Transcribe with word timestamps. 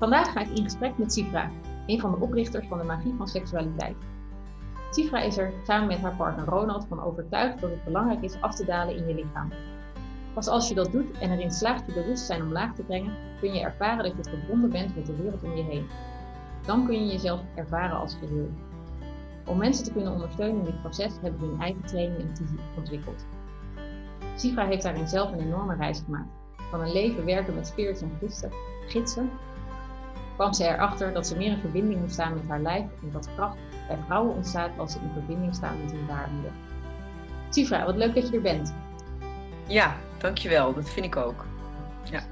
Vandaag 0.00 0.32
ga 0.32 0.40
ik 0.40 0.48
in 0.48 0.62
gesprek 0.62 0.98
met 0.98 1.12
Sifra, 1.12 1.50
een 1.86 2.00
van 2.00 2.10
de 2.10 2.16
oprichters 2.20 2.66
van 2.66 2.78
de 2.78 2.84
magie 2.84 3.14
van 3.16 3.28
seksualiteit. 3.28 3.96
Sifra 4.90 5.20
is 5.20 5.38
er 5.38 5.52
samen 5.64 5.86
met 5.86 5.98
haar 5.98 6.16
partner 6.16 6.46
Ronald 6.46 6.86
van 6.88 7.02
overtuigd 7.02 7.60
dat 7.60 7.70
het 7.70 7.84
belangrijk 7.84 8.22
is 8.22 8.40
af 8.40 8.54
te 8.54 8.64
dalen 8.64 8.96
in 8.96 9.08
je 9.08 9.14
lichaam. 9.14 9.52
Pas 10.34 10.48
als 10.48 10.68
je 10.68 10.74
dat 10.74 10.92
doet 10.92 11.18
en 11.18 11.30
erin 11.30 11.50
slaagt 11.50 11.86
je 11.86 11.92
bewustzijn 11.92 12.42
omlaag 12.42 12.74
te 12.74 12.82
brengen, 12.82 13.14
kun 13.40 13.52
je 13.52 13.60
ervaren 13.60 14.04
dat 14.04 14.24
je 14.24 14.30
verbonden 14.30 14.70
bent 14.70 14.96
met 14.96 15.06
de 15.06 15.16
wereld 15.16 15.42
om 15.42 15.56
je 15.56 15.62
heen. 15.62 15.86
Dan 16.66 16.86
kun 16.86 17.06
je 17.06 17.12
jezelf 17.12 17.40
ervaren 17.54 17.98
als 17.98 18.14
geheel. 18.14 18.50
Om 19.46 19.58
mensen 19.58 19.84
te 19.84 19.92
kunnen 19.92 20.12
ondersteunen 20.12 20.58
in 20.58 20.64
dit 20.64 20.80
proces 20.80 21.12
hebben 21.20 21.40
we 21.40 21.46
hun 21.46 21.60
eigen 21.60 21.84
training 21.84 22.20
en 22.20 22.58
ontwikkeld. 22.76 23.26
Sifra 24.36 24.66
heeft 24.66 24.82
daarin 24.82 25.08
zelf 25.08 25.32
een 25.32 25.40
enorme 25.40 25.74
reis 25.74 26.02
gemaakt. 26.04 26.30
Van 26.70 26.80
een 26.80 26.92
leven 26.92 27.24
werken 27.24 27.54
met 27.54 27.66
spirits 27.66 28.02
en 28.02 28.18
gidsen, 28.86 29.30
kwam 30.40 30.52
ze 30.54 30.64
erachter 30.64 31.12
dat 31.12 31.26
ze 31.26 31.36
meer 31.36 31.50
in 31.50 31.58
verbinding 31.58 32.00
moet 32.00 32.12
staan 32.12 32.34
met 32.34 32.48
haar 32.48 32.60
lijf 32.60 32.84
en 33.02 33.10
dat 33.12 33.28
kracht 33.34 33.56
bij 33.88 33.98
vrouwen 34.06 34.34
ontstaat 34.34 34.78
als 34.78 34.92
ze 34.92 34.98
in 34.98 35.10
verbinding 35.12 35.54
staan 35.54 35.82
met 35.82 35.92
hun 35.92 36.06
baarmoeder. 36.06 36.52
Sifra, 37.50 37.84
wat 37.84 37.96
leuk 37.96 38.14
dat 38.14 38.28
je 38.28 38.34
er 38.34 38.42
bent. 38.42 38.74
Ja, 39.66 39.96
dankjewel. 40.18 40.74
Dat 40.74 40.90
vind 40.90 41.06
ik 41.06 41.16
ook. 41.16 41.46
Ja. 42.10 42.22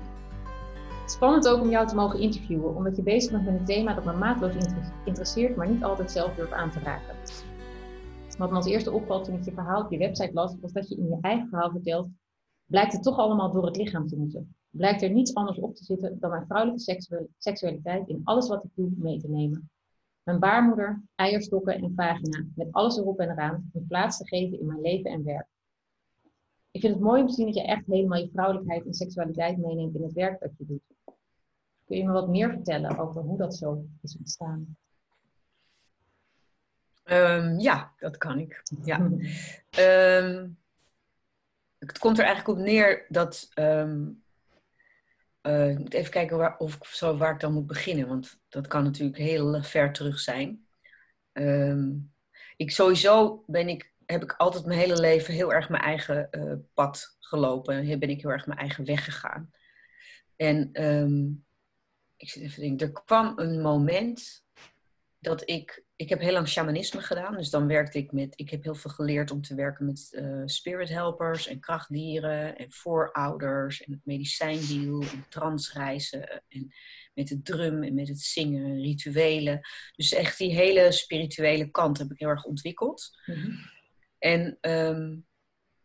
Spannend 1.07 1.49
ook 1.49 1.61
om 1.61 1.71
jou 1.71 1.87
te 1.87 1.95
mogen 1.95 2.21
interviewen, 2.21 2.77
omdat 2.77 2.97
je 2.97 3.03
bezig 3.03 3.31
bent 3.31 3.45
met 3.45 3.59
een 3.59 3.65
thema 3.65 3.95
dat 3.95 4.05
me 4.05 4.13
maatloos 4.13 4.55
interesseert, 5.05 5.57
maar 5.57 5.69
niet 5.69 5.85
altijd 5.85 6.11
zelf 6.11 6.35
durft 6.35 6.53
aan 6.53 6.71
te 6.71 6.79
raken. 6.79 7.15
Wat 8.39 8.51
me 8.51 8.57
als 8.57 8.67
eerste 8.67 8.93
opvalt 8.93 9.25
toen 9.25 9.35
ik 9.35 9.45
je 9.45 9.53
verhaal 9.53 9.83
op 9.83 9.91
je 9.91 9.99
website 9.99 10.33
las, 10.33 10.57
was 10.61 10.73
dat 10.73 10.89
je 10.89 10.97
in 10.97 11.09
je 11.09 11.19
eigen 11.21 11.49
verhaal 11.49 11.71
vertelt, 11.71 12.09
blijkt 12.67 12.93
het 12.93 13.03
toch 13.03 13.19
allemaal 13.19 13.53
door 13.53 13.67
het 13.67 13.77
lichaam 13.77 14.07
te 14.07 14.17
moeten. 14.17 14.57
Blijkt 14.71 15.03
er 15.03 15.11
niets 15.11 15.35
anders 15.35 15.59
op 15.59 15.75
te 15.75 15.85
zitten 15.85 16.19
dan 16.21 16.31
mijn 16.31 16.47
vrouwelijke 16.47 17.27
seksualiteit 17.39 18.09
in 18.09 18.21
alles 18.25 18.49
wat 18.49 18.65
ik 18.65 18.71
doe 18.75 18.91
mee 18.97 19.19
te 19.19 19.29
nemen. 19.29 19.71
Mijn 20.23 20.39
baarmoeder, 20.39 21.03
eierstokken 21.15 21.75
en 21.75 21.93
vagina, 21.97 22.45
met 22.55 22.69
alles 22.71 22.97
erop 22.97 23.21
en 23.21 23.31
eraan, 23.31 23.71
een 23.73 23.87
plaats 23.87 24.19
te 24.19 24.27
geven 24.27 24.61
in 24.61 24.67
mijn 24.67 24.81
leven 24.81 25.11
en 25.11 25.25
werk. 25.25 25.47
Ik 26.71 26.81
vind 26.81 26.95
het 26.95 27.03
mooi 27.03 27.21
om 27.21 27.29
te 27.29 27.35
zien 27.35 27.47
dat 27.47 27.55
je 27.55 27.63
echt 27.63 27.87
helemaal 27.87 28.19
je 28.19 28.31
vrouwelijkheid 28.33 28.87
en 28.87 28.95
seksualiteit 28.95 29.59
meeneemt 29.59 29.95
in 29.95 30.03
het 30.03 30.13
werk 30.13 30.41
dat 30.41 30.51
je 30.59 30.67
doet. 30.67 30.81
Kun 31.87 31.97
je 31.97 32.05
me 32.05 32.13
wat 32.13 32.29
meer 32.29 32.51
vertellen 32.51 32.99
over 32.99 33.23
hoe 33.23 33.39
dat 33.39 33.57
zo 33.57 33.85
is 34.03 34.17
ontstaan? 34.19 34.77
Um, 37.05 37.59
ja, 37.59 37.93
dat 37.99 38.17
kan 38.17 38.39
ik. 38.39 38.63
Ja. 38.83 39.01
um, 40.19 40.59
het 41.79 41.99
komt 41.99 42.19
er 42.19 42.25
eigenlijk 42.25 42.59
op 42.59 42.65
neer 42.65 43.07
dat. 43.09 43.49
Um, 43.55 44.23
uh, 45.49 45.71
ik 45.71 45.79
moet 45.79 45.95
even 45.95 46.11
kijken 46.11 46.37
waar, 46.37 46.59
of 46.59 46.79
zo, 46.81 47.17
waar 47.17 47.35
ik 47.35 47.41
dan 47.41 47.53
moet 47.53 47.67
beginnen, 47.67 48.09
want 48.09 48.41
dat 48.49 48.67
kan 48.67 48.83
natuurlijk 48.83 49.19
heel 49.19 49.63
ver 49.63 49.93
terug 49.93 50.19
zijn. 50.19 50.67
ik 52.57 52.71
sowieso 52.71 53.45
ben 53.47 53.69
ik, 53.69 53.93
heb 54.07 54.23
ik 54.23 54.33
altijd 54.33 54.67
mijn 54.67 54.79
hele 54.79 55.01
leven 55.01 55.35
heel 55.35 55.53
erg 55.53 55.69
mijn 55.69 55.83
eigen 55.83 56.29
uh, 56.31 56.55
pad 56.75 57.17
gelopen. 57.21 57.81
Hier 57.81 57.99
ben 57.99 58.11
ik 58.11 58.21
heel 58.21 58.31
erg 58.31 58.47
mijn 58.47 58.59
eigen 58.59 58.85
weg 58.85 59.05
gegaan. 59.05 59.51
En 60.37 60.71
ik 62.17 62.31
zit 62.31 62.43
even 62.43 62.77
te 62.77 62.85
er 62.85 62.93
kwam 62.93 63.33
een 63.39 63.61
moment 63.61 64.45
dat 65.19 65.51
ik 65.51 65.85
ik 65.99 66.09
heb 66.09 66.21
heel 66.21 66.33
lang 66.33 66.49
shamanisme 66.49 67.01
gedaan. 67.01 67.37
Dus 67.37 67.51
dan 67.51 67.67
werkte 67.67 67.99
ik 67.99 68.13
met, 68.13 68.33
ik 68.37 68.51
heb 68.51 68.63
heel 68.63 68.75
veel 68.75 68.91
geleerd 68.91 69.31
om 69.31 69.43
te 69.43 69.55
werken 69.55 69.87
met 69.87 70.09
uh, 70.13 70.43
spirit 70.45 70.89
helpers 70.89 71.47
en 71.47 71.61
krachtdieren 71.61 72.57
en 72.57 72.73
voorouders 72.73 73.83
en 73.83 73.93
het 73.93 74.01
medicijnwiel 74.05 75.03
en 75.03 75.27
transreizen 75.29 76.43
en 76.49 76.75
met 77.15 77.29
de 77.29 77.43
drum 77.43 77.83
en 77.83 77.95
met 77.95 78.09
het 78.09 78.21
zingen, 78.21 78.81
rituelen. 78.81 79.61
Dus 79.97 80.13
echt 80.13 80.39
die 80.39 80.55
hele 80.55 80.93
spirituele 80.93 81.71
kant 81.71 81.99
heb 81.99 82.11
ik 82.11 82.19
heel 82.19 82.29
erg 82.29 82.45
ontwikkeld. 82.45 83.19
Mhm. 83.27 83.51
En 84.19 84.59
ehm, 84.61 85.17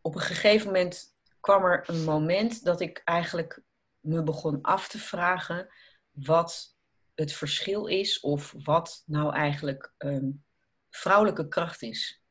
op 0.00 0.14
een 0.14 0.20
gegeven 0.20 0.66
moment 0.66 1.16
kwam 1.40 1.64
er 1.64 1.84
een 1.88 2.04
moment 2.04 2.64
dat 2.64 2.80
ik 2.80 3.00
eigenlijk 3.04 3.62
me 4.00 4.22
begon 4.22 4.62
af 4.62 4.88
te 4.88 4.98
vragen 4.98 5.68
wat 6.10 6.73
het 7.14 7.32
verschil 7.32 7.86
is 7.86 8.20
of 8.20 8.54
wat 8.64 9.02
nou 9.06 9.34
eigenlijk 9.34 9.94
um, 9.98 10.44
vrouwelijke 10.90 11.48
kracht 11.48 11.82
is. 11.82 12.22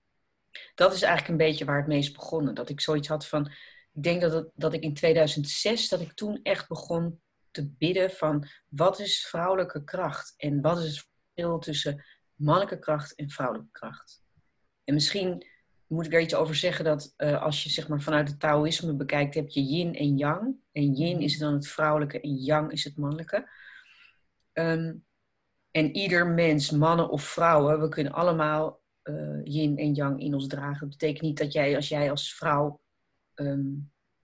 Dat 0.76 0.94
is 0.94 1.02
eigenlijk 1.02 1.32
een 1.32 1.48
beetje 1.48 1.66
waar 1.66 1.78
het 1.78 1.88
meest 1.88 2.14
begonnen. 2.14 2.56
Dat 2.56 2.70
ik 2.70 2.82
zoiets 2.82 3.08
had 3.08 3.28
van, 3.28 3.52
ik 3.94 4.04
denk 4.04 4.22
dat, 4.22 4.50
dat 4.56 4.74
ik 4.74 4.84
in 4.84 4.94
2006, 4.94 5.90
dat 5.90 6.02
ik 6.02 6.14
toen 6.14 6.40
echt 6.44 6.68
begon 6.68 7.22
te 7.52 7.70
bidden 7.70 8.12
van, 8.12 8.48
wat 8.68 9.00
is 9.00 9.26
vrouwelijke 9.28 9.84
kracht? 9.84 10.34
En 10.38 10.62
wat 10.62 10.78
is 10.78 10.84
het 10.84 11.08
verschil 11.34 11.60
tussen 11.60 12.06
mannelijke 12.36 12.80
kracht 12.80 13.16
en 13.16 13.30
vrouwelijke 13.30 13.72
kracht? 13.72 14.24
En 14.84 14.94
misschien 14.94 15.46
moet 15.88 16.06
ik 16.06 16.12
daar 16.12 16.22
iets 16.22 16.36
over 16.36 16.56
zeggen 16.56 16.86
dat 16.86 17.14
uh, 17.18 17.42
als 17.42 17.64
je 17.64 17.70
zeg 17.70 17.88
maar 17.88 18.02
vanuit 18.02 18.30
het 18.30 18.40
Taoïsme 18.40 18.96
bekijkt, 18.96 19.36
heb 19.36 19.50
je 19.50 19.64
yin 19.64 19.96
en 19.96 20.18
yang. 20.18 20.56
En 20.72 20.94
yin 20.94 21.22
is 21.22 21.38
dan 21.38 21.54
het 21.54 21.68
vrouwelijke 21.68 22.22
en 22.22 22.36
yang 22.36 22.72
is 22.72 22.84
het 22.84 22.98
mannelijke. 22.98 23.50
Ehm, 24.54 24.94
en 25.72 25.96
ieder 25.96 26.28
mens, 26.28 26.72
mannen 26.72 27.10
of 27.10 27.24
vrouwen, 27.24 27.82
we 27.82 27.90
kunnen 27.90 28.14
allemaal 28.14 28.82
uh, 29.04 29.40
yin 29.44 29.78
en 29.78 29.94
yang 29.94 30.22
in 30.22 30.34
ons 30.34 30.48
dragen. 30.48 30.80
Dat 30.80 30.98
betekent 30.98 31.22
niet 31.22 31.38
dat 31.38 31.54
jij 31.54 31.76
als 31.76 31.88
jij 31.88 32.10
als 32.10 32.36
vrouw, 32.36 32.82
ehm, 33.34 33.72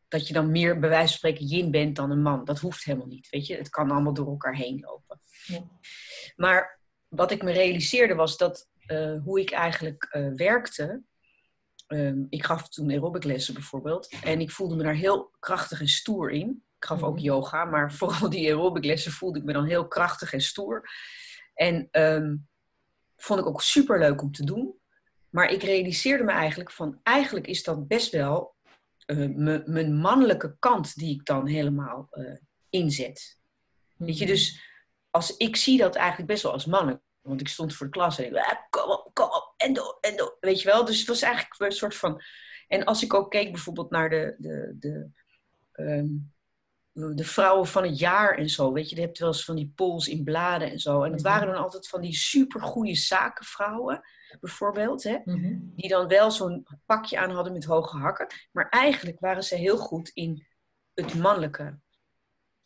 dat 0.07 0.27
je 0.27 0.33
dan 0.33 0.51
meer 0.51 0.79
bij 0.79 0.89
wijze 0.89 1.07
van 1.07 1.17
spreken 1.17 1.45
yin 1.45 1.71
bent 1.71 1.95
dan 1.95 2.11
een 2.11 2.21
man. 2.21 2.45
Dat 2.45 2.59
hoeft 2.59 2.83
helemaal 2.83 3.07
niet, 3.07 3.29
weet 3.29 3.47
je. 3.47 3.55
Het 3.55 3.69
kan 3.69 3.91
allemaal 3.91 4.13
door 4.13 4.27
elkaar 4.27 4.55
heen 4.55 4.79
lopen. 4.79 5.21
Ja. 5.45 5.63
Maar 6.35 6.79
wat 7.07 7.31
ik 7.31 7.43
me 7.43 7.51
realiseerde 7.51 8.15
was 8.15 8.37
dat 8.37 8.69
uh, 8.87 9.23
hoe 9.23 9.39
ik 9.39 9.51
eigenlijk 9.51 10.07
uh, 10.11 10.33
werkte. 10.35 11.03
Um, 11.87 12.27
ik 12.29 12.45
gaf 12.45 12.69
toen 12.69 12.91
aerobic 12.91 13.23
lessen 13.23 13.53
bijvoorbeeld. 13.53 14.13
En 14.23 14.41
ik 14.41 14.51
voelde 14.51 14.75
me 14.75 14.83
daar 14.83 14.95
heel 14.95 15.31
krachtig 15.39 15.79
en 15.79 15.87
stoer 15.87 16.31
in. 16.31 16.63
Ik 16.79 16.85
gaf 16.85 17.03
ook 17.03 17.15
mhm. 17.15 17.23
yoga, 17.23 17.65
maar 17.65 17.93
vooral 17.99 18.29
die 18.29 18.47
aerobic 18.47 18.85
lessen 18.85 19.11
voelde 19.11 19.39
ik 19.39 19.45
me 19.45 19.53
dan 19.53 19.65
heel 19.65 19.87
krachtig 19.87 20.33
en 20.33 20.41
stoer. 20.41 20.89
En 21.53 21.87
um, 21.91 22.47
vond 23.17 23.39
ik 23.39 23.45
ook 23.45 23.61
super 23.61 23.99
leuk 23.99 24.21
om 24.21 24.31
te 24.31 24.45
doen. 24.45 24.77
Maar 25.29 25.51
ik 25.51 25.63
realiseerde 25.63 26.23
me 26.23 26.31
eigenlijk 26.31 26.71
van, 26.71 26.99
eigenlijk 27.03 27.47
is 27.47 27.63
dat 27.63 27.87
best 27.87 28.11
wel 28.11 28.55
uh, 29.05 29.63
mijn 29.65 29.95
mannelijke 29.95 30.55
kant 30.59 30.95
die 30.95 31.15
ik 31.15 31.25
dan 31.25 31.47
helemaal 31.47 32.07
uh, 32.11 32.37
inzet. 32.69 33.39
Weet 33.95 34.17
je, 34.17 34.23
mhm. 34.23 34.33
dus 34.33 34.61
als, 35.09 35.37
ik 35.37 35.55
zie 35.55 35.77
dat 35.77 35.95
eigenlijk 35.95 36.27
best 36.27 36.43
wel 36.43 36.51
als 36.51 36.65
mannen. 36.65 37.01
Want 37.21 37.41
ik 37.41 37.47
stond 37.47 37.75
voor 37.75 37.85
de 37.85 37.91
klas 37.91 38.19
en 38.19 38.25
ik 38.25 38.35
ah, 38.35 38.57
kom 38.69 38.91
op, 38.91 39.09
kom 39.13 39.25
op, 39.25 39.53
en 39.57 39.73
door, 39.73 39.97
en 40.01 40.17
door. 40.17 40.37
Weet 40.39 40.61
je 40.61 40.67
wel? 40.67 40.85
Dus 40.85 40.97
het 40.97 41.07
was 41.07 41.21
eigenlijk 41.21 41.61
een 41.61 41.71
soort 41.71 41.95
van... 41.95 42.21
En 42.67 42.83
als 42.83 43.03
ik 43.03 43.13
ook 43.13 43.31
keek 43.31 43.51
bijvoorbeeld 43.51 43.89
naar 43.89 44.09
de, 44.09 44.35
de, 44.37 44.75
de 44.79 45.09
um, 45.83 46.33
de 46.93 47.23
vrouwen 47.23 47.67
van 47.67 47.83
het 47.83 47.99
jaar 47.99 48.37
en 48.37 48.49
zo. 48.49 48.73
Weet 48.73 48.89
je, 48.89 48.95
je 48.95 49.01
hebt 49.01 49.19
wel 49.19 49.27
eens 49.27 49.45
van 49.45 49.55
die 49.55 49.71
polls 49.75 50.07
in 50.07 50.23
bladen 50.23 50.71
en 50.71 50.79
zo. 50.79 51.03
En 51.03 51.11
dat 51.11 51.21
mhm. 51.21 51.29
waren 51.29 51.47
dan 51.47 51.63
altijd 51.63 51.87
van 51.87 52.01
die 52.01 52.15
supergoeie 52.15 52.95
zakenvrouwen, 52.95 54.01
bijvoorbeeld. 54.39 55.03
Hè? 55.03 55.17
Mhm. 55.23 55.57
Die 55.61 55.89
dan 55.89 56.07
wel 56.07 56.31
zo'n 56.31 56.67
pakje 56.85 57.19
aan 57.19 57.31
hadden 57.31 57.53
met 57.53 57.65
hoge 57.65 57.97
hakken. 57.97 58.27
Maar 58.51 58.69
eigenlijk 58.69 59.19
waren 59.19 59.43
ze 59.43 59.55
heel 59.55 59.77
goed 59.77 60.09
in 60.09 60.47
het 60.93 61.15
mannelijke. 61.15 61.79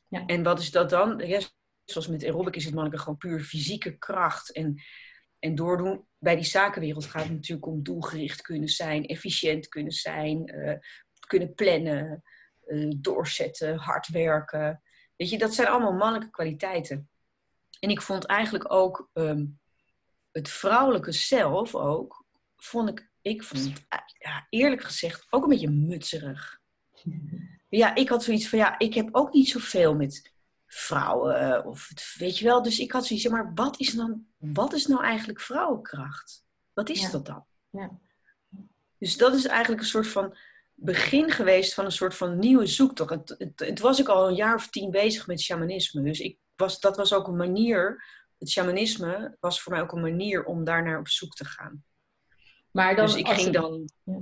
Ja. 0.07 0.25
En 0.25 0.43
wat 0.43 0.59
is 0.59 0.71
dat 0.71 0.89
dan? 0.89 1.17
Ja, 1.17 1.39
zoals 1.85 2.07
met 2.07 2.23
aerobic 2.23 2.55
is 2.55 2.65
het 2.65 2.73
mannelijke 2.73 3.03
gewoon 3.03 3.19
puur 3.19 3.39
fysieke 3.39 3.97
kracht. 3.97 4.51
En, 4.51 4.81
en 5.39 5.55
doordoen. 5.55 6.07
Bij 6.17 6.35
die 6.35 6.45
zakenwereld 6.45 7.05
gaat 7.05 7.23
het 7.23 7.31
natuurlijk 7.31 7.67
om 7.67 7.83
doelgericht 7.83 8.41
kunnen 8.41 8.69
zijn, 8.69 9.05
efficiënt 9.05 9.67
kunnen 9.67 9.91
zijn, 9.91 10.55
uh, 10.55 10.75
kunnen 11.27 11.53
plannen. 11.53 12.23
Eh, 12.65 12.91
doorzetten, 12.97 13.77
hard 13.77 14.07
werken. 14.07 14.81
Weet 15.15 15.29
je, 15.29 15.37
dat 15.37 15.53
zijn 15.53 15.67
allemaal 15.67 15.93
mannelijke 15.93 16.29
kwaliteiten. 16.29 17.09
En 17.79 17.89
ik 17.89 18.01
vond 18.01 18.25
eigenlijk 18.25 18.71
ook 18.71 19.09
ehm, 19.13 19.45
het 20.31 20.49
vrouwelijke 20.49 21.11
zelf 21.11 21.75
ook, 21.75 22.25
vond 22.55 22.89
ik, 22.89 23.09
ik 23.21 23.43
vond 23.43 23.85
eh, 23.89 23.99
ja, 24.17 24.47
eerlijk 24.49 24.83
gezegd 24.83 25.25
ook 25.29 25.43
een 25.43 25.49
beetje 25.49 25.69
mutserig. 25.69 26.61
Ja, 27.69 27.95
ik 27.95 28.09
had 28.09 28.23
zoiets 28.23 28.49
van, 28.49 28.59
ja, 28.59 28.79
ik 28.79 28.93
heb 28.93 29.09
ook 29.11 29.33
niet 29.33 29.49
zoveel 29.49 29.95
met 29.95 30.33
vrouwen. 30.65 31.65
Of 31.65 31.87
het, 31.87 32.15
weet 32.17 32.37
je 32.37 32.45
wel, 32.45 32.61
dus 32.61 32.79
ik 32.79 32.91
had 32.91 33.05
zoiets, 33.05 33.27
maar 33.27 33.51
wat 33.53 33.79
is, 33.79 33.93
dan, 33.93 34.25
wat 34.37 34.73
is 34.73 34.87
nou 34.87 35.03
eigenlijk 35.03 35.41
vrouwenkracht? 35.41 36.45
Wat 36.73 36.89
is 36.89 37.01
Ja. 37.01 37.09
dat 37.09 37.25
dan? 37.25 37.45
Ja. 37.69 37.99
Dus 38.97 39.17
dat 39.17 39.33
is 39.33 39.45
eigenlijk 39.45 39.81
een 39.81 39.87
soort 39.87 40.07
van 40.07 40.37
begin 40.83 41.31
geweest 41.31 41.73
van 41.73 41.85
een 41.85 41.91
soort 41.91 42.15
van 42.15 42.39
nieuwe 42.39 42.65
zoektocht. 42.65 43.09
Het, 43.09 43.35
het, 43.37 43.59
het 43.59 43.79
was 43.79 43.99
ik 43.99 44.07
al 44.07 44.27
een 44.27 44.35
jaar 44.35 44.55
of 44.55 44.69
tien 44.69 44.91
bezig 44.91 45.27
met 45.27 45.41
shamanisme. 45.41 46.01
Dus 46.01 46.19
ik 46.19 46.37
was, 46.55 46.79
dat 46.79 46.97
was 46.97 47.13
ook 47.13 47.27
een 47.27 47.35
manier, 47.35 48.03
het 48.37 48.49
shamanisme 48.49 49.37
was 49.39 49.61
voor 49.61 49.71
mij 49.71 49.81
ook 49.81 49.91
een 49.91 50.01
manier 50.01 50.43
om 50.43 50.63
daarnaar 50.63 50.99
op 50.99 51.07
zoek 51.07 51.33
te 51.33 51.45
gaan. 51.45 51.83
Maar 52.71 52.95
dan, 52.95 53.05
dus 53.05 53.15
ik 53.15 53.27
ging 53.27 53.53
dan... 53.53 53.89
Ja. 54.03 54.19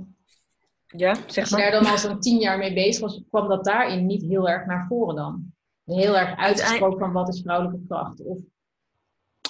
Ja, 0.96 1.14
zeg 1.14 1.36
Als 1.36 1.48
je 1.48 1.56
maar. 1.56 1.70
daar 1.70 1.82
dan 1.82 1.90
al 1.90 1.98
zo'n 1.98 2.20
tien 2.20 2.38
jaar 2.38 2.58
mee 2.58 2.74
bezig 2.74 3.00
was, 3.00 3.22
kwam 3.28 3.48
dat 3.48 3.64
daarin 3.64 4.06
niet 4.06 4.22
heel 4.22 4.48
erg 4.48 4.66
naar 4.66 4.86
voren 4.88 5.16
dan? 5.16 5.54
Heel 5.84 6.18
erg 6.18 6.36
uitgesproken 6.36 6.98
van 6.98 7.12
wat 7.12 7.28
is 7.28 7.40
vrouwelijke 7.40 7.86
kracht? 7.86 8.20
Of, 8.20 8.38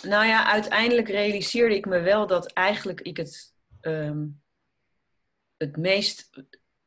Nou 0.03 0.27
ja, 0.27 0.47
uiteindelijk 0.47 1.09
realiseerde 1.09 1.77
ik 1.77 1.87
me 1.87 2.01
wel 2.01 2.27
dat 2.27 2.53
eigenlijk 2.53 3.01
ik 3.01 3.17
het, 3.17 3.55
ehm, 3.81 4.27
het 5.57 5.77
meest 5.77 6.31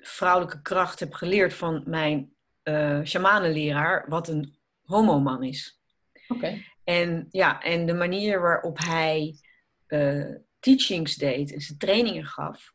vrouwelijke 0.08 0.62
kracht 0.62 1.00
heb 1.00 1.14
geleerd 1.14 1.54
van 1.54 1.84
mijn 1.86 2.34
eh 2.64 3.02
shamanenleraar, 3.04 4.06
wat 4.10 4.28
een 4.28 4.56
homoman 4.84 5.44
is. 5.44 5.82
Oké, 6.28 6.62
En 6.84 7.28
ja, 7.32 7.62
en 7.62 7.86
de 7.86 7.94
manier 7.94 8.42
waarop 8.42 8.78
hij 8.78 9.40
eh, 9.88 10.26
teachings 10.60 11.16
deed 11.16 11.54
en 11.54 11.62
zijn 11.62 11.78
trainingen 11.78 12.26
gaf. 12.26 12.74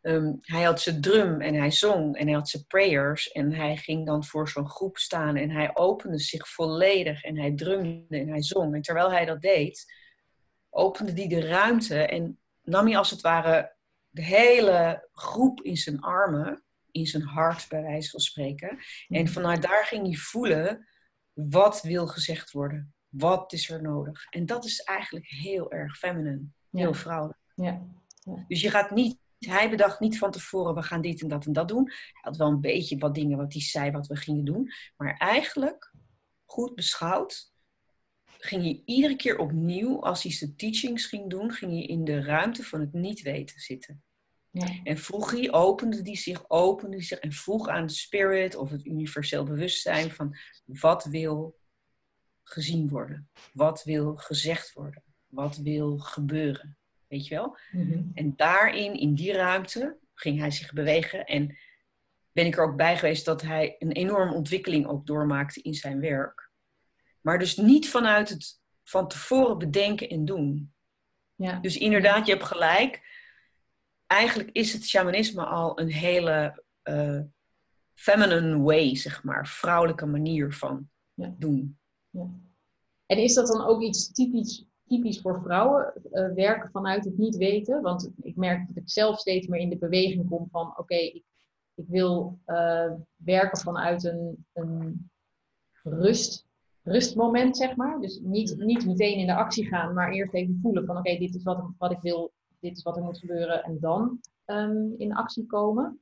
Ehm, 0.00 0.32
hij 0.40 0.62
had 0.62 0.80
zijn 0.80 1.00
drum 1.00 1.40
en 1.40 1.54
hij 1.54 1.70
zong 1.70 2.16
en 2.16 2.26
hij 2.26 2.34
had 2.34 2.48
zijn 2.48 2.66
prayers. 2.66 3.32
En 3.32 3.52
hij 3.52 3.76
ging 3.76 4.06
dan 4.06 4.24
voor 4.24 4.48
zo'n 4.48 4.68
groep 4.68 4.98
staan 4.98 5.36
en 5.36 5.50
hij 5.50 5.70
opende 5.74 6.18
zich 6.18 6.48
volledig 6.48 7.22
en 7.22 7.38
hij 7.38 7.54
drumde 7.54 8.18
en 8.18 8.28
hij 8.28 8.42
zong. 8.42 8.74
En 8.74 8.82
terwijl 8.82 9.10
hij 9.10 9.24
dat 9.24 9.40
deed, 9.40 9.92
opende 10.70 11.12
hij 11.12 11.28
de 11.28 11.46
ruimte 11.46 11.98
en 11.98 12.38
nam 12.62 12.86
hij 12.86 12.96
als 12.96 13.10
het 13.10 13.20
ware 13.20 13.75
de 14.16 14.22
hele 14.24 15.08
groep 15.12 15.62
in 15.62 15.76
zijn 15.76 16.00
armen, 16.00 16.62
in 16.90 17.06
zijn 17.06 17.22
hart 17.22 17.68
bij 17.68 17.82
wijze 17.82 18.10
van 18.10 18.20
spreken. 18.20 18.78
En 19.08 19.28
vanuit 19.28 19.62
daar 19.62 19.84
ging 19.84 20.06
hij 20.06 20.14
voelen, 20.16 20.88
wat 21.32 21.82
wil 21.82 22.06
gezegd 22.06 22.50
worden? 22.50 22.94
Wat 23.08 23.52
is 23.52 23.70
er 23.70 23.82
nodig? 23.82 24.26
En 24.30 24.46
dat 24.46 24.64
is 24.64 24.80
eigenlijk 24.80 25.26
heel 25.26 25.70
erg 25.72 25.98
feminine, 25.98 26.42
heel 26.70 26.88
Ja. 26.88 26.94
vrouwelijk. 26.94 27.38
ja. 27.54 27.82
Dus 28.48 28.60
je 28.60 28.70
gaat 28.70 28.90
niet, 28.90 29.18
hij 29.38 29.70
bedacht 29.70 30.00
niet 30.00 30.18
van 30.18 30.30
tevoren, 30.30 30.74
we 30.74 30.82
gaan 30.82 31.00
dit 31.00 31.22
en 31.22 31.28
dat 31.28 31.46
en 31.46 31.52
dat 31.52 31.68
doen. 31.68 31.84
Hij 31.90 32.20
had 32.20 32.36
wel 32.36 32.48
een 32.48 32.60
beetje 32.60 32.98
wat 32.98 33.14
dingen 33.14 33.36
wat 33.38 33.52
hij 33.52 33.62
zei 33.62 33.90
wat 33.90 34.06
we 34.06 34.16
gingen 34.16 34.44
doen. 34.44 34.70
Maar 34.96 35.16
eigenlijk, 35.16 35.92
goed 36.44 36.74
beschouwd, 36.74 37.52
ging 38.38 38.62
hij 38.62 38.82
iedere 38.84 39.16
keer 39.16 39.38
opnieuw, 39.38 40.02
als 40.02 40.22
hij 40.22 40.32
zijn 40.32 40.56
teachings 40.56 41.06
ging 41.06 41.30
doen, 41.30 41.52
ging 41.52 41.72
hij 41.72 41.82
in 41.82 42.04
de 42.04 42.22
ruimte 42.22 42.62
van 42.64 42.80
het 42.80 42.92
niet 42.92 43.22
weten 43.22 43.60
zitten. 43.60 44.04
Ja. 44.58 44.80
En 44.84 44.98
vroeg 44.98 45.30
hij, 45.30 45.52
opende 45.52 46.02
die 46.02 46.16
zich, 46.16 46.50
opende 46.50 46.96
die 46.96 47.06
zich 47.06 47.18
en 47.18 47.32
vroeg 47.32 47.68
aan 47.68 47.86
de 47.86 47.92
spirit 47.92 48.56
of 48.56 48.70
het 48.70 48.84
universeel 48.84 49.44
bewustzijn 49.44 50.10
van 50.10 50.36
wat 50.64 51.04
wil 51.04 51.58
gezien 52.42 52.88
worden? 52.88 53.30
Wat 53.52 53.82
wil 53.84 54.16
gezegd 54.16 54.72
worden? 54.72 55.02
Wat 55.26 55.56
wil 55.56 55.98
gebeuren? 55.98 56.78
Weet 57.08 57.26
je 57.26 57.34
wel? 57.34 57.58
Mhm. 57.70 58.02
En 58.14 58.32
daarin, 58.36 58.94
in 58.94 59.14
die 59.14 59.32
ruimte, 59.32 59.98
ging 60.14 60.38
hij 60.38 60.50
zich 60.50 60.72
bewegen. 60.72 61.24
En 61.24 61.58
ben 62.32 62.46
ik 62.46 62.56
er 62.56 62.64
ook 62.64 62.76
bij 62.76 62.96
geweest 62.96 63.24
dat 63.24 63.42
hij 63.42 63.76
een 63.78 63.92
enorme 63.92 64.34
ontwikkeling 64.34 64.86
ook 64.86 65.06
doormaakte 65.06 65.62
in 65.62 65.74
zijn 65.74 66.00
werk. 66.00 66.50
Maar 67.20 67.38
dus 67.38 67.56
niet 67.56 67.88
vanuit 67.88 68.28
het 68.28 68.60
van 68.84 69.08
tevoren 69.08 69.58
bedenken 69.58 70.08
en 70.08 70.24
doen. 70.24 70.74
ja. 71.34 71.58
Dus 71.60 71.76
inderdaad, 71.76 72.26
je 72.26 72.32
hebt 72.32 72.44
gelijk. 72.44 73.02
Eigenlijk 74.06 74.50
is 74.50 74.72
het 74.72 74.84
shamanisme 74.84 75.44
al 75.44 75.80
een 75.80 75.90
hele 75.90 76.62
eh, 76.82 77.20
feminine 77.94 78.58
way, 78.58 78.96
zeg 78.96 79.24
maar. 79.24 79.46
Vrouwelijke 79.46 80.06
manier 80.06 80.52
van 80.52 80.88
Ja. 81.14 81.34
doen. 81.38 81.78
En 83.06 83.18
is 83.18 83.34
dat 83.34 83.46
dan 83.46 83.66
ook 83.66 83.82
iets 83.82 84.12
typisch, 84.12 84.66
typisch 84.86 85.20
voor 85.20 85.40
vrouwen, 85.42 85.92
eh, 86.12 86.32
werken 86.32 86.70
vanuit 86.70 87.04
het 87.04 87.18
niet 87.18 87.36
weten? 87.36 87.82
Want 87.82 88.10
ik 88.22 88.36
merk 88.36 88.66
dat 88.66 88.76
ik 88.76 88.90
zelf 88.90 89.18
steeds 89.18 89.46
meer 89.46 89.60
in 89.60 89.70
de 89.70 89.78
beweging 89.78 90.28
kom 90.28 90.48
van, 90.50 90.78
oké, 90.78 90.94
ik, 90.94 91.24
ik 91.74 91.84
wil 91.88 92.38
eh, 92.44 92.92
werken 93.16 93.58
vanuit 93.58 94.04
een, 94.04 94.46
een 94.52 95.10
rust, 95.82 96.46
rustmoment, 96.82 97.56
zeg 97.56 97.76
maar. 97.76 98.00
Dus 98.00 98.20
niet, 98.22 98.56
niet 98.58 98.86
meteen 98.86 99.18
in 99.18 99.26
de 99.26 99.34
actie 99.34 99.66
gaan, 99.66 99.94
maar 99.94 100.12
eerst 100.12 100.34
even 100.34 100.58
voelen 100.62 100.86
van, 100.86 100.96
oké, 100.96 101.18
dit 101.18 101.34
is 101.34 101.42
wat, 101.42 101.64
wat 101.78 101.92
ik 101.92 102.00
wil, 102.00 102.32
dit 102.68 102.76
is 102.76 102.82
wat 102.82 102.96
er 102.96 103.02
moet 103.02 103.18
gebeuren 103.18 103.62
en 103.64 103.78
dan 103.80 104.20
ehm, 104.44 104.76
in 104.98 105.14
actie 105.14 105.46
komen. 105.46 106.00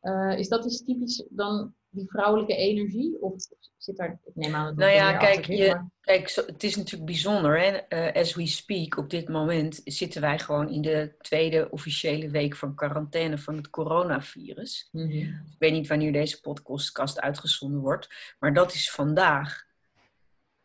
Eh, 0.00 0.38
is 0.38 0.48
dat 0.48 0.62
dus 0.62 0.84
typisch 0.84 1.26
dan 1.30 1.74
die 1.88 2.08
vrouwelijke 2.08 2.56
energie? 2.56 3.22
Of 3.22 3.34
zit 3.76 3.96
daar, 3.96 4.20
ik 4.24 4.34
neem 4.34 4.54
aan 4.54 4.66
dat 4.66 4.76
Nou 4.76 4.90
ja, 4.92 5.16
kijk, 5.16 5.44
je- 5.46 5.66
maar- 5.68 5.90
Kijk, 6.00 6.28
zo- 6.28 6.46
het 6.46 6.62
is 6.62 6.76
natuurlijk 6.76 7.04
bijzonder. 7.10 7.60
Hè? 7.60 7.66
Eh, 7.66 8.20
as 8.22 8.34
we 8.34 8.46
speak, 8.46 8.96
op 8.96 9.10
dit 9.10 9.28
moment 9.28 9.80
zitten 9.84 10.20
wij 10.20 10.38
gewoon 10.38 10.68
in 10.70 10.82
de 10.82 11.14
tweede 11.20 11.70
officiële 11.70 12.30
week 12.30 12.56
van 12.56 12.74
quarantaine 12.74 13.38
van 13.38 13.56
het 13.56 13.70
coronavirus. 13.70 14.88
Mhm. 14.92 15.10
Ik 15.10 15.56
weet 15.58 15.72
niet 15.72 15.88
wanneer 15.88 16.12
deze 16.12 16.40
podcast 16.40 17.20
uitgezonden 17.20 17.80
wordt, 17.80 18.34
maar 18.38 18.54
dat 18.54 18.72
is 18.74 18.90
vandaag. 18.90 19.64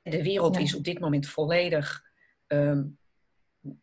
De 0.02 0.24
wereld 0.24 0.56
Ja. 0.56 0.62
is 0.62 0.76
op 0.76 0.84
dit 0.84 1.00
moment 1.00 1.28
volledig. 1.28 2.10
ehm, 2.48 2.84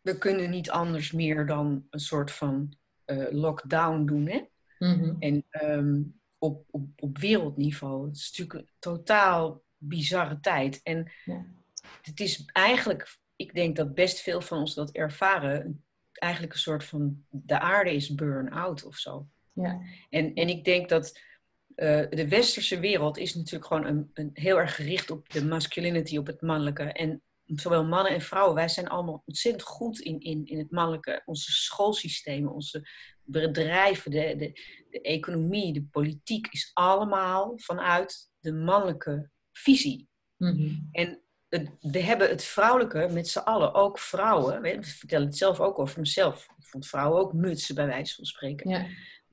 we 0.02 0.18
kunnen 0.18 0.50
niet 0.50 0.70
anders 0.70 1.12
meer 1.12 1.46
dan 1.46 1.86
een 1.90 2.00
soort 2.00 2.30
van 2.30 2.76
eh, 3.04 3.26
lockdown 3.30 4.04
doen. 4.04 4.28
Hè? 4.28 4.40
Mhm. 4.78 5.14
En 5.18 5.44
ehm, 5.50 6.02
op, 6.38 6.64
op, 6.70 6.88
op 6.96 7.18
wereldniveau. 7.18 8.06
Het 8.06 8.16
is 8.16 8.30
natuurlijk 8.36 8.66
een 8.66 8.74
totaal 8.78 9.62
bizarre 9.76 10.40
tijd. 10.40 10.80
En 10.82 11.12
Ja. 11.24 11.46
het 12.02 12.20
is 12.20 12.44
eigenlijk, 12.52 13.16
ik 13.36 13.54
denk 13.54 13.76
dat 13.76 13.94
best 13.94 14.20
veel 14.20 14.40
van 14.40 14.58
ons 14.58 14.74
dat 14.74 14.90
ervaren, 14.90 15.84
eigenlijk 16.12 16.52
een 16.52 16.58
soort 16.58 16.84
van 16.84 17.24
de 17.28 17.60
aarde 17.60 17.94
is 17.94 18.14
burn-out 18.14 18.84
of 18.84 18.96
zo. 18.96 19.28
Ja. 19.52 19.80
En, 20.10 20.34
en 20.34 20.48
ik 20.48 20.64
denk 20.64 20.88
dat 20.88 21.20
eh, 21.74 22.04
de 22.10 22.28
westerse 22.28 22.80
wereld 22.80 23.18
is 23.18 23.34
natuurlijk 23.34 23.66
gewoon 23.66 23.86
een, 23.86 24.10
een 24.14 24.30
heel 24.32 24.58
erg 24.58 24.74
gericht 24.74 25.10
op 25.10 25.30
de 25.30 25.44
masculinity, 25.44 26.16
op 26.16 26.26
het 26.26 26.40
mannelijke. 26.40 26.82
En 26.82 27.22
zowel 27.54 27.84
mannen 27.84 28.12
en 28.12 28.20
vrouwen, 28.20 28.54
wij 28.54 28.68
zijn 28.68 28.88
allemaal 28.88 29.22
ontzettend 29.26 29.62
goed 29.62 30.00
in, 30.00 30.20
in, 30.20 30.46
in 30.46 30.58
het 30.58 30.70
mannelijke. 30.70 31.22
Onze 31.24 31.52
schoolsystemen, 31.52 32.52
onze 32.52 32.88
bedrijven, 33.22 34.10
de, 34.10 34.34
de, 34.36 34.52
de 34.90 35.00
economie, 35.00 35.72
de 35.72 35.84
politiek 35.84 36.46
is 36.46 36.70
allemaal 36.74 37.52
vanuit 37.56 38.30
de 38.38 38.52
mannelijke 38.52 39.30
visie. 39.52 40.08
Mhm. 40.36 40.74
En 40.92 41.22
het, 41.48 41.70
we 41.80 42.00
hebben 42.00 42.28
het 42.28 42.44
vrouwelijke 42.44 43.08
met 43.12 43.28
z'n 43.28 43.38
allen, 43.38 43.74
ook 43.74 43.98
vrouwen. 43.98 44.64
Ik 44.64 44.84
vertel 44.84 45.20
het 45.20 45.36
zelf 45.36 45.60
ook 45.60 45.78
over 45.78 46.00
mezelf. 46.00 46.44
Ik 46.58 46.66
vond 46.66 46.86
vrouwen 46.86 47.20
ook 47.20 47.32
mutsen, 47.32 47.74
bij 47.74 47.86
wijze 47.86 48.14
van 48.14 48.24
spreken. 48.24 48.70
Ja. 48.70 48.86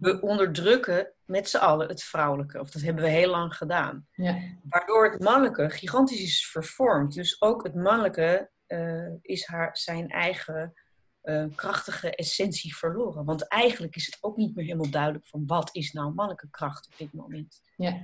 We 0.05 0.21
onderdrukken 0.21 1.13
met 1.25 1.49
z'n 1.49 1.57
allen 1.57 1.87
het 1.87 2.03
vrouwelijke. 2.03 2.59
Of 2.59 2.69
dat 2.69 2.81
hebben 2.81 3.03
we 3.03 3.09
heel 3.09 3.29
lang 3.29 3.55
gedaan. 3.55 4.07
Ja. 4.11 4.37
Waardoor 4.63 5.11
het 5.11 5.21
mannelijke 5.21 5.69
gigantisch 5.69 6.21
is 6.21 6.49
vervormd. 6.51 7.13
Dus 7.13 7.41
ook 7.41 7.63
het 7.63 7.75
mannelijke 7.75 8.49
eh, 8.65 9.13
is 9.21 9.45
haar, 9.45 9.77
zijn 9.77 10.09
eigen 10.09 10.73
eh, 11.21 11.45
krachtige 11.55 12.15
essentie 12.15 12.75
verloren. 12.75 13.25
Want 13.25 13.47
eigenlijk 13.47 13.95
is 13.95 14.05
het 14.05 14.17
ook 14.21 14.37
niet 14.37 14.55
meer 14.55 14.65
helemaal 14.65 14.89
duidelijk 14.89 15.27
van 15.27 15.43
wat 15.45 15.69
is 15.71 15.91
nou 15.91 16.13
mannelijke 16.13 16.49
kracht 16.49 16.87
op 16.87 16.97
dit 16.97 17.13
moment. 17.13 17.61
Ja. 17.75 18.01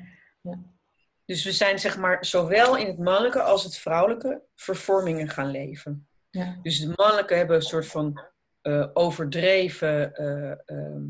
Dus 1.25 1.43
we 1.43 1.51
zijn 1.51 1.79
zeg 1.79 1.97
maar 1.97 2.25
zowel 2.25 2.77
in 2.77 2.87
het 2.87 2.99
mannelijke 2.99 3.41
als 3.41 3.63
het 3.63 3.77
vrouwelijke 3.77 4.43
vervormingen 4.55 5.29
gaan 5.29 5.51
leven. 5.51 6.07
Ja. 6.29 6.59
Dus 6.61 6.79
de 6.79 6.93
mannelijke 6.95 7.33
hebben 7.33 7.55
een 7.55 7.61
soort 7.61 7.87
van 7.87 8.21
eh, 8.61 8.87
overdreven, 8.93 10.15
eh, 10.15 10.51
ehm, 10.65 11.03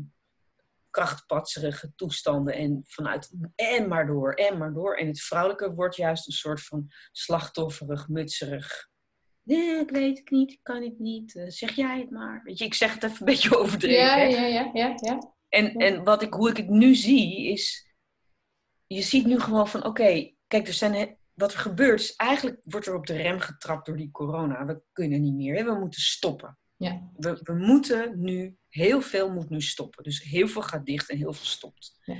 krachtpatserige 0.92 1.92
toestanden 1.96 2.54
en 2.54 2.80
vanuit 2.86 3.32
en 3.54 3.88
maar 3.88 4.06
door, 4.06 4.32
en 4.32 4.58
maar 4.58 4.72
door. 4.72 4.96
En 4.96 5.06
het 5.06 5.20
vrouwelijke 5.20 5.74
wordt 5.74 5.96
juist 5.96 6.26
een 6.26 6.32
soort 6.32 6.60
van 6.62 6.86
slachtofferig, 7.12 8.08
mutserig. 8.08 8.90
Nee, 9.42 9.80
ik 9.80 9.90
weet 9.90 10.18
het 10.18 10.30
niet, 10.30 10.50
ik 10.52 10.60
kan 10.62 10.82
het 10.82 10.98
niet. 10.98 11.34
eh, 11.36 11.44
zeg 11.48 11.70
jij 11.76 11.98
het 11.98 12.10
maar. 12.10 12.40
Weet 12.44 12.58
je, 12.58 12.64
ik 12.64 12.74
zeg 12.74 12.94
het 12.94 13.02
even 13.02 13.16
een 13.18 13.24
beetje 13.24 13.58
overdreven. 13.58 14.02
Ja, 14.04 14.16
ja, 14.16 14.46
ja, 14.46 14.70
ja, 14.74 14.94
ja. 14.96 15.34
En, 15.48 15.64
Ja. 15.64 15.72
en 15.72 16.04
wat 16.04 16.22
ik, 16.22 16.32
hoe 16.34 16.50
ik 16.50 16.56
het 16.56 16.68
nu 16.68 16.94
zie, 16.94 17.46
is... 17.48 17.90
Je 18.86 19.02
ziet 19.02 19.26
nu 19.26 19.40
gewoon 19.40 19.68
van, 19.68 19.84
oké, 19.84 20.34
kijk, 20.46 20.66
er 20.66 20.72
zijn, 20.72 21.18
wat 21.32 21.52
er 21.52 21.58
gebeurt 21.58 22.00
is... 22.00 22.16
Eigenlijk 22.16 22.60
wordt 22.64 22.86
er 22.86 22.94
op 22.94 23.06
de 23.06 23.16
rem 23.16 23.38
getrapt 23.40 23.86
door 23.86 23.96
die 23.96 24.10
corona. 24.10 24.64
We 24.66 24.82
kunnen 24.92 25.20
niet 25.20 25.34
meer, 25.34 25.56
hè? 25.56 25.64
we 25.64 25.78
moeten 25.78 26.00
stoppen. 26.00 26.58
Ja. 26.76 27.10
We, 27.16 27.40
we 27.42 27.54
moeten 27.54 28.20
nu, 28.20 28.56
heel 28.72 29.00
veel 29.00 29.30
moet 29.30 29.50
nu 29.50 29.60
stoppen. 29.60 30.02
Dus 30.02 30.22
heel 30.22 30.48
veel 30.48 30.62
gaat 30.62 30.86
dicht 30.86 31.10
en 31.10 31.16
heel 31.16 31.32
veel 31.32 31.46
stopt. 31.46 31.98
Ja. 32.04 32.16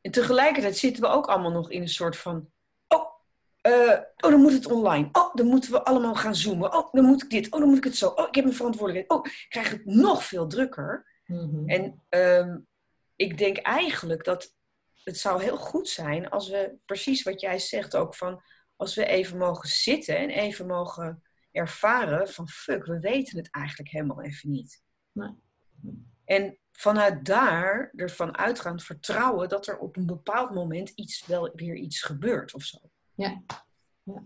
En 0.00 0.10
tegelijkertijd 0.10 0.76
zitten 0.76 1.02
we 1.02 1.08
ook 1.08 1.26
allemaal 1.26 1.50
nog 1.50 1.70
in 1.70 1.82
een 1.82 1.88
soort 1.88 2.16
van... 2.16 2.50
Oh, 2.88 3.10
oh, 3.62 4.30
dan 4.30 4.40
moet 4.40 4.52
het 4.52 4.66
online. 4.66 5.08
Oh, 5.12 5.34
dan 5.34 5.46
moeten 5.46 5.70
we 5.70 5.84
allemaal 5.84 6.14
gaan 6.14 6.34
zoomen. 6.34 6.74
Oh, 6.74 6.92
dan 6.92 7.04
moet 7.04 7.22
ik 7.22 7.30
dit. 7.30 7.52
Oh, 7.52 7.60
dan 7.60 7.68
moet 7.68 7.78
ik 7.78 7.84
het 7.84 7.96
zo. 7.96 8.08
Oh, 8.08 8.28
ik 8.28 8.34
heb 8.34 8.44
een 8.44 8.54
verantwoordelijkheid. 8.54 9.20
Oh, 9.20 9.26
ik 9.26 9.46
krijg 9.48 9.70
het 9.70 9.84
nog 9.84 10.24
veel 10.24 10.46
drukker. 10.46 11.06
Mhm. 11.26 11.68
En 11.68 12.02
ehm, 12.08 12.58
ik 13.16 13.38
denk 13.38 13.56
eigenlijk 13.56 14.24
dat 14.24 14.54
het 15.04 15.18
zou 15.18 15.42
heel 15.42 15.56
goed 15.56 15.88
zijn 15.88 16.30
als 16.30 16.48
we 16.48 16.76
precies 16.84 17.22
wat 17.22 17.40
jij 17.40 17.58
zegt 17.58 17.96
ook 17.96 18.14
van 18.14 18.42
als 18.76 18.94
we 18.94 19.06
even 19.06 19.38
mogen 19.38 19.68
zitten 19.68 20.18
en 20.18 20.30
even 20.30 20.66
mogen 20.66 21.22
ervaren 21.52 22.28
van 22.28 22.48
fuck, 22.48 22.86
we 22.86 22.98
weten 22.98 23.38
het 23.38 23.50
eigenlijk 23.50 23.90
helemaal 23.90 24.22
even 24.22 24.50
niet. 24.50 24.82
Nee. 25.12 25.46
En 26.24 26.58
vanuit 26.72 27.26
daar 27.26 27.92
ervan 27.96 28.36
uitgaan 28.36 28.80
vertrouwen 28.80 29.48
dat 29.48 29.66
er 29.66 29.78
op 29.78 29.96
een 29.96 30.06
bepaald 30.06 30.54
moment 30.54 30.88
iets 30.88 31.26
wel 31.26 31.50
weer 31.54 31.74
iets 31.74 32.02
gebeurt 32.02 32.54
of 32.54 32.62
zo. 32.62 32.78
Ja. 33.14 33.42
ja. 34.02 34.22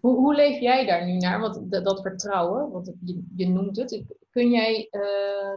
Hoe, 0.00 0.16
hoe 0.16 0.34
leef 0.34 0.60
jij 0.60 0.86
daar 0.86 1.06
nu 1.06 1.16
naar? 1.16 1.40
Want 1.40 1.70
dat, 1.70 2.02
vertrouwen, 2.02 2.70
want 2.70 2.92
je, 3.04 3.24
je 3.36 3.48
noemt 3.48 3.76
het. 3.76 4.04
Kun 4.30 4.50
jij, 4.50 4.88
eh, 4.90 5.54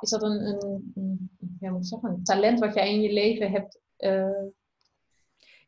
is 0.00 0.10
dat 0.10 0.22
een, 0.22 0.44
een, 0.44 1.30
moet 1.60 1.86
zeggen, 1.86 2.10
een 2.10 2.24
talent 2.24 2.58
wat 2.58 2.74
jij 2.74 2.94
in 2.94 3.00
je 3.00 3.12
leven 3.12 3.50
hebt 3.50 3.80
eh, 3.96 4.42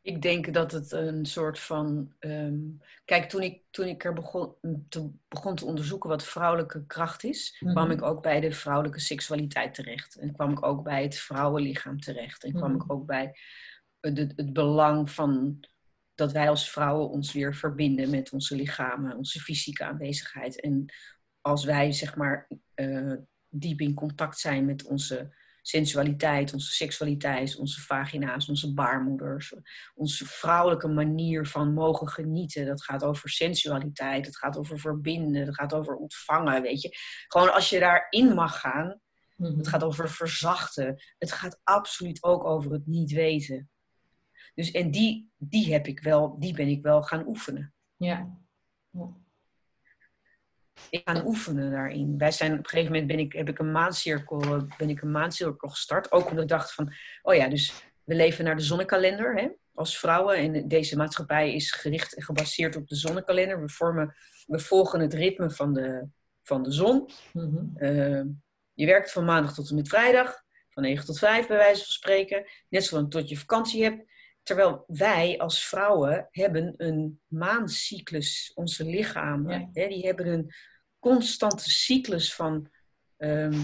ik 0.01 0.21
denk 0.21 0.53
dat 0.53 0.71
het 0.71 0.91
een 0.91 1.25
soort 1.25 1.59
van. 1.59 2.13
ehm, 2.19 2.59
kijk, 3.05 3.29
toen 3.29 3.41
ik, 3.41 3.61
toen 3.69 3.85
ik 3.87 4.03
er 4.03 4.13
begon 4.13 4.55
te, 4.89 5.09
begon 5.27 5.55
te 5.55 5.65
onderzoeken 5.65 6.09
wat 6.09 6.23
vrouwelijke 6.23 6.85
kracht 6.85 7.23
is, 7.23 7.57
Mhm. 7.59 7.71
kwam 7.73 7.91
ik 7.91 8.01
ook 8.01 8.21
bij 8.21 8.39
de 8.39 8.51
vrouwelijke 8.51 8.99
seksualiteit 8.99 9.73
terecht. 9.73 10.15
En 10.15 10.33
kwam 10.33 10.51
ik 10.51 10.65
ook 10.65 10.83
bij 10.83 11.03
het 11.03 11.15
vrouwenlichaam 11.15 11.99
terecht. 11.99 12.43
En 12.43 12.51
kwam 12.53 12.71
Mhm. 12.71 12.81
ik 12.81 12.91
ook 12.91 13.05
bij 13.05 13.35
het, 13.99 14.17
het, 14.17 14.33
het 14.35 14.53
belang 14.53 15.11
van 15.11 15.59
dat 16.15 16.31
wij 16.31 16.49
als 16.49 16.69
vrouwen 16.71 17.09
ons 17.09 17.33
weer 17.33 17.55
verbinden 17.55 18.09
met 18.09 18.31
onze 18.31 18.55
lichamen, 18.55 19.17
onze 19.17 19.39
fysieke 19.39 19.83
aanwezigheid. 19.83 20.61
En 20.61 20.85
als 21.41 21.63
wij, 21.65 21.91
zeg 21.91 22.15
maar, 22.15 22.47
eh, 22.73 23.13
diep 23.49 23.81
in 23.81 23.93
contact 23.93 24.39
zijn 24.39 24.65
met 24.65 24.83
onze 24.83 25.35
sensualiteit, 25.61 26.53
onze 26.53 26.71
seksualiteit, 26.71 27.55
onze 27.55 27.81
vagina's, 27.81 28.49
onze 28.49 28.73
baarmoeders, 28.73 29.53
onze 29.93 30.25
vrouwelijke 30.25 30.87
manier 30.87 31.47
van 31.47 31.73
mogen 31.73 32.07
genieten. 32.07 32.65
Dat 32.65 32.83
gaat 32.83 33.03
over 33.03 33.29
sensualiteit, 33.29 34.25
het 34.25 34.37
gaat 34.37 34.57
over 34.57 34.79
verbinden, 34.79 35.45
het 35.45 35.55
gaat 35.55 35.73
over 35.73 35.95
ontvangen, 35.95 36.61
weet 36.61 36.81
je. 36.81 36.97
Gewoon 37.27 37.53
als 37.53 37.69
je 37.69 37.79
daarin 37.79 38.33
mag 38.33 38.59
gaan, 38.59 38.99
mhm. 39.35 39.57
het 39.57 39.67
gaat 39.67 39.83
over 39.83 40.09
verzachten. 40.09 41.03
Het 41.17 41.31
gaat 41.31 41.59
absoluut 41.63 42.23
ook 42.23 42.43
over 42.43 42.71
het 42.71 42.87
niet 42.87 43.11
weten. 43.11 43.69
Dus 44.53 44.71
en 44.71 44.91
die, 44.91 45.31
die 45.37 45.71
heb 45.73 45.87
ik 45.87 45.99
wel, 45.99 46.39
die 46.39 46.53
ben 46.53 46.67
ik 46.67 46.81
wel 46.81 47.01
gaan 47.01 47.27
oefenen. 47.27 47.73
Ja. 47.95 48.39
Ik 48.91 49.20
ga 50.89 51.23
oefenen 51.25 51.71
daarin. 51.71 52.17
Wij 52.17 52.31
zijn 52.31 52.51
op 52.51 52.57
een 52.57 52.67
gegeven 52.67 52.91
moment 52.91 53.07
ben 53.07 53.19
ik, 53.19 53.33
heb 53.33 53.49
ik 53.49 53.59
een 53.59 53.71
maandcirkel, 53.71 54.41
eh, 54.41 54.61
ben 54.77 54.89
ik 54.89 55.01
een 55.01 55.11
maandcirkel 55.11 55.69
gestart. 55.69 56.11
Ook 56.11 56.29
omdat 56.29 56.43
ik 56.43 56.49
dacht 56.49 56.73
van, 56.73 56.93
oh 57.21 57.35
ja, 57.35 57.47
dus 57.47 57.73
we 58.03 58.15
leven 58.15 58.45
naar 58.45 58.55
de 58.55 58.61
zonnekalender 58.61 59.35
hè, 59.35 59.47
als 59.73 59.99
vrouwen. 59.99 60.35
En 60.35 60.67
deze 60.67 60.97
maatschappij 60.97 61.53
is 61.53 61.71
gericht 61.71 62.15
en 62.15 62.23
gebaseerd 62.23 62.75
op 62.75 62.87
de 62.87 62.95
zonnekalender. 62.95 63.61
We, 63.61 63.69
vormen, 63.69 64.15
we 64.45 64.59
volgen 64.59 64.99
het 64.99 65.13
ritme 65.13 65.51
van 65.51 65.73
de, 65.73 66.07
van 66.43 66.63
de 66.63 66.71
zon. 66.71 67.09
Mhm. 67.33 67.63
Uh, 67.75 68.23
je 68.73 68.85
werkt 68.85 69.11
van 69.11 69.25
maandag 69.25 69.53
tot 69.53 69.69
en 69.69 69.75
met 69.75 69.87
vrijdag, 69.87 70.43
van 70.69 70.83
9 70.83 71.05
tot 71.05 71.19
5 71.19 71.47
bij 71.47 71.57
wijze 71.57 71.83
van 71.83 71.93
spreken, 71.93 72.45
net 72.69 72.83
zolang 72.83 73.11
tot 73.11 73.29
je 73.29 73.37
vakantie 73.37 73.83
hebt. 73.83 74.09
Terwijl 74.43 74.83
wij 74.87 75.37
als 75.37 75.65
vrouwen 75.65 76.27
hebben 76.31 76.73
een 76.77 77.19
maancyclus, 77.27 78.51
onze 78.55 78.85
lichamen, 78.85 79.59
Ja. 79.59 79.69
hè, 79.73 79.87
die 79.87 80.05
hebben 80.05 80.27
een 80.27 80.53
constante 81.01 81.69
cyclus 81.69 82.35
van, 82.35 82.69
ehm, 83.17 83.63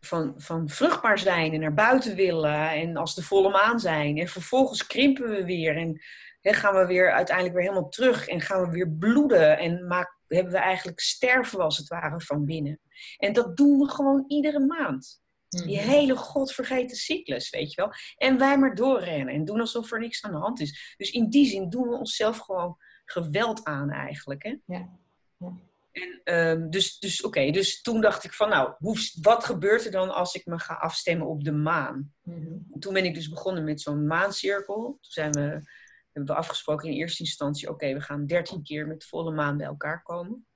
van, 0.00 0.34
van 0.36 0.68
vruchtbaar 0.68 1.18
zijn 1.18 1.52
en 1.52 1.60
naar 1.60 1.74
buiten 1.74 2.14
willen 2.16 2.70
en 2.70 2.96
als 2.96 3.14
de 3.14 3.22
volle 3.22 3.50
maan 3.50 3.80
zijn. 3.80 4.18
En 4.18 4.28
vervolgens 4.28 4.86
krimpen 4.86 5.28
we 5.28 5.44
weer 5.44 5.76
en 5.76 6.00
gaan 6.42 6.74
we 6.74 6.86
weer 6.86 7.12
uiteindelijk 7.12 7.56
weer 7.56 7.66
helemaal 7.68 7.88
terug 7.88 8.26
en 8.28 8.40
gaan 8.40 8.62
we 8.62 8.70
weer 8.70 8.90
bloeden 8.90 9.58
en 9.58 9.86
maak, 9.86 10.18
hebben 10.28 10.52
we 10.52 10.58
eigenlijk 10.58 11.00
sterven 11.00 11.60
als 11.60 11.76
het 11.76 11.88
ware 11.88 12.20
van 12.20 12.44
binnen. 12.44 12.80
En 13.16 13.32
dat 13.32 13.56
doen 13.56 13.78
we 13.78 13.88
gewoon 13.88 14.24
iedere 14.28 14.60
maand. 14.60 15.20
Die 15.48 15.80
Mhm. 15.80 15.88
hele 15.88 16.16
godvergeten 16.16 16.96
cyclus, 16.96 17.50
weet 17.50 17.72
je 17.74 17.80
wel. 17.82 17.92
En 18.16 18.38
wij 18.38 18.58
maar 18.58 18.74
doorrennen 18.74 19.34
en 19.34 19.44
doen 19.44 19.60
alsof 19.60 19.92
er 19.92 20.00
niks 20.00 20.22
aan 20.24 20.32
de 20.32 20.38
hand 20.38 20.60
is. 20.60 20.94
Dus 20.96 21.10
in 21.10 21.28
die 21.30 21.46
zin 21.46 21.70
doen 21.70 21.88
we 21.88 21.96
onszelf 21.96 22.38
gewoon 22.38 22.76
geweld 23.04 23.64
aan 23.64 23.90
eigenlijk. 23.90 24.42
Hè? 24.42 24.56
Ja. 24.66 24.88
Ja. 25.38 25.52
En, 25.92 26.20
ehm, 26.24 26.70
dus 26.70 26.98
dus 26.98 27.22
oké, 27.22 27.50
dus 27.50 27.80
toen 27.80 28.00
dacht 28.00 28.24
ik 28.24 28.32
van 28.32 28.48
nou, 28.48 28.74
hoe, 28.78 28.96
wat 29.20 29.44
gebeurt 29.44 29.84
er 29.84 29.90
dan 29.90 30.10
als 30.10 30.34
ik 30.34 30.46
me 30.46 30.58
ga 30.58 30.74
afstemmen 30.74 31.26
op 31.26 31.44
de 31.44 31.52
maan? 31.52 32.14
Mhm. 32.22 32.78
Toen 32.78 32.92
ben 32.92 33.04
ik 33.04 33.14
dus 33.14 33.28
begonnen 33.28 33.64
met 33.64 33.80
zo'n 33.80 34.06
maancirkel. 34.06 34.82
Toen 34.82 34.98
zijn 35.00 35.32
we, 35.32 35.40
hebben 36.12 36.34
we 36.34 36.34
afgesproken 36.34 36.88
in 36.88 36.96
eerste 36.96 37.22
instantie, 37.22 37.68
oké, 37.68 37.92
we 37.92 38.00
gaan 38.00 38.26
13 38.26 38.62
keer 38.62 38.86
met 38.86 39.04
volle 39.04 39.32
maan 39.32 39.56
bij 39.56 39.66
elkaar 39.66 40.02
komen. 40.02 40.46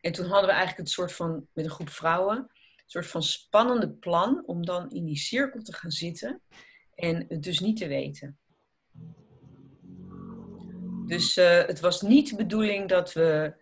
En 0.00 0.12
toen 0.12 0.26
hadden 0.26 0.46
we 0.46 0.54
eigenlijk 0.54 0.78
het 0.78 0.90
soort 0.90 1.12
van, 1.12 1.48
met 1.52 1.64
een 1.64 1.70
groep 1.70 1.90
vrouwen, 1.90 2.36
een 2.36 2.50
soort 2.86 3.06
van 3.06 3.22
spannende 3.22 3.90
plan 3.90 4.42
om 4.46 4.64
dan 4.64 4.90
in 4.90 5.04
die 5.04 5.18
cirkel 5.18 5.62
te 5.62 5.72
gaan 5.72 5.90
zitten 5.90 6.42
en 6.94 7.24
het 7.28 7.42
dus 7.42 7.58
niet 7.58 7.76
te 7.76 7.86
weten. 7.86 8.38
Dus 11.06 11.36
eh, 11.36 11.66
het 11.66 11.80
was 11.80 12.02
niet 12.02 12.30
de 12.30 12.36
bedoeling 12.36 12.88
dat 12.88 13.12
we 13.12 13.54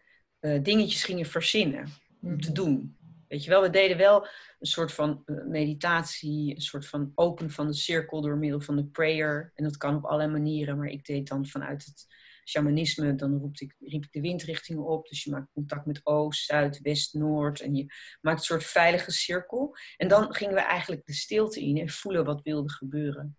eh, 0.42 0.62
dingetjes 0.62 1.04
gingen 1.04 1.26
verzinnen 1.26 1.88
om 2.22 2.40
te 2.40 2.46
Mhm. 2.50 2.54
doen. 2.54 2.96
Weet 3.28 3.44
je 3.44 3.50
wel, 3.50 3.62
we 3.62 3.70
deden 3.70 3.96
wel 3.96 4.26
een 4.58 4.66
soort 4.66 4.92
van 4.92 5.22
eh, 5.24 5.44
meditatie, 5.44 6.54
een 6.54 6.60
soort 6.60 6.86
van 6.86 7.12
open 7.14 7.50
van 7.50 7.66
de 7.66 7.72
cirkel 7.74 8.20
door 8.20 8.36
middel 8.36 8.60
van 8.60 8.76
de 8.76 8.84
prayer. 8.84 9.52
En 9.54 9.64
dat 9.64 9.76
kan 9.76 9.96
op 9.96 10.04
allerlei 10.04 10.30
manieren, 10.30 10.78
maar 10.78 10.88
ik 10.88 11.04
deed 11.06 11.28
dan 11.28 11.46
vanuit 11.46 11.84
het 11.84 12.06
shamanisme, 12.44 13.14
dan 13.14 13.38
roep 13.38 13.56
ik, 13.58 13.74
riep 13.80 14.04
ik 14.04 14.12
de 14.12 14.20
windrichtingen 14.20 14.84
op. 14.84 15.08
Dus 15.08 15.24
je 15.24 15.30
maakt 15.30 15.52
contact 15.52 15.86
met 15.86 16.00
oost, 16.06 16.44
zuid, 16.44 16.80
west, 16.80 17.14
noord. 17.14 17.60
En 17.60 17.74
je 17.74 17.86
maakt 18.20 18.38
een 18.38 18.44
soort 18.44 18.64
veilige 18.64 19.10
cirkel. 19.10 19.76
En 19.96 20.08
dan 20.08 20.34
gingen 20.34 20.54
we 20.54 20.60
eigenlijk 20.60 21.06
de 21.06 21.12
stilte 21.12 21.60
in 21.60 21.78
en 21.78 21.88
voelen 21.88 22.24
wat 22.24 22.42
wilde 22.42 22.70
gebeuren. 22.70 23.36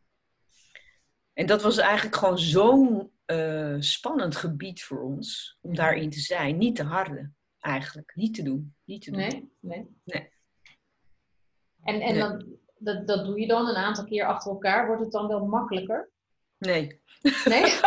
En 1.33 1.45
dat 1.45 1.61
was 1.61 1.77
eigenlijk 1.77 2.15
gewoon 2.15 2.39
zo'n 2.39 3.11
eh, 3.25 3.75
spannend 3.79 4.35
gebied 4.35 4.83
voor 4.83 5.01
ons, 5.03 5.57
om 5.61 5.75
daarin 5.75 6.09
te 6.09 6.19
zijn. 6.19 6.57
Niet 6.57 6.75
te 6.75 6.83
harde, 6.83 7.31
eigenlijk. 7.59 8.11
Niet 8.15 8.33
te 8.35 8.43
doen. 8.43 8.75
Niet 8.83 9.01
te 9.01 9.11
doen. 9.11 9.19
Nee? 9.19 9.51
Nee. 9.59 9.87
Nee. 10.03 10.29
En, 11.83 12.01
en 12.01 12.13
Nee. 12.17 12.57
dat, 12.77 13.07
dat 13.07 13.25
doe 13.25 13.39
je 13.39 13.47
dan 13.47 13.67
een 13.67 13.75
aantal 13.75 14.05
keer 14.05 14.25
achter 14.25 14.51
elkaar. 14.51 14.87
Wordt 14.87 15.01
het 15.01 15.11
dan 15.11 15.27
wel 15.27 15.45
makkelijker? 15.45 16.09
Nee. 16.57 17.01
Nee? 17.45 17.61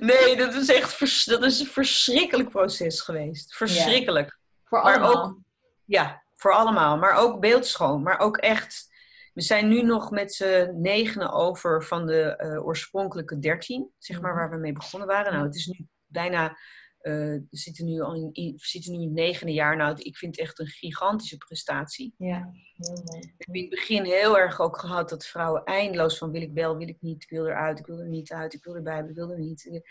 nee, 0.00 0.36
dat 0.36 0.54
is 0.54 0.68
echt 0.68 0.92
vers- 0.94 1.24
dat 1.24 1.42
is 1.42 1.60
een 1.60 1.66
verschrikkelijk 1.66 2.48
proces 2.48 3.00
geweest. 3.00 3.54
Verschrikkelijk. 3.56 4.38
Voor 4.64 4.82
Maar 4.82 4.94
allemaal? 5.00 5.24
ook- 5.24 5.38
Ja, 5.84 6.22
voor 6.34 6.52
allemaal. 6.52 6.96
Maar 6.98 7.12
ook 7.14 7.40
beeldschoon. 7.40 8.02
Maar 8.02 8.18
ook 8.18 8.36
echt. 8.36 8.94
We 9.36 9.42
zijn 9.42 9.68
nu 9.68 9.82
nog 9.82 10.10
met 10.10 10.34
z'n 10.34 10.70
negenen 10.80 11.32
over 11.32 11.84
van 11.84 12.06
de 12.06 12.20
eh, 12.36 12.66
oorspronkelijke 12.66 13.38
dertien, 13.38 13.90
zeg 13.98 14.20
maar, 14.20 14.30
Mhm. 14.30 14.40
waar 14.40 14.50
we 14.50 14.56
mee 14.56 14.72
begonnen 14.72 15.08
waren. 15.08 15.32
Nou, 15.32 15.44
het 15.44 15.54
is 15.54 15.66
nu 15.66 15.86
bijna. 16.06 16.58
eh, 17.00 17.12
we 17.14 17.46
zitten 17.50 17.84
nu 17.84 18.00
al 18.00 18.14
in, 18.14 18.28
in- 18.32 18.52
we 18.52 18.66
zitten 18.66 18.92
nu 18.92 18.98
in 18.98 19.04
het 19.04 19.12
negende 19.12 19.52
jaar. 19.52 19.76
Nou, 19.76 19.96
ik 19.98 20.16
vind 20.16 20.36
het 20.36 20.44
echt 20.46 20.58
een 20.58 20.66
gigantische 20.66 21.36
prestatie. 21.36 22.14
Ja. 22.18 22.50
Heel 22.76 23.02
mooi. 23.04 23.20
Ik 23.20 23.34
heb 23.46 23.54
in 23.54 23.60
het 23.60 23.70
begin 23.70 24.04
heel 24.04 24.38
erg 24.38 24.60
ook 24.60 24.78
gehad 24.78 25.08
dat 25.08 25.26
vrouwen 25.26 25.64
eindeloos 25.64 26.18
van 26.18 26.30
wil 26.30 26.40
ik 26.42 26.52
wel, 26.52 26.76
wil 26.76 26.88
ik 26.88 26.96
niet, 27.00 27.22
ik 27.22 27.30
wil 27.30 27.46
eruit, 27.46 27.78
ik 27.78 27.86
wil 27.86 27.98
er 27.98 28.08
niet 28.08 28.32
uit, 28.32 28.54
ik 28.54 28.64
wil 28.64 28.74
erbij, 28.74 28.98
ik 29.08 29.14
wil 29.14 29.30
er 29.30 29.38
niet. 29.38 29.82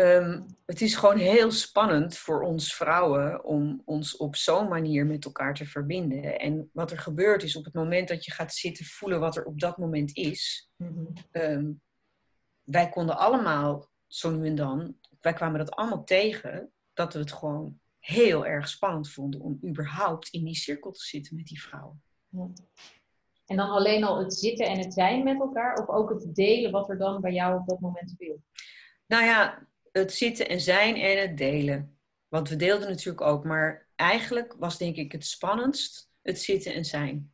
Ehm, 0.00 0.40
het 0.66 0.80
is 0.80 0.94
gewoon 0.94 1.16
heel 1.16 1.50
spannend 1.50 2.16
voor 2.16 2.42
ons 2.42 2.74
vrouwen 2.74 3.44
om 3.44 3.82
ons 3.84 4.16
op 4.16 4.36
zo'n 4.36 4.68
manier 4.68 5.06
met 5.06 5.24
elkaar 5.24 5.54
te 5.54 5.66
verbinden. 5.66 6.38
En 6.38 6.70
wat 6.72 6.90
er 6.90 6.98
gebeurt 6.98 7.42
is 7.42 7.56
op 7.56 7.64
het 7.64 7.74
moment 7.74 8.08
dat 8.08 8.24
je 8.24 8.30
gaat 8.30 8.54
zitten 8.54 8.84
voelen 8.84 9.20
wat 9.20 9.36
er 9.36 9.44
op 9.44 9.60
dat 9.60 9.78
moment 9.78 10.16
is. 10.16 10.70
Mhm. 10.76 11.04
ehm, 11.30 11.72
wij 12.62 12.88
konden 12.88 13.18
allemaal 13.18 13.90
zo 14.06 14.30
nu 14.30 14.46
en 14.46 14.54
dan, 14.54 14.96
wij 15.20 15.32
kwamen 15.32 15.58
dat 15.58 15.70
allemaal 15.70 16.04
tegen, 16.04 16.72
dat 16.92 17.12
we 17.12 17.18
het 17.18 17.32
gewoon 17.32 17.80
heel 17.98 18.46
erg 18.46 18.68
spannend 18.68 19.10
vonden 19.10 19.40
om 19.40 19.58
überhaupt 19.66 20.28
in 20.28 20.44
die 20.44 20.56
cirkel 20.56 20.90
te 20.90 21.04
zitten 21.04 21.36
met 21.36 21.46
die 21.46 21.62
vrouwen. 21.62 22.02
En 23.46 23.56
dan 23.56 23.70
alleen 23.70 24.04
al 24.04 24.18
het 24.18 24.34
zitten 24.34 24.66
en 24.66 24.78
het 24.78 24.92
zijn 24.92 25.24
met 25.24 25.40
elkaar, 25.40 25.82
of 25.82 25.88
ook 25.88 26.10
het 26.10 26.34
delen 26.34 26.70
wat 26.70 26.90
er 26.90 26.98
dan 26.98 27.20
bij 27.20 27.32
jou 27.32 27.60
op 27.60 27.68
dat 27.68 27.80
moment 27.80 28.10
speelt? 28.10 28.40
Nou 29.06 29.24
ja, 29.24 29.68
het 29.92 30.12
zitten 30.12 30.48
en 30.48 30.60
zijn 30.60 30.96
en 30.96 31.20
het 31.20 31.36
delen. 31.36 31.98
Want 32.28 32.48
we 32.48 32.56
deelden 32.56 32.88
natuurlijk 32.88 33.20
ook, 33.20 33.44
maar 33.44 33.88
eigenlijk 33.96 34.54
was 34.58 34.78
denk 34.78 34.96
ik 34.96 35.12
het 35.12 35.26
spannendst 35.26 36.10
het 36.22 36.40
zitten 36.40 36.74
en 36.74 36.84
zijn. 36.84 37.32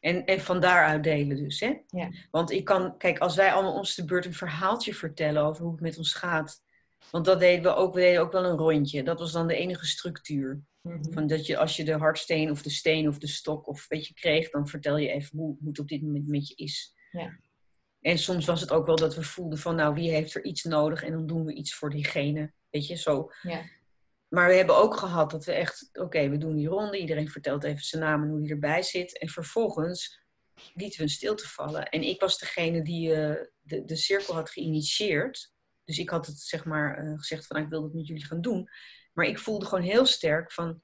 En, 0.00 0.24
en 0.24 0.40
van 0.40 0.60
daaruit 0.60 1.02
delen 1.02 1.36
dus. 1.36 1.60
Hè? 1.60 1.74
Ja. 1.86 2.10
Want 2.30 2.50
ik 2.50 2.64
kan, 2.64 2.96
kijk, 2.98 3.18
als 3.18 3.36
wij 3.36 3.52
allemaal 3.52 3.74
ons 3.74 3.94
de 3.94 4.04
beurt 4.04 4.24
een 4.24 4.34
verhaaltje 4.34 4.94
vertellen 4.94 5.42
over 5.42 5.62
hoe 5.62 5.72
het 5.72 5.80
met 5.80 5.98
ons 5.98 6.14
gaat. 6.14 6.62
Want 7.10 7.24
dat 7.24 7.40
deden 7.40 7.62
we 7.62 7.74
ook, 7.74 7.94
we 7.94 8.00
deden 8.00 8.20
ook 8.20 8.32
wel 8.32 8.44
een 8.44 8.56
rondje. 8.56 9.02
Dat 9.02 9.18
was 9.18 9.32
dan 9.32 9.46
de 9.46 9.56
enige 9.56 9.86
structuur. 9.86 10.60
Mhm. 10.80 11.12
Van 11.12 11.26
dat 11.26 11.46
je 11.46 11.56
als 11.56 11.76
je 11.76 11.84
de 11.84 11.96
hardsteen 11.96 12.50
of 12.50 12.62
de 12.62 12.70
steen 12.70 13.08
of 13.08 13.18
de 13.18 13.26
stok 13.26 13.68
of 13.68 13.88
weet 13.88 14.06
je 14.06 14.14
kreeg, 14.14 14.50
dan 14.50 14.68
vertel 14.68 14.96
je 14.96 15.08
even 15.08 15.38
hoe, 15.38 15.56
hoe 15.58 15.68
het 15.68 15.78
op 15.78 15.88
dit 15.88 16.02
moment 16.02 16.28
met 16.28 16.48
je 16.48 16.54
is. 16.54 16.94
Ja. 17.10 17.38
En 18.02 18.18
soms 18.18 18.46
was 18.46 18.60
het 18.60 18.70
ook 18.70 18.86
wel 18.86 18.96
dat 18.96 19.14
we 19.14 19.22
voelden 19.22 19.58
van 19.58 19.76
nou 19.76 19.94
wie 19.94 20.10
heeft 20.10 20.34
er 20.34 20.44
iets 20.44 20.62
nodig 20.62 21.02
en 21.02 21.12
dan 21.12 21.26
doen 21.26 21.44
we 21.44 21.54
iets 21.54 21.74
voor 21.74 21.90
diegene. 21.90 22.52
Weet 22.70 22.86
je, 22.86 22.96
zo. 22.96 23.30
Ja. 23.42 23.62
Maar 24.28 24.48
we 24.48 24.54
hebben 24.54 24.76
ook 24.76 24.96
gehad 24.96 25.30
dat 25.30 25.44
we 25.44 25.52
echt, 25.52 25.88
oké, 25.92 26.28
we 26.28 26.38
doen 26.38 26.56
die 26.56 26.68
ronde, 26.68 26.98
iedereen 26.98 27.28
vertelt 27.28 27.64
even 27.64 27.84
zijn 27.84 28.02
naam 28.02 28.22
en 28.22 28.28
hoe 28.28 28.40
hij 28.40 28.50
erbij 28.50 28.82
zit. 28.82 29.18
En 29.18 29.28
vervolgens 29.28 30.20
lieten 30.74 30.98
we 30.98 31.04
een 31.04 31.10
stilte 31.10 31.48
vallen. 31.48 31.88
En 31.88 32.02
ik 32.02 32.20
was 32.20 32.38
degene 32.38 32.82
die 32.82 33.14
eh, 33.14 33.46
de, 33.60 33.84
de 33.84 33.96
cirkel 33.96 34.34
had 34.34 34.50
geïnitieerd. 34.50 35.52
Dus 35.84 35.98
ik 35.98 36.10
had 36.10 36.26
het 36.26 36.38
zeg 36.38 36.64
maar 36.64 36.96
eh, 36.96 37.18
gezegd 37.18 37.46
van 37.46 37.56
nou, 37.56 37.68
ik 37.68 37.72
wil 37.72 37.82
het 37.82 37.94
met 37.94 38.06
jullie 38.06 38.24
gaan 38.24 38.40
doen. 38.40 38.68
Maar 39.12 39.26
ik 39.26 39.38
voelde 39.38 39.66
gewoon 39.66 39.84
heel 39.84 40.06
sterk 40.06 40.52
van, 40.52 40.82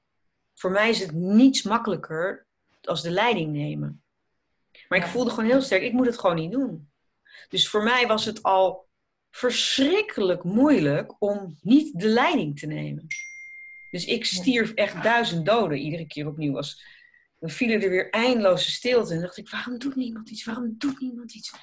voor 0.53 0.71
mij 0.71 0.89
is 0.89 0.99
het 0.99 1.11
niets 1.11 1.63
makkelijker 1.63 2.47
als 2.81 3.01
de 3.01 3.11
leiding 3.11 3.51
nemen. 3.51 4.03
Maar 4.87 4.99
ik 4.99 5.05
voelde 5.05 5.29
gewoon 5.29 5.49
heel 5.49 5.61
sterk, 5.61 5.81
ik 5.81 5.93
moet 5.93 6.05
het 6.05 6.19
gewoon 6.19 6.35
niet 6.35 6.51
doen. 6.51 6.88
Dus 7.47 7.69
voor 7.69 7.83
mij 7.83 8.07
was 8.07 8.25
het 8.25 8.43
al 8.43 8.87
verschrikkelijk 9.31 10.43
moeilijk 10.43 11.15
om 11.19 11.57
niet 11.61 11.99
de 11.99 12.07
leiding 12.07 12.59
te 12.59 12.65
nemen. 12.65 13.07
Dus 13.91 14.05
ik 14.05 14.25
stierf 14.25 14.73
echt 14.73 15.03
duizend 15.03 15.45
doden 15.45 15.77
iedere 15.77 16.07
keer 16.07 16.27
opnieuw. 16.27 16.55
Als, 16.55 16.83
dan 17.39 17.49
vielen 17.49 17.81
er 17.81 17.89
weer 17.89 18.09
eindeloze 18.09 18.71
stilte. 18.71 19.13
En 19.13 19.21
dacht 19.21 19.37
ik, 19.37 19.49
waarom 19.49 19.77
doet 19.77 19.95
niemand 19.95 20.29
iets? 20.29 20.45
Waarom 20.45 20.75
doet 20.77 20.99
niemand 20.99 21.33
iets? 21.33 21.53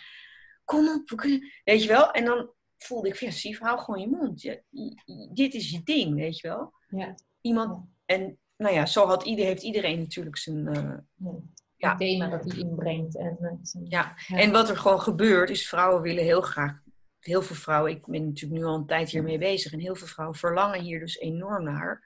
Kom 0.64 0.88
op, 0.88 1.08
we 1.08 1.14
kunnen... 1.14 1.52
Weet 1.64 1.82
je 1.82 1.88
wel? 1.88 2.10
En 2.10 2.24
dan 2.24 2.50
voelde 2.78 3.08
ik, 3.08 3.16
ja, 3.16 3.30
Sief, 3.30 3.58
hou 3.58 3.78
gewoon 3.78 4.00
je 4.00 4.08
mond. 4.08 4.42
Ja, 4.42 4.56
dit 5.32 5.54
is 5.54 5.70
je 5.70 5.80
ding, 5.84 6.14
weet 6.14 6.38
je 6.38 6.48
wel? 6.48 6.72
Ja. 6.88 7.14
Iemand... 7.40 7.84
En 8.04 8.38
nou 8.56 8.74
ja, 8.74 8.86
zo 8.86 9.06
had 9.06 9.24
ieder, 9.24 9.44
heeft 9.44 9.62
iedereen 9.62 9.98
natuurlijk 9.98 10.36
zijn... 10.36 10.66
eh, 10.66 10.94
Ja. 11.76 11.96
Thema 11.96 12.28
dat 12.28 12.44
hij 12.44 12.58
inbrengt. 12.58 13.16
En, 13.16 13.36
eh, 13.40 13.82
Ja, 13.84 14.16
En 14.28 14.52
wat 14.52 14.68
er 14.68 14.76
gewoon 14.76 15.00
gebeurt, 15.00 15.50
is 15.50 15.68
vrouwen 15.68 16.02
willen 16.02 16.24
heel 16.24 16.40
graag, 16.40 16.82
heel 17.20 17.42
veel 17.42 17.56
vrouwen, 17.56 17.90
ik 17.92 18.06
ben 18.06 18.26
natuurlijk 18.26 18.60
nu 18.60 18.66
al 18.66 18.74
een 18.74 18.86
tijd 18.86 19.10
hiermee 19.10 19.38
bezig, 19.38 19.72
en 19.72 19.78
heel 19.78 19.94
veel 19.94 20.06
vrouwen 20.06 20.38
verlangen 20.38 20.80
hier 20.80 21.00
dus 21.00 21.18
enorm 21.18 21.64
naar. 21.64 22.04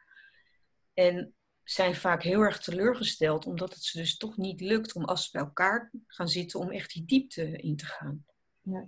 En 0.95 1.35
zijn 1.65 1.95
vaak 1.95 2.23
heel 2.23 2.41
erg 2.41 2.59
teleurgesteld, 2.59 3.47
omdat 3.47 3.75
het 3.75 3.83
ze 3.83 3.99
dus 3.99 4.17
toch 4.17 4.37
niet 4.37 4.61
lukt 4.61 4.95
om 4.95 5.05
als 5.05 5.25
ze 5.25 5.31
bij 5.33 5.41
elkaar 5.41 5.91
gaan 6.07 6.29
zitten, 6.29 6.61
om 6.61 6.71
echt 6.71 6.93
die 6.93 7.05
diepte 7.05 7.51
in 7.51 7.77
te 7.77 7.87
gaan. 7.87 8.25
Ja. 8.63 8.87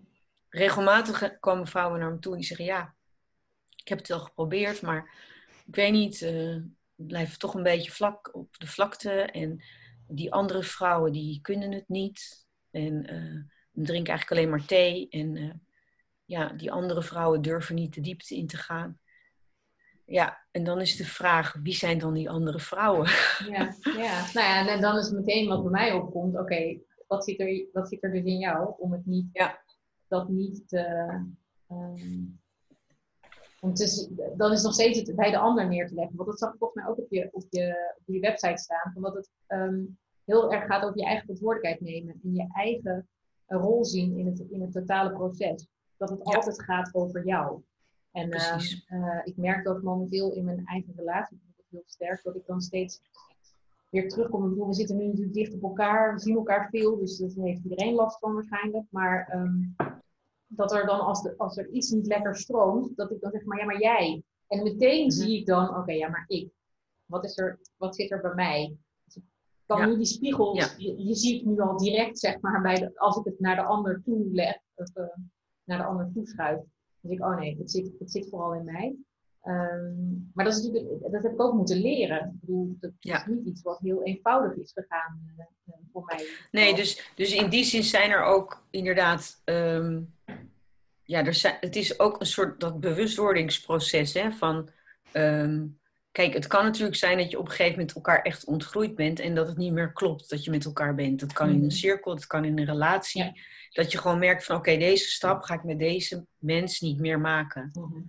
Regelmatig 0.48 1.38
komen 1.38 1.66
vrouwen 1.66 2.00
naar 2.00 2.12
me 2.12 2.18
toe 2.18 2.32
en 2.32 2.38
die 2.38 2.46
zeggen, 2.46 2.66
ja, 2.66 2.94
ik 3.76 3.88
heb 3.88 3.98
het 3.98 4.08
wel 4.08 4.20
geprobeerd, 4.20 4.82
maar 4.82 5.14
ik 5.66 5.74
weet 5.74 5.92
niet, 5.92 6.22
eh 6.22 6.56
ik 6.96 7.08
blijf 7.08 7.36
toch 7.36 7.54
een 7.54 7.62
beetje 7.62 7.90
vlak 7.90 8.34
op 8.34 8.58
de 8.58 8.66
vlakte. 8.66 9.10
En 9.10 9.62
die 10.14 10.32
andere 10.32 10.62
vrouwen, 10.62 11.12
die 11.12 11.40
kunnen 11.40 11.72
het 11.72 11.88
niet. 11.88 12.46
En 12.70 13.06
eh 13.06 13.60
drinken 13.72 14.12
eigenlijk 14.12 14.30
alleen 14.30 14.50
maar 14.50 14.66
thee. 14.66 15.08
En 15.10 15.36
eh, 15.36 15.50
ja, 16.24 16.48
die 16.48 16.72
andere 16.72 17.02
vrouwen 17.02 17.42
durven 17.42 17.74
niet 17.74 17.94
de 17.94 18.00
diepte 18.00 18.36
in 18.36 18.46
te 18.46 18.56
gaan. 18.56 19.00
Ja, 20.04 20.46
en 20.50 20.64
dan 20.64 20.80
is 20.80 20.96
de 20.96 21.04
vraag, 21.04 21.56
wie 21.62 21.74
zijn 21.74 21.98
dan 21.98 22.14
die 22.14 22.30
andere 22.30 22.58
vrouwen? 22.58 23.08
Ja, 23.48 23.74
ja. 23.82 24.26
Nou 24.32 24.46
ja, 24.46 24.68
en 24.68 24.80
dan 24.80 24.98
is 24.98 25.10
meteen 25.10 25.48
wat 25.48 25.62
bij 25.62 25.70
mij 25.70 25.92
opkomt. 25.92 26.38
Oké, 26.38 26.78
wat, 27.06 27.24
zit 27.24 27.40
er, 27.40 27.66
wat 27.72 27.88
zit 27.88 28.02
er 28.02 28.12
dus 28.12 28.24
in 28.24 28.38
jou 28.38 28.74
om 28.78 28.92
het 28.92 29.06
niet, 29.06 29.26
Ja. 29.32 29.62
dat 30.08 30.28
niet 30.28 30.68
te... 30.68 30.78
ehm, 31.68 32.24
om 33.60 33.72
dan 34.36 34.52
is 34.52 34.62
nog 34.62 34.72
steeds 34.72 34.98
het 34.98 35.16
bij 35.16 35.30
de 35.30 35.38
ander 35.38 35.68
neer 35.68 35.88
te 35.88 35.94
leggen. 35.94 36.16
Want 36.16 36.28
dat 36.28 36.38
zag 36.38 36.52
ik 36.52 36.58
volgens 36.58 36.82
mij 36.82 36.92
ook 36.92 36.98
op 36.98 37.10
je, 37.10 37.28
op 37.32 37.44
je, 37.50 37.94
op 37.98 38.14
je 38.14 38.20
website 38.20 38.62
staan. 38.62 38.92
Omdat 38.94 39.14
het 39.14 39.30
ehm, 39.46 39.80
heel 40.24 40.52
erg 40.52 40.66
gaat 40.66 40.82
over 40.84 40.98
je 40.98 41.04
eigen 41.04 41.22
verantwoordelijkheid 41.24 41.80
nemen. 41.80 42.20
En 42.24 42.34
je 42.34 42.46
eigen 42.52 43.08
eh, 43.46 43.58
rol 43.60 43.84
zien 43.84 44.18
in 44.18 44.26
het, 44.26 44.40
in 44.50 44.60
het 44.60 44.72
totale 44.72 45.12
proces. 45.12 45.66
Dat 45.96 46.10
het 46.10 46.18
Ja. 46.24 46.34
altijd 46.34 46.62
gaat 46.62 46.94
over 46.94 47.26
jou. 47.26 47.62
En 48.12 48.28
Precies. 48.28 48.84
eh, 48.88 49.20
ik 49.24 49.36
merk 49.36 49.64
dat 49.64 49.82
momenteel 49.82 50.32
in 50.32 50.44
mijn 50.44 50.66
eigen 50.66 50.92
relatie 50.96 51.40
heel 51.70 51.82
sterk. 51.86 52.22
Dat 52.22 52.34
ik 52.36 52.46
dan 52.46 52.60
steeds 52.60 53.00
weer 53.90 54.08
terugkom. 54.08 54.42
Ik 54.44 54.48
bedoel, 54.50 54.66
we 54.66 54.74
zitten 54.74 54.96
nu 54.96 55.06
natuurlijk 55.06 55.34
dicht 55.34 55.54
op 55.54 55.62
elkaar. 55.62 56.14
We 56.14 56.20
zien 56.20 56.36
elkaar 56.36 56.68
veel. 56.70 56.96
Dus 56.98 57.18
dat 57.18 57.34
heeft 57.34 57.62
iedereen 57.64 57.94
last 57.94 58.18
van 58.18 58.34
waarschijnlijk. 58.34 58.84
Maar 58.90 59.28
ehm, 59.30 59.60
dat 60.46 60.72
er 60.72 60.86
dan 60.86 61.00
als, 61.00 61.22
de, 61.22 61.34
als 61.36 61.56
er 61.56 61.68
iets 61.68 61.90
niet 61.90 62.06
lekker 62.06 62.36
stroomt. 62.36 62.96
Dat 62.96 63.10
ik 63.10 63.20
dan 63.20 63.30
zeg 63.30 63.44
maar 63.44 63.58
ja 63.58 63.64
maar 63.64 63.80
jij. 63.80 64.22
En 64.48 64.62
meteen 64.62 65.00
Mhm. 65.06 65.10
zie 65.10 65.38
ik 65.38 65.46
dan 65.46 65.76
oké 65.76 65.92
ja 65.92 66.08
maar 66.08 66.24
ik. 66.26 66.50
Wat, 67.04 67.24
is 67.24 67.38
er, 67.38 67.58
wat 67.76 67.94
zit 67.96 68.10
er 68.10 68.20
bij 68.20 68.34
mij? 68.34 68.76
Ja. 69.66 69.86
nu 69.86 69.96
die 69.96 70.06
spiegels. 70.06 70.58
Ja. 70.58 70.68
Je, 70.76 71.04
je 71.06 71.14
ziet 71.14 71.44
nu 71.44 71.60
al 71.60 71.76
direct 71.76 72.18
zeg 72.18 72.40
maar 72.40 72.62
bij 72.62 72.74
de, 72.74 72.92
als 72.98 73.16
ik 73.16 73.24
het 73.24 73.40
naar 73.40 73.56
de 73.56 73.62
ander 73.62 74.02
toe 74.04 74.28
leg. 74.32 74.56
Of, 74.74 74.94
eh, 74.94 75.04
naar 75.64 75.78
de 75.78 75.84
ander 75.84 76.10
toe 76.14 76.26
schuif. 76.26 76.56
Dan 76.56 77.10
denk 77.10 77.20
ik, 77.20 77.26
oh 77.26 77.38
nee, 77.38 77.56
het 77.58 77.70
zit, 77.70 77.90
het 77.98 78.10
zit 78.10 78.28
vooral 78.28 78.54
in 78.54 78.64
mij. 78.64 78.94
Ehm, 79.42 79.94
maar 80.34 80.44
dat, 80.44 80.54
is 80.56 80.62
natuurlijk, 80.62 81.12
dat 81.12 81.22
heb 81.22 81.32
ik 81.32 81.40
ook 81.42 81.54
moeten 81.54 81.80
leren. 81.80 82.18
Ik 82.26 82.40
bedoel, 82.40 82.76
dat 82.80 82.90
Ja. 82.98 83.16
is 83.20 83.26
niet 83.26 83.46
iets 83.46 83.62
wat 83.62 83.78
heel 83.78 84.02
eenvoudig 84.02 84.56
is 84.56 84.72
gegaan 84.72 85.20
eh, 85.36 85.44
eh, 85.64 85.74
voor 85.92 86.04
mij. 86.04 86.26
Nee, 86.50 86.74
dus, 86.74 87.12
dus 87.14 87.34
in 87.34 87.48
die 87.50 87.64
zin 87.64 87.82
zijn 87.82 88.10
er 88.10 88.22
ook 88.22 88.64
inderdaad. 88.70 89.40
ehm, 89.44 90.00
ja, 91.02 91.24
er 91.24 91.34
zijn, 91.34 91.56
het 91.60 91.76
is 91.76 91.98
ook 92.00 92.20
een 92.20 92.26
soort 92.26 92.60
dat 92.60 92.80
bewustwordingsproces. 92.80 94.12
Hè, 94.14 94.30
van, 94.32 94.68
ehm, 95.12 95.66
kijk, 96.12 96.34
het 96.34 96.46
kan 96.46 96.64
natuurlijk 96.64 96.96
zijn 96.96 97.18
dat 97.18 97.30
je 97.30 97.38
op 97.38 97.44
een 97.44 97.50
gegeven 97.50 97.72
moment 97.72 97.94
elkaar 97.94 98.22
echt 98.22 98.44
ontgroeid 98.44 98.94
bent. 98.94 99.20
En 99.20 99.34
dat 99.34 99.48
het 99.48 99.56
niet 99.56 99.72
meer 99.72 99.92
klopt 99.92 100.30
dat 100.30 100.44
je 100.44 100.50
met 100.50 100.64
elkaar 100.64 100.94
bent. 100.94 101.20
Dat 101.20 101.32
kan 101.32 101.48
in 101.48 101.54
Mhm. 101.54 101.64
een 101.64 101.70
cirkel, 101.70 102.14
dat 102.14 102.26
kan 102.26 102.44
in 102.44 102.58
een 102.58 102.64
relatie. 102.64 103.22
Ja. 103.22 103.32
Dat 103.70 103.92
je 103.92 103.98
gewoon 103.98 104.18
merkt 104.18 104.44
van 104.44 104.56
oké, 104.56 104.76
deze 104.76 105.08
stap 105.08 105.42
ga 105.42 105.54
ik 105.54 105.64
met 105.64 105.78
deze 105.78 106.26
mens 106.38 106.80
niet 106.80 106.98
meer 107.00 107.20
maken. 107.20 107.70
Mhm. 107.72 108.00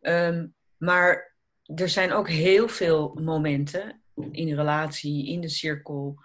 Ehm, 0.00 0.46
maar 0.76 1.34
er 1.64 1.88
zijn 1.88 2.12
ook 2.12 2.28
heel 2.28 2.68
veel 2.68 3.18
momenten 3.22 4.02
in 4.30 4.48
een 4.48 4.56
relatie, 4.56 5.26
in 5.26 5.40
de 5.40 5.48
cirkel, 5.48 6.18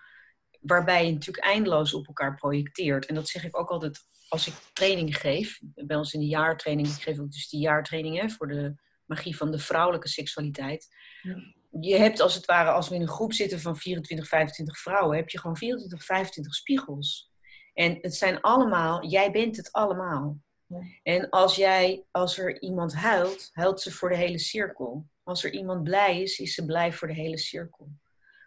waarbij 0.59 1.05
je 1.05 1.11
natuurlijk 1.13 1.45
eindeloos 1.45 1.93
op 1.93 2.07
elkaar 2.07 2.35
projecteert. 2.35 3.05
En 3.05 3.15
dat 3.15 3.27
zeg 3.27 3.43
ik 3.43 3.57
ook 3.57 3.69
altijd 3.69 3.99
als 4.29 4.47
ik 4.47 4.53
training 4.73 5.17
geef. 5.17 5.59
Bij 5.61 5.97
ons 5.97 6.13
in 6.13 6.19
de 6.19 6.25
jaartraining, 6.25 6.87
ik 6.87 7.01
geef 7.01 7.19
ook 7.19 7.31
dus 7.31 7.49
die 7.49 7.59
jaartraining 7.59 8.19
hè, 8.21 8.29
voor 8.29 8.47
de 8.47 8.75
magie 9.11 9.37
van 9.37 9.51
de 9.51 9.59
vrouwelijke 9.59 10.07
seksualiteit. 10.07 10.87
Ja. 11.21 11.35
Je 11.79 11.95
hebt 11.95 12.19
als 12.19 12.35
het 12.35 12.45
ware, 12.45 12.71
als 12.71 12.89
we 12.89 12.95
in 12.95 13.01
een 13.01 13.07
groep 13.07 13.33
zitten 13.33 13.59
van 13.59 13.77
24, 13.77 14.27
25 14.27 14.77
vrouwen, 14.77 15.17
heb 15.17 15.29
je 15.29 15.39
gewoon 15.39 15.57
24, 15.57 16.05
25 16.05 16.55
spiegels. 16.55 17.31
En 17.73 17.97
het 18.01 18.15
zijn 18.15 18.41
allemaal, 18.41 19.07
jij 19.07 19.31
bent 19.31 19.57
het 19.57 19.71
allemaal. 19.71 20.37
Ja. 20.65 20.79
En 21.03 21.29
als 21.29 21.55
jij, 21.55 22.03
als 22.11 22.37
er 22.37 22.61
iemand 22.61 22.93
huilt, 22.93 23.49
huilt 23.53 23.81
ze 23.81 23.91
voor 23.91 24.09
de 24.09 24.15
hele 24.15 24.39
cirkel. 24.39 25.09
Als 25.23 25.43
er 25.43 25.51
iemand 25.51 25.83
blij 25.83 26.21
is, 26.21 26.39
is 26.39 26.53
ze 26.53 26.65
blij 26.65 26.93
voor 26.93 27.07
de 27.07 27.13
hele 27.13 27.37
cirkel. 27.37 27.91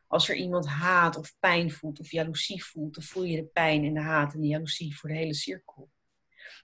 Als 0.07 0.29
er 0.29 0.37
iemand 0.37 0.67
haat 0.67 1.17
of 1.17 1.37
pijn 1.39 1.71
voelt 1.71 2.01
of 2.01 2.11
jaloezie 2.11 2.65
voelt, 2.65 2.95
dan 2.95 3.05
voel 3.05 3.25
je 3.25 3.37
de 3.37 3.45
pijn 3.45 3.85
en 3.85 3.95
de 3.95 4.01
haat 4.01 4.35
en 4.35 4.41
de 4.41 4.47
jaloezie 4.47 4.97
voor 4.97 5.09
de 5.09 5.17
hele 5.17 5.35
cirkel. 5.35 5.91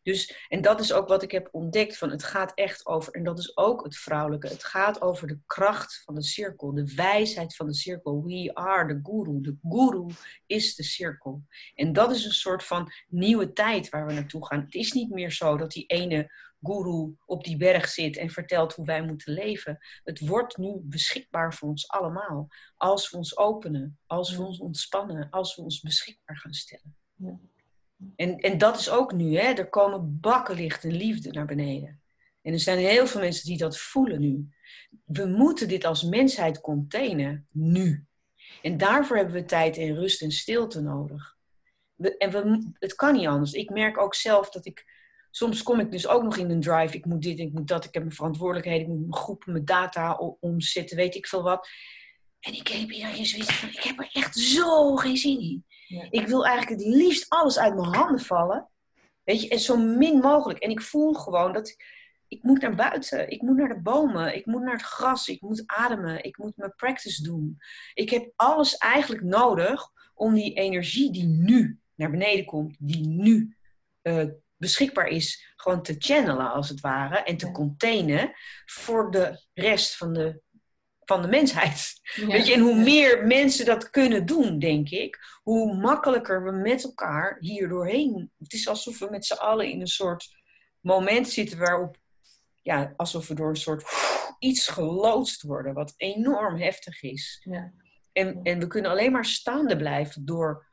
Dus, 0.02 0.46
en 0.48 0.62
dat 0.62 0.80
is 0.80 0.92
ook 0.92 1.08
wat 1.08 1.22
ik 1.22 1.30
heb 1.30 1.48
ontdekt, 1.52 1.98
van 1.98 2.10
het 2.10 2.22
gaat 2.22 2.52
echt 2.54 2.86
over, 2.86 3.12
en 3.12 3.24
dat 3.24 3.38
is 3.38 3.56
ook 3.56 3.84
het 3.84 3.96
vrouwelijke, 3.96 4.48
het 4.48 4.64
gaat 4.64 5.00
over 5.00 5.26
de 5.26 5.38
kracht 5.46 6.02
van 6.04 6.14
de 6.14 6.22
cirkel, 6.22 6.74
de 6.74 6.94
wijsheid 6.94 7.56
van 7.56 7.66
de 7.66 7.74
cirkel. 7.74 8.24
We 8.24 8.50
are 8.54 8.86
the 8.86 9.00
guru. 9.02 9.40
De 9.40 9.56
guru 9.62 10.06
is 10.46 10.74
de 10.74 10.82
cirkel. 10.82 11.42
En 11.74 11.92
dat 11.92 12.10
is 12.10 12.24
een 12.24 12.32
soort 12.32 12.64
van 12.64 12.92
nieuwe 13.08 13.52
tijd 13.52 13.88
waar 13.88 14.06
we 14.06 14.12
naartoe 14.12 14.46
gaan. 14.46 14.60
Het 14.60 14.74
is 14.74 14.92
niet 14.92 15.10
meer 15.10 15.32
zo 15.32 15.56
dat 15.56 15.70
die 15.70 15.86
ene 15.86 16.30
guru 16.62 17.16
op 17.26 17.44
die 17.44 17.56
berg 17.56 17.88
zit 17.88 18.16
en 18.16 18.30
vertelt 18.30 18.74
hoe 18.74 18.86
wij 18.86 19.02
moeten 19.02 19.32
leven. 19.32 19.78
Het 20.04 20.26
wordt 20.26 20.56
nu 20.56 20.80
beschikbaar 20.82 21.54
voor 21.54 21.68
ons 21.68 21.88
allemaal. 21.88 22.48
Als 22.76 23.10
we 23.10 23.16
ons 23.16 23.36
openen, 23.36 23.98
als 24.06 24.36
we 24.36 24.42
ons 24.42 24.58
ontspannen, 24.58 25.30
als 25.30 25.56
we 25.56 25.62
ons 25.62 25.80
beschikbaar 25.80 26.36
gaan 26.36 26.54
stellen. 26.54 26.96
Ja. 27.14 27.38
En, 28.16 28.38
en 28.38 28.58
dat 28.58 28.78
is 28.78 28.90
ook 28.90 29.12
nu, 29.12 29.36
hè? 29.36 29.52
er 29.52 29.68
komen 29.68 30.20
bakken 30.20 30.54
licht 30.54 30.84
en 30.84 30.92
liefde 30.92 31.30
naar 31.30 31.46
beneden. 31.46 32.00
En 32.42 32.52
er 32.52 32.60
zijn 32.60 32.78
heel 32.78 33.06
veel 33.06 33.20
mensen 33.20 33.46
die 33.46 33.58
dat 33.58 33.78
voelen 33.78 34.20
nu. 34.20 34.48
We 35.04 35.26
moeten 35.26 35.68
dit 35.68 35.84
als 35.84 36.02
mensheid 36.02 36.60
containen, 36.60 37.46
nu. 37.50 38.04
En 38.62 38.76
daarvoor 38.76 39.16
hebben 39.16 39.34
we 39.34 39.44
tijd 39.44 39.76
en 39.76 39.94
rust 39.94 40.22
en 40.22 40.30
stilte 40.30 40.80
nodig. 40.80 41.36
En 42.18 42.30
we, 42.30 42.70
het 42.78 42.94
kan 42.94 43.14
niet 43.14 43.26
anders. 43.26 43.52
Ik 43.52 43.70
merk 43.70 43.98
ook 43.98 44.14
zelf 44.14 44.50
dat 44.50 44.66
ik. 44.66 44.98
Soms 45.30 45.62
kom 45.62 45.80
ik 45.80 45.90
dus 45.90 46.06
ook 46.06 46.22
nog 46.22 46.36
in 46.36 46.50
een 46.50 46.60
drive. 46.60 46.96
Ik 46.96 47.04
moet 47.04 47.22
dit, 47.22 47.38
ik 47.38 47.52
moet 47.52 47.68
dat. 47.68 47.84
Ik 47.84 47.94
heb 47.94 48.02
mijn 48.02 48.14
verantwoordelijkheden. 48.14 48.80
Ik 48.80 48.88
moet 48.88 49.00
mijn 49.00 49.14
groepen, 49.14 49.52
mijn 49.52 49.64
data 49.64 50.12
omzetten. 50.40 50.96
Weet 50.96 51.14
ik 51.14 51.26
veel 51.26 51.42
wat. 51.42 51.68
En 52.40 52.54
ik 52.54 52.68
heb 52.68 52.90
hier 52.90 53.26
zoiets 53.26 53.52
van. 53.52 53.68
Ik 53.68 53.82
heb 53.82 53.98
er 53.98 54.10
echt 54.12 54.36
zo 54.36 54.96
geen 54.96 55.16
zin 55.16 55.40
in. 55.40 55.64
Ik 56.10 56.26
wil 56.26 56.46
eigenlijk 56.46 56.80
het 56.82 56.94
liefst 56.94 57.28
alles 57.28 57.58
uit 57.58 57.74
mijn 57.74 57.94
handen 57.94 58.20
vallen. 58.20 58.68
Weet 59.24 59.42
je, 59.42 59.48
en 59.48 59.58
zo 59.58 59.76
min 59.76 60.18
mogelijk. 60.18 60.58
En 60.58 60.70
ik 60.70 60.80
voel 60.80 61.12
gewoon 61.12 61.52
dat 61.52 61.76
ik 62.28 62.42
moet 62.42 62.60
naar 62.60 62.74
buiten. 62.74 63.30
Ik 63.30 63.42
moet 63.42 63.56
naar 63.56 63.68
de 63.68 63.80
bomen. 63.80 64.34
Ik 64.36 64.46
moet 64.46 64.62
naar 64.62 64.72
het 64.72 64.82
gras. 64.82 65.28
Ik 65.28 65.40
moet 65.40 65.62
ademen. 65.66 66.24
Ik 66.24 66.38
moet 66.38 66.56
mijn 66.56 66.74
practice 66.74 67.22
doen. 67.22 67.58
Ik 67.94 68.10
heb 68.10 68.32
alles 68.36 68.76
eigenlijk 68.76 69.22
nodig 69.22 69.88
om 70.14 70.34
die 70.34 70.54
energie 70.54 71.12
die 71.12 71.26
nu 71.26 71.78
naar 71.94 72.10
beneden 72.10 72.44
komt, 72.44 72.76
die 72.78 73.06
nu 73.06 73.56
uh, 74.02 74.24
beschikbaar 74.56 75.06
is, 75.06 75.52
gewoon 75.56 75.82
te 75.82 75.94
channelen 75.98 76.52
als 76.52 76.68
het 76.68 76.80
ware 76.80 77.22
en 77.22 77.36
te 77.36 77.50
containen 77.50 78.32
voor 78.66 79.10
de 79.10 79.44
rest 79.52 79.96
van 79.96 80.12
de, 80.12 80.40
van 81.10 81.22
de 81.22 81.28
mensheid. 81.28 82.00
Weet 82.14 82.46
je, 82.46 82.52
en 82.52 82.60
hoe 82.60 82.74
meer 82.74 83.26
mensen 83.26 83.64
dat 83.64 83.90
kunnen 83.90 84.26
doen, 84.26 84.58
denk 84.58 84.88
ik, 84.88 85.18
hoe 85.42 85.76
makkelijker 85.76 86.44
we 86.44 86.50
met 86.50 86.84
elkaar 86.84 87.36
hier 87.40 87.68
doorheen. 87.68 88.30
Het 88.38 88.52
is 88.52 88.68
alsof 88.68 88.98
we 88.98 89.08
met 89.10 89.26
z'n 89.26 89.34
allen 89.34 89.70
in 89.70 89.80
een 89.80 89.86
soort 89.86 90.28
moment 90.80 91.28
zitten 91.28 91.58
waarop, 91.58 91.96
ja, 92.62 92.92
alsof 92.96 93.28
we 93.28 93.34
door 93.34 93.48
een 93.48 93.56
soort 93.56 93.84
iets 94.38 94.68
geloodst 94.68 95.42
worden, 95.42 95.74
wat 95.74 95.94
enorm 95.96 96.56
heftig 96.56 97.02
is. 97.02 97.40
Ja. 97.44 97.72
En, 98.12 98.40
en 98.42 98.58
we 98.58 98.66
kunnen 98.66 98.90
alleen 98.90 99.12
maar 99.12 99.24
staande 99.24 99.76
blijven 99.76 100.24
door. 100.24 100.66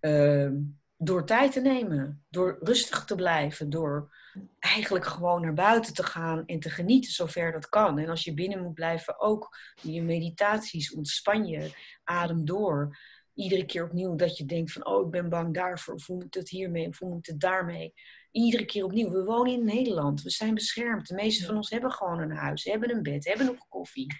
Uh, 0.00 0.50
door 0.96 1.26
tijd 1.26 1.52
te 1.52 1.60
nemen, 1.60 2.24
door 2.28 2.58
rustig 2.60 3.04
te 3.04 3.14
blijven, 3.14 3.70
door 3.70 4.14
eigenlijk 4.58 5.04
gewoon 5.04 5.40
naar 5.40 5.54
buiten 5.54 5.94
te 5.94 6.02
gaan 6.02 6.46
en 6.46 6.60
te 6.60 6.70
genieten 6.70 7.12
zover 7.12 7.52
dat 7.52 7.68
kan. 7.68 7.98
En 7.98 8.08
als 8.08 8.24
je 8.24 8.34
binnen 8.34 8.62
moet 8.62 8.74
blijven, 8.74 9.20
ook 9.20 9.58
je 9.82 10.02
meditaties, 10.02 10.94
ontspan 10.94 11.46
je, 11.46 11.70
adem 12.04 12.44
door. 12.44 12.98
Iedere 13.34 13.64
keer 13.64 13.84
opnieuw 13.84 14.14
dat 14.14 14.36
je 14.36 14.44
denkt 14.44 14.72
van, 14.72 14.86
oh, 14.86 15.04
ik 15.04 15.10
ben 15.10 15.28
bang 15.28 15.54
daarvoor, 15.54 15.94
of 15.94 16.06
hoe 16.06 16.16
moet 16.16 16.34
het 16.34 16.48
hiermee, 16.48 16.88
of 16.88 16.98
hoe 16.98 17.08
moet 17.10 17.26
het 17.26 17.40
daarmee. 17.40 17.94
Iedere 18.30 18.64
keer 18.64 18.84
opnieuw. 18.84 19.10
We 19.10 19.24
wonen 19.24 19.52
in 19.52 19.64
Nederland, 19.64 20.22
we 20.22 20.30
zijn 20.30 20.54
beschermd. 20.54 21.08
De 21.08 21.14
meeste 21.14 21.44
van 21.44 21.56
ons 21.56 21.70
hebben 21.70 21.92
gewoon 21.92 22.18
een 22.18 22.36
huis, 22.36 22.64
hebben 22.64 22.90
een 22.90 23.02
bed, 23.02 23.24
hebben 23.24 23.46
nog 23.46 23.68
koffie. 23.68 24.14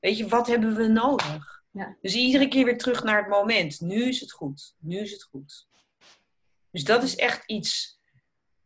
Weet 0.00 0.18
je, 0.18 0.28
wat 0.28 0.46
hebben 0.46 0.76
we 0.76 0.86
nodig? 0.86 1.62
Ja. 1.70 1.96
Dus 2.00 2.14
iedere 2.14 2.48
keer 2.48 2.64
weer 2.64 2.78
terug 2.78 3.04
naar 3.04 3.18
het 3.18 3.28
moment. 3.28 3.80
Nu 3.80 4.08
is 4.08 4.20
het 4.20 4.32
goed. 4.32 4.74
Nu 4.78 4.98
is 4.98 5.12
het 5.12 5.22
goed. 5.22 5.66
Dus 6.74 6.84
dat 6.84 7.02
is 7.02 7.16
echt 7.16 7.42
iets 7.46 8.00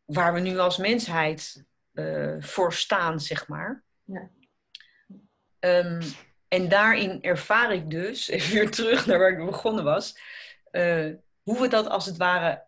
waar 0.04 0.34
we 0.34 0.40
nu 0.40 0.58
als 0.58 0.76
mensheid 0.76 1.64
uh, 1.92 2.36
voor 2.42 2.72
staan, 2.72 3.20
zeg 3.20 3.48
maar. 3.48 3.84
Ja. 4.04 4.30
Um, 5.60 6.00
en 6.48 6.68
daarin 6.68 7.22
ervaar 7.22 7.72
ik 7.72 7.90
dus, 7.90 8.28
even 8.28 8.54
weer 8.54 8.70
terug 8.70 9.06
naar 9.06 9.18
waar 9.18 9.30
ik 9.30 9.46
begonnen 9.46 9.84
was, 9.84 10.18
uh, 10.72 11.14
hoe 11.42 11.60
we 11.60 11.68
dat 11.68 11.88
als 11.88 12.06
het 12.06 12.16
ware 12.16 12.66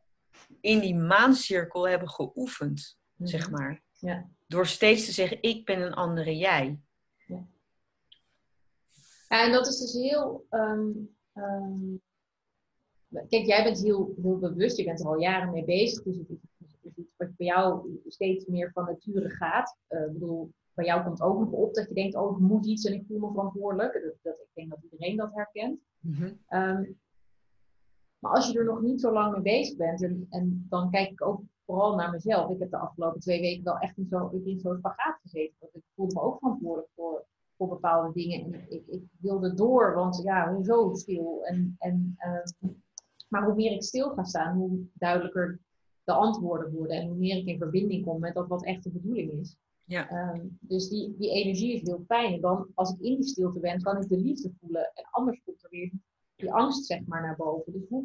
in 0.61 0.81
die 0.81 0.94
maancirkel 0.94 1.88
hebben 1.88 2.09
geoefend, 2.09 2.98
zeg 3.18 3.50
mhm. 3.50 3.61
maar. 3.61 3.83
Ja. 3.98 4.29
Door 4.46 4.66
steeds 4.66 5.05
te 5.05 5.12
zeggen, 5.12 5.42
ik 5.42 5.64
ben 5.64 5.81
een 5.81 5.94
andere 5.94 6.37
jij. 6.37 6.81
Ja. 7.26 7.46
en 9.29 9.53
dat 9.53 9.66
is 9.66 9.79
dus 9.79 9.92
heel 9.92 10.46
um, 10.50 11.16
um, 11.35 12.03
Kijk, 13.11 13.46
jij 13.46 13.64
bent 13.64 13.81
heel, 13.83 14.14
heel 14.23 14.38
bewust, 14.38 14.77
je 14.77 14.85
bent 14.85 15.01
er 15.01 15.07
al 15.07 15.20
jaren 15.20 15.53
mee 15.53 15.64
bezig. 15.64 16.03
Dus 16.03 16.16
het 16.16 16.31
is, 16.31 16.94
iets 16.94 17.14
wat 17.16 17.37
bij 17.37 17.46
jou 17.46 18.01
steeds 18.07 18.46
meer 18.46 18.70
van 18.73 18.85
nature 18.85 19.29
gaat. 19.29 19.77
Uh, 19.88 20.01
ik 20.07 20.12
bedoel, 20.12 20.51
bij 20.75 20.85
jou 20.85 21.05
komt 21.05 21.20
ook 21.20 21.38
nog 21.38 21.51
op 21.51 21.75
dat 21.75 21.88
je 21.88 21.94
denkt, 21.94 22.16
oh, 22.16 22.31
ik 22.31 22.38
moet 22.38 22.66
iets 22.66 22.85
en 22.85 22.92
ik 22.92 23.05
voel 23.07 23.18
me 23.18 23.31
verantwoordelijk. 23.31 23.92
Dat, 23.92 24.14
dat, 24.23 24.35
ik 24.35 24.49
denk 24.55 24.70
dat 24.70 24.79
iedereen 24.83 25.16
dat 25.16 25.35
herkent. 25.35 25.81
Mhm. 26.01 26.33
Ehm, 26.46 26.85
maar 28.18 28.33
als 28.33 28.51
je 28.51 28.59
er 28.59 28.64
nog 28.64 28.81
niet 28.81 29.01
zo 29.01 29.12
lang 29.12 29.33
mee 29.33 29.42
bezig 29.42 29.77
bent, 29.77 30.03
en, 30.03 30.27
en 30.31 30.66
dan 30.68 30.90
kijk 30.90 31.11
ik 31.11 31.27
ook 31.27 31.42
vooral 31.64 31.94
naar 31.94 32.11
mezelf. 32.11 32.51
Ik 32.51 32.59
heb 32.59 32.70
de 32.70 32.77
afgelopen 32.77 33.20
twee 33.20 33.40
weken 33.40 33.64
wel 33.64 33.79
echt 33.79 33.96
in 33.96 34.07
zo'n 34.61 34.77
spagaat 34.79 35.18
gezeten. 35.23 35.57
Want 35.59 35.75
ik 35.75 35.83
voelde 35.94 36.14
me 36.14 36.20
ook 36.20 36.38
verantwoordelijk 36.38 36.90
voor, 36.94 37.25
voor 37.57 37.68
bepaalde 37.68 38.12
dingen. 38.12 38.44
En 38.44 38.64
ik, 38.68 38.87
ik 38.87 39.03
wilde 39.20 39.55
door, 39.55 39.94
want 39.94 40.20
ja, 40.23 40.55
hoezo 40.55 40.94
stil? 40.94 41.44
En, 41.44 41.77
en 41.79 42.16
uh, 42.18 42.70
maar 43.31 43.45
hoe 43.45 43.55
meer 43.55 43.73
ik 43.73 43.83
stil 43.83 44.11
ga 44.11 44.25
staan, 44.25 44.57
hoe 44.57 44.81
duidelijker 44.93 45.61
de 46.05 46.12
antwoorden 46.12 46.73
worden 46.73 46.97
en 46.97 47.09
hoe 47.09 47.16
meer 47.16 47.37
ik 47.37 47.47
in 47.47 47.59
verbinding 47.59 48.05
kom 48.05 48.21
met 48.21 48.35
dat 48.35 48.49
wat 48.49 48.64
echt 48.64 48.83
de 48.83 48.90
bedoeling 48.90 49.33
is. 49.33 49.57
Ja. 49.85 50.33
Um, 50.35 50.59
dus 50.61 50.88
die, 50.88 51.16
die 51.19 51.31
energie 51.31 51.73
is 51.73 51.83
heel 51.83 52.05
fijn. 52.07 52.33
En 52.33 52.40
dan, 52.40 52.66
als 52.75 52.90
ik 52.90 53.01
in 53.01 53.14
die 53.14 53.25
stilte 53.25 53.61
ben, 53.61 53.83
kan 53.83 54.03
ik 54.03 54.09
de 54.09 54.19
liefde 54.19 54.53
voelen. 54.61 54.90
En 54.95 55.05
anders 55.11 55.43
komt 55.45 55.64
er 55.64 55.71
weer 55.71 55.93
die 56.37 56.53
angst, 56.53 56.87
zeg 56.87 57.07
maar, 57.07 57.23
naar 57.23 57.37
boven. 57.37 57.73
Dus 57.73 57.83
hoe, 57.88 58.05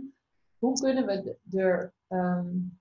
hoe 0.58 0.80
kunnen 0.80 1.06
we 1.06 1.38
er. 1.58 1.94
Um, 2.08 2.80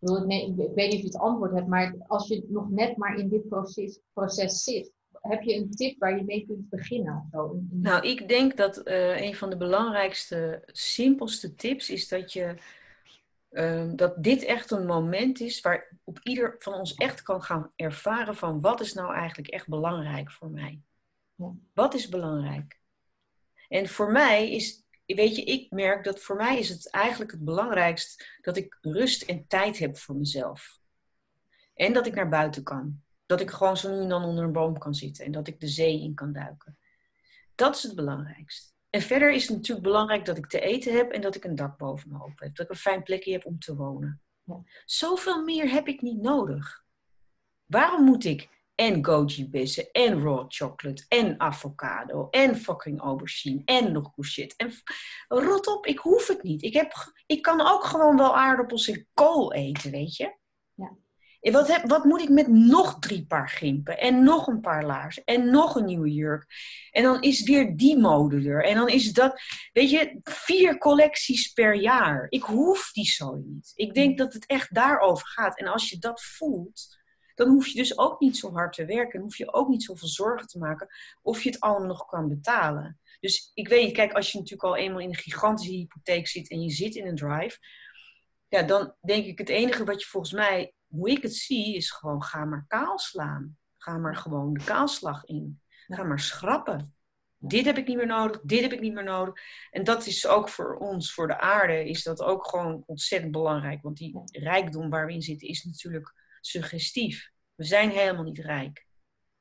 ik, 0.00 0.74
weet 0.74 0.90
niet 0.90 0.94
of 0.94 1.00
je 1.00 1.04
het 1.04 1.18
antwoord 1.18 1.52
hebt, 1.52 1.66
maar 1.66 1.94
als 2.06 2.28
je 2.28 2.46
nog 2.48 2.70
net 2.70 2.96
maar 2.96 3.18
in 3.18 3.28
dit 3.28 3.48
proces, 3.48 4.00
proces 4.12 4.62
zit, 4.62 4.92
heb 5.20 5.42
je 5.42 5.54
een 5.54 5.70
tip 5.70 5.98
waar 5.98 6.16
je 6.16 6.24
mee 6.24 6.46
kunt 6.46 6.68
beginnen? 6.68 7.28
zo? 7.32 7.62
Nou, 7.70 8.06
ik 8.06 8.28
denk 8.28 8.56
dat 8.56 8.88
uh, 8.88 9.20
een 9.20 9.34
van 9.34 9.50
de 9.50 9.56
belangrijkste, 9.56 10.62
simpelste 10.66 11.54
tips 11.54 11.90
is 11.90 12.08
dat 12.08 12.32
je 12.32 12.54
uh, 13.50 13.90
dat 13.94 14.22
dit 14.22 14.44
echt 14.44 14.70
een 14.70 14.86
moment 14.86 15.40
is 15.40 15.60
waarop 15.60 16.20
ieder 16.22 16.54
van 16.58 16.72
ons 16.74 16.94
echt 16.94 17.22
kan 17.22 17.42
gaan 17.42 17.72
ervaren 17.76 18.36
van 18.36 18.60
wat 18.60 18.80
is 18.80 18.92
nou 18.92 19.14
eigenlijk 19.14 19.48
echt 19.48 19.68
belangrijk 19.68 20.30
voor 20.30 20.50
mij? 20.50 20.80
Ja. 21.34 21.52
Wat 21.74 21.94
is 21.94 22.08
belangrijk? 22.08 22.78
En 23.68 23.88
voor 23.88 24.12
mij 24.12 24.50
is, 24.50 24.84
weet 25.06 25.36
je, 25.36 25.44
ik 25.44 25.70
merk 25.70 26.04
dat 26.04 26.20
voor 26.20 26.36
mij 26.36 26.58
is 26.58 26.68
het 26.68 26.90
eigenlijk 26.90 27.30
het 27.30 27.44
belangrijkst 27.44 28.38
dat 28.40 28.56
ik 28.56 28.78
rust 28.80 29.22
en 29.22 29.46
tijd 29.46 29.78
heb 29.78 29.96
voor 29.96 30.16
mezelf. 30.16 30.78
En 31.74 31.92
dat 31.92 32.06
ik 32.06 32.14
naar 32.14 32.28
buiten 32.28 32.62
kan. 32.62 33.02
Dat 33.30 33.40
ik 33.40 33.50
gewoon 33.50 33.76
zo 33.76 33.90
nu 33.90 34.00
en 34.00 34.08
dan 34.08 34.24
onder 34.24 34.44
een 34.44 34.52
boom 34.52 34.78
kan 34.78 34.94
zitten 34.94 35.24
en 35.24 35.32
dat 35.32 35.48
ik 35.48 35.60
de 35.60 35.68
zee 35.68 36.00
in 36.00 36.14
kan 36.14 36.32
duiken. 36.32 36.78
Dat 37.54 37.76
is 37.76 37.82
het 37.82 37.94
belangrijkst. 37.94 38.74
En 38.90 39.02
verder 39.02 39.32
is 39.32 39.48
het 39.48 39.56
natuurlijk 39.56 39.86
belangrijk 39.86 40.24
dat 40.24 40.36
ik 40.36 40.46
te 40.46 40.60
eten 40.60 40.96
heb 40.96 41.10
en 41.10 41.20
dat 41.20 41.34
ik 41.34 41.44
een 41.44 41.54
dak 41.54 41.78
boven 41.78 42.08
mijn 42.08 42.20
hoofd 42.20 42.40
heb. 42.40 42.56
Dat 42.56 42.66
ik 42.66 42.72
een 42.72 42.78
fijn 42.78 43.02
plekje 43.02 43.32
heb 43.32 43.46
om 43.46 43.58
te 43.58 43.76
wonen. 43.76 44.22
Ja. 44.44 44.62
Zoveel 44.84 45.44
meer 45.44 45.70
heb 45.70 45.88
ik 45.88 46.00
niet 46.00 46.20
nodig. 46.20 46.84
Waarom 47.66 48.04
moet 48.04 48.24
ik 48.24 48.48
en 48.74 49.04
goji 49.04 49.48
bessen 49.48 49.90
en 49.92 50.22
raw 50.22 50.44
chocolate 50.48 51.04
en 51.08 51.40
avocado 51.40 52.28
en 52.30 52.56
fucking 52.56 53.00
aubergine 53.00 53.62
en 53.64 53.92
nog 53.92 54.14
courgette. 54.14 54.54
En 54.56 54.72
rot 55.28 55.66
op, 55.66 55.86
ik 55.86 55.98
hoef 55.98 56.26
het 56.26 56.42
niet. 56.42 56.62
Ik, 56.62 56.72
heb, 56.72 56.92
ik 57.26 57.42
kan 57.42 57.60
ook 57.60 57.84
gewoon 57.84 58.16
wel 58.16 58.36
aardappels 58.36 58.88
en 58.88 59.08
kool 59.14 59.52
eten, 59.52 59.90
weet 59.90 60.16
je. 60.16 60.38
Wat, 61.40 61.68
heb, 61.68 61.88
wat 61.88 62.04
moet 62.04 62.20
ik 62.20 62.28
met 62.28 62.48
nog 62.48 62.98
drie 62.98 63.26
paar 63.26 63.48
gimpen 63.48 63.98
en 63.98 64.24
nog 64.24 64.46
een 64.46 64.60
paar 64.60 64.84
laarzen 64.84 65.24
en 65.24 65.50
nog 65.50 65.74
een 65.74 65.84
nieuwe 65.84 66.12
jurk? 66.12 66.46
En 66.90 67.02
dan 67.02 67.22
is 67.22 67.42
weer 67.42 67.76
die 67.76 67.98
mode 67.98 68.48
er. 68.48 68.64
En 68.64 68.74
dan 68.74 68.88
is 68.88 69.12
dat, 69.12 69.40
weet 69.72 69.90
je, 69.90 70.20
vier 70.22 70.78
collecties 70.78 71.52
per 71.52 71.74
jaar. 71.74 72.26
Ik 72.28 72.42
hoef 72.42 72.92
die 72.92 73.04
zo 73.04 73.34
niet. 73.34 73.72
Ik 73.74 73.94
denk 73.94 74.18
dat 74.18 74.32
het 74.32 74.46
echt 74.46 74.74
daarover 74.74 75.26
gaat. 75.26 75.58
En 75.58 75.66
als 75.66 75.90
je 75.90 75.98
dat 75.98 76.22
voelt, 76.22 76.98
dan 77.34 77.48
hoef 77.48 77.66
je 77.66 77.78
dus 77.78 77.98
ook 77.98 78.20
niet 78.20 78.36
zo 78.36 78.52
hard 78.52 78.72
te 78.72 78.84
werken. 78.84 79.12
Dan 79.12 79.22
hoef 79.22 79.36
je 79.36 79.52
ook 79.52 79.68
niet 79.68 79.82
zoveel 79.82 80.08
zorgen 80.08 80.46
te 80.46 80.58
maken 80.58 80.88
of 81.22 81.42
je 81.42 81.50
het 81.50 81.60
allemaal 81.60 81.88
nog 81.88 82.06
kan 82.06 82.28
betalen. 82.28 83.00
Dus 83.20 83.50
ik 83.54 83.68
weet 83.68 83.92
kijk, 83.92 84.12
als 84.12 84.32
je 84.32 84.38
natuurlijk 84.38 84.64
al 84.64 84.76
eenmaal 84.76 85.00
in 85.00 85.08
een 85.08 85.14
gigantische 85.14 85.72
hypotheek 85.72 86.28
zit 86.28 86.50
en 86.50 86.62
je 86.62 86.70
zit 86.70 86.94
in 86.94 87.06
een 87.06 87.16
drive, 87.16 87.58
ja, 88.48 88.62
dan 88.62 88.94
denk 89.00 89.26
ik 89.26 89.38
het 89.38 89.48
enige 89.48 89.84
wat 89.84 90.02
je 90.02 90.08
volgens 90.08 90.32
mij 90.32 90.74
hoe 90.90 91.10
ik 91.10 91.22
het 91.22 91.34
zie, 91.34 91.76
is 91.76 91.90
gewoon 91.90 92.22
ga 92.22 92.44
maar 92.44 92.64
kaal 92.68 92.98
slaan. 92.98 93.58
Ga 93.76 93.98
maar 93.98 94.16
gewoon 94.16 94.54
de 94.54 94.64
kaalslag 94.64 95.24
in. 95.24 95.60
Ga 95.86 96.02
maar 96.02 96.20
schrappen. 96.20 96.94
Dit 97.38 97.64
heb 97.64 97.76
ik 97.76 97.86
niet 97.86 97.96
meer 97.96 98.06
nodig, 98.06 98.40
dit 98.42 98.60
heb 98.60 98.72
ik 98.72 98.80
niet 98.80 98.92
meer 98.92 99.04
nodig. 99.04 99.34
En 99.70 99.84
dat 99.84 100.06
is 100.06 100.26
ook 100.26 100.48
voor 100.48 100.76
ons, 100.76 101.14
voor 101.14 101.26
de 101.26 101.38
aarde, 101.38 101.88
is 101.88 102.02
dat 102.02 102.22
ook 102.22 102.46
gewoon 102.46 102.82
ontzettend 102.86 103.32
belangrijk. 103.32 103.82
Want 103.82 103.96
die 103.96 104.20
rijkdom 104.24 104.90
waar 104.90 105.06
we 105.06 105.12
in 105.12 105.22
zitten 105.22 105.48
is 105.48 105.64
natuurlijk 105.64 106.14
suggestief. 106.40 107.30
We 107.54 107.64
zijn 107.64 107.90
helemaal 107.90 108.24
niet 108.24 108.38
rijk. 108.38 108.86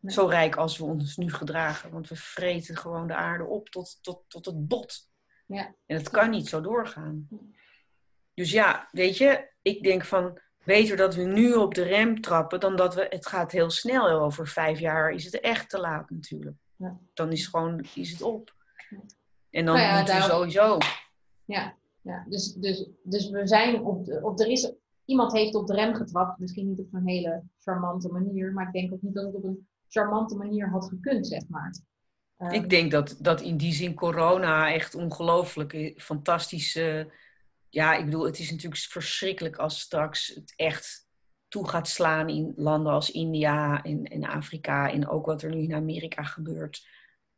Zo 0.06 0.26
rijk 0.26 0.56
als 0.56 0.78
we 0.78 0.84
ons 0.84 1.18
nu 1.18 1.32
gedragen. 1.32 1.92
Want 1.92 2.10
we 2.10 2.16
vreten 2.16 2.78
gewoon 2.78 3.08
de 3.08 3.16
aarde 3.16 3.44
op 3.44 3.70
tot, 3.70 4.00
tot, 4.02 4.24
tot 4.28 4.46
het 4.46 4.68
bot. 4.68 5.10
Ja. 5.46 5.76
En 5.86 5.98
het 5.98 6.10
kan 6.10 6.30
niet 6.30 6.48
zo 6.48 6.62
doorgaan. 6.62 7.28
Dus 8.34 8.52
ja, 8.52 8.88
weet 8.92 9.18
je, 9.18 9.52
ik 9.62 9.84
denk 9.84 10.06
van 10.06 10.40
beter 10.63 10.98
dat 10.98 11.15
we 11.15 11.24
nu 11.24 11.54
op 11.54 11.74
de 11.74 11.84
rem 11.84 12.22
trappen 12.22 12.60
dan 12.60 12.76
dat 12.76 12.95
we. 12.95 13.06
Het 13.10 13.28
gaat 13.28 13.52
heel 13.52 13.69
snel. 13.69 14.10
Over 14.10 14.48
vijf 14.48 14.80
jaar 14.80 15.12
is 15.12 15.26
het 15.26 15.39
echt 15.39 15.69
te 15.69 15.80
laat 15.80 16.10
natuurlijk. 16.10 16.58
Ja. 16.76 16.98
Dan 17.13 17.32
is, 17.32 17.48
gewoon, 17.48 17.86
is 17.95 18.12
het 18.12 18.22
op. 18.22 18.54
En 19.50 19.65
dan 19.65 19.76
nou 19.76 19.88
ja, 19.88 19.98
moeten 19.98 20.15
we 20.15 20.22
sowieso. 20.22 20.78
Ja, 21.45 21.76
ja. 22.02 22.26
Dus, 22.30 22.54
dus, 22.54 22.89
dus 23.04 23.30
we 23.30 23.48
zijn 23.48 23.82
op, 23.82 24.06
de, 24.06 24.19
op. 24.24 24.39
Er 24.39 24.48
is, 24.48 24.74
iemand 25.06 25.32
heeft 25.32 25.56
op 25.56 25.67
de 25.67 25.74
rem 25.74 25.93
getrapt. 25.95 26.39
Misschien 26.39 26.67
niet 26.69 26.80
op 26.80 26.93
een 26.93 27.08
hele 27.08 27.43
charmante 27.60 28.10
manier. 28.12 28.54
Maar 28.54 28.67
ik 28.67 28.74
denk 28.74 28.93
ook 28.93 29.02
niet 29.02 29.13
dat 29.13 29.26
het 29.26 29.36
op 29.36 29.43
een 29.43 29.67
charmante 29.88 30.36
manier 30.36 30.69
had 30.69 30.86
gekund, 30.86 31.28
zeg 31.28 31.41
maar. 31.48 31.76
Ehm, 32.38 32.52
Ik 32.54 32.69
denk 32.69 32.91
dat, 32.91 33.15
dat 33.19 33.41
in 33.41 33.58
die 33.58 33.74
zin 33.74 33.93
corona 33.93 34.74
echt 34.74 34.95
ongelooflijk 34.95 35.74
eh, 35.74 35.98
fantastisch. 35.98 36.76
eh, 36.76 37.04
ja, 37.69 37.95
ik 37.95 38.05
bedoel, 38.05 38.25
het 38.25 38.39
is 38.39 38.51
natuurlijk 38.51 38.82
verschrikkelijk 38.82 39.58
als 39.58 39.79
straks 39.79 40.27
het 40.27 40.53
echt 40.55 41.08
toe 41.47 41.69
gaat 41.69 41.88
slaan 41.88 42.29
in 42.29 42.53
landen 42.55 42.93
als 42.93 43.12
India 43.12 43.84
en, 43.84 44.03
en 44.03 44.23
Afrika. 44.23 44.91
En 44.91 45.08
ook 45.08 45.25
wat 45.25 45.41
er 45.41 45.55
nu 45.55 45.62
in 45.62 45.73
Amerika 45.73 46.23
gebeurt. 46.23 46.88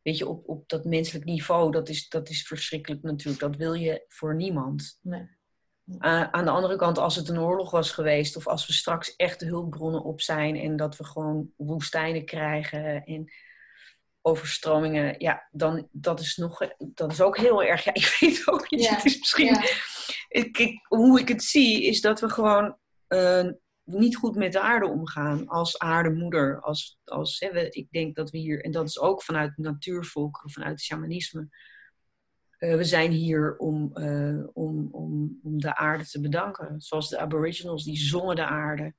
Weet 0.02 0.18
je, 0.18 0.28
op, 0.28 0.50
op 0.50 0.70
dat 0.70 0.86
menselijk 0.86 1.26
niveau, 1.26 1.72
dat 1.72 1.90
is, 1.90 2.10
dat 2.10 2.30
is 2.30 2.48
verschrikkelijk 2.48 3.02
natuurlijk. 3.04 3.40
Dat 3.40 3.56
wil 3.56 3.74
je 3.74 4.06
voor 4.08 4.36
niemand. 4.36 5.00
Nee. 5.02 5.40
Uh, 6.00 6.24
aan 6.24 6.46
de 6.46 6.52
andere 6.52 6.76
kant, 6.76 6.98
als 6.98 7.16
het 7.16 7.30
een 7.30 7.40
oorlog 7.40 7.72
was 7.72 7.92
geweest, 7.92 8.36
of 8.36 8.48
als 8.48 8.68
we 8.68 8.74
straks 8.74 9.16
echt 9.16 9.40
de 9.40 9.46
hulpbronnen 9.46 10.04
op 10.04 10.22
zijn 10.22 10.56
en 10.56 10.76
dat 10.76 10.98
we 10.98 11.04
gewoon 11.04 11.52
woestijnen 11.58 12.26
krijgen 12.26 13.04
en 13.04 13.32
overstromingen, 14.22 15.16
ja, 15.18 15.48
dan 15.52 15.88
dat 15.92 16.20
is 16.20 16.36
nog, 16.38 16.62
dat 16.78 17.12
is 17.12 17.22
ook 17.22 17.38
heel 17.38 17.64
erg. 17.64 17.84
Ja, 17.84 17.94
ik 17.94 18.18
weet 18.20 18.48
ook 18.48 18.72
niet. 18.72 18.84
Ja, 18.84 18.96
Het 18.96 19.06
is 19.06 19.20
misschien, 19.20 19.46
ja. 19.46 19.62
Ik, 20.32 20.58
ik- 20.58 20.86
hoe 20.88 21.20
ik 21.20 21.28
het 21.28 21.44
zie, 21.44 21.84
is 21.86 22.02
dat 22.02 22.20
we 22.20 22.30
gewoon 22.30 22.78
eh, 23.08 23.48
niet 23.84 24.16
goed 24.16 24.36
met 24.36 24.52
de 24.52 24.60
aarde 24.60 24.88
omgaan 24.88 25.48
als 25.48 25.80
aardemoeder. 25.80 26.62
Als, 26.62 27.00
als, 27.04 27.40
hè, 27.40 27.52
we, 27.52 27.70
ik 27.70 27.88
denk 27.92 28.16
dat 28.16 28.30
we 28.30 28.38
hier, 28.38 28.64
en 28.64 28.72
dat 28.72 28.88
is 28.88 29.00
ook 29.00 29.24
vanuit 29.24 29.58
natuurvolkeren, 29.58 30.52
vanuit 30.52 30.72
het 30.72 30.82
shamanisme. 30.82 31.48
eh, 32.58 32.76
we 32.76 32.84
zijn 32.84 33.12
hier 33.12 33.58
om, 33.58 33.96
eh, 33.96 34.44
om, 34.54 34.88
om, 34.92 35.40
om 35.44 35.60
de 35.60 35.76
aarde 35.76 36.06
te 36.06 36.22
bedanken. 36.22 36.82
Zoals 36.82 37.10
de 37.10 37.18
aboriginals, 37.20 37.84
die 37.84 37.98
zongen 37.98 38.36
de 38.36 38.46
aarde. 38.46 38.94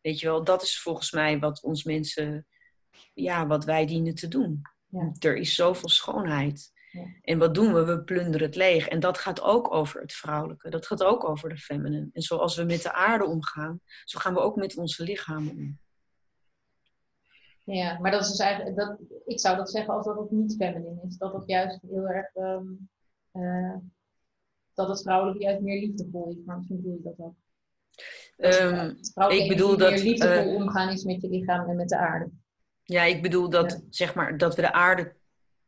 Weet 0.00 0.20
je 0.20 0.26
wel, 0.26 0.44
dat 0.44 0.62
is 0.62 0.80
volgens 0.80 1.10
mij 1.12 1.38
wat 1.38 1.62
ons 1.62 1.84
mensen, 1.84 2.46
ja, 3.14 3.46
wat 3.46 3.64
wij 3.64 3.86
dienen 3.86 4.14
te 4.14 4.28
doen. 4.28 4.62
Ja. 4.86 5.12
Er 5.18 5.36
is 5.36 5.54
zoveel 5.54 5.88
schoonheid. 5.88 6.71
Ja. 6.92 7.06
En 7.22 7.38
wat 7.38 7.54
doen 7.54 7.72
we? 7.74 7.84
We 7.84 8.02
plunderen 8.02 8.46
het 8.46 8.56
leeg. 8.56 8.88
En 8.88 9.00
dat 9.00 9.18
gaat 9.18 9.40
ook 9.40 9.74
over 9.74 10.00
het 10.00 10.12
vrouwelijke. 10.12 10.70
Dat 10.70 10.86
gaat 10.86 11.04
ook 11.04 11.28
over 11.28 11.48
de 11.48 11.56
feminine. 11.56 12.10
En 12.12 12.22
zoals 12.22 12.56
we 12.56 12.64
met 12.64 12.82
de 12.82 12.92
aarde 12.92 13.24
omgaan, 13.24 13.80
zo 14.04 14.18
gaan 14.18 14.34
we 14.34 14.40
ook 14.40 14.56
met 14.56 14.76
onze 14.76 15.02
lichamen 15.02 15.50
om. 15.50 15.78
Ja, 17.64 17.98
maar 17.98 18.10
dat 18.10 18.20
is 18.20 18.28
dus 18.28 18.38
eigenlijk, 18.38 18.76
dat, 18.76 18.98
ik 19.26 19.40
zou 19.40 19.56
dat 19.56 19.70
zeggen 19.70 19.94
als 19.94 20.06
dat 20.06 20.18
het 20.18 20.30
niet 20.30 20.54
feminine 20.56 21.00
is. 21.06 21.16
Dat 21.16 21.32
het 21.32 21.42
juist 21.46 21.78
heel 21.88 22.08
erg, 22.08 22.34
ehm, 22.34 22.66
eh, 23.30 23.76
dat 24.74 24.88
het 24.88 25.02
vrouwelijke 25.02 25.42
juist 25.42 25.60
meer 25.60 25.80
liefdevol 25.80 26.28
is. 26.30 26.44
Maar 26.44 26.56
misschien 26.56 26.76
bedoel 26.76 26.96
je 26.96 27.02
dat 27.02 27.18
ook. 27.18 27.34
Vrouwelijke 29.12 29.34
ik 29.44 29.48
bedoel 29.48 29.76
dat, 29.76 29.90
meer 29.90 30.02
liefdevol 30.02 30.50
eh, 30.50 30.54
omgaan 30.54 30.88
is 30.88 31.04
met 31.04 31.20
je 31.20 31.28
lichaam 31.28 31.68
en 31.68 31.76
met 31.76 31.88
de 31.88 31.96
aarde. 31.96 32.30
Ja, 32.84 33.02
ik 33.02 33.22
bedoel 33.22 33.48
dat, 33.48 33.70
Ja. 33.70 33.80
zeg 33.90 34.14
maar, 34.14 34.38
dat 34.38 34.54
we 34.54 34.60
de 34.62 34.72
aarde 34.72 35.16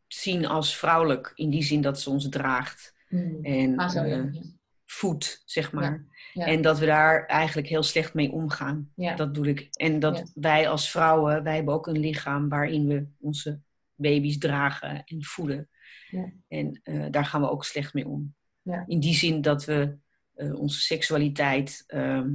zien 0.06 0.46
als 0.46 0.76
vrouwelijk. 0.76 1.32
In 1.34 1.50
die 1.50 1.62
zin 1.62 1.80
dat 1.80 2.00
ze 2.00 2.10
ons 2.10 2.28
draagt 2.28 2.92
Hmm. 3.08 3.38
en 3.44 3.76
Ah, 3.76 3.90
zo, 3.90 4.04
ja. 4.04 4.16
eh, 4.18 4.42
voedt, 4.84 5.42
zeg 5.44 5.72
maar. 5.72 6.04
Ja. 6.32 6.46
En 6.46 6.62
dat 6.62 6.78
we 6.78 6.86
daar 6.86 7.26
eigenlijk 7.26 7.68
heel 7.68 7.82
slecht 7.82 8.14
mee 8.14 8.30
omgaan. 8.32 8.90
Ja. 8.94 9.16
Dat 9.16 9.34
doe 9.34 9.48
ik. 9.48 9.68
En 9.74 9.98
dat 9.98 10.18
Ja. 10.18 10.24
wij 10.34 10.68
als 10.68 10.90
vrouwen, 10.90 11.42
wij 11.42 11.54
hebben 11.54 11.74
ook 11.74 11.86
een 11.86 11.98
lichaam 11.98 12.48
waarin 12.48 12.86
we 12.86 13.06
onze 13.20 13.60
baby's 13.94 14.38
dragen 14.38 15.04
en 15.04 15.24
voeden. 15.24 15.68
Ja. 16.10 16.32
En 16.48 16.80
eh, 16.82 17.06
daar 17.10 17.24
gaan 17.24 17.40
we 17.40 17.50
ook 17.50 17.64
slecht 17.64 17.94
mee 17.94 18.06
om. 18.08 18.34
Ja. 18.62 18.84
In 18.86 19.00
die 19.00 19.14
zin 19.14 19.40
dat 19.40 19.64
we 19.64 19.96
eh, 20.34 20.54
onze 20.60 20.80
seksualiteit 20.80 21.84
ehm, 21.86 22.30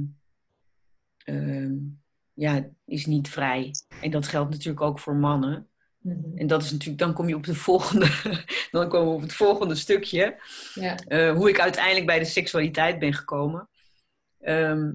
ehm, 1.24 1.74
ja, 2.34 2.68
is 2.84 3.06
niet 3.06 3.28
vrij. 3.28 3.74
En 4.00 4.10
dat 4.10 4.26
geldt 4.26 4.50
natuurlijk 4.50 4.80
ook 4.80 4.98
voor 4.98 5.14
mannen. 5.16 5.68
Mhm. 6.00 6.36
En 6.38 6.46
dat 6.46 6.62
is 6.62 6.70
natuurlijk, 6.70 6.98
dan 6.98 7.12
kom 7.12 7.28
je 7.28 7.34
op 7.34 7.44
de 7.44 7.54
volgende, 7.54 8.08
dan 8.70 8.88
komen 8.88 9.08
we 9.08 9.14
op 9.14 9.20
het 9.20 9.32
volgende 9.32 9.74
stukje. 9.74 10.40
ja. 10.74 10.96
Eh, 10.96 11.32
hoe 11.32 11.48
ik 11.48 11.60
uiteindelijk 11.60 12.06
bij 12.06 12.18
de 12.18 12.24
seksualiteit 12.24 12.98
ben 12.98 13.14
gekomen. 13.14 13.68
Ehm, 14.40 14.92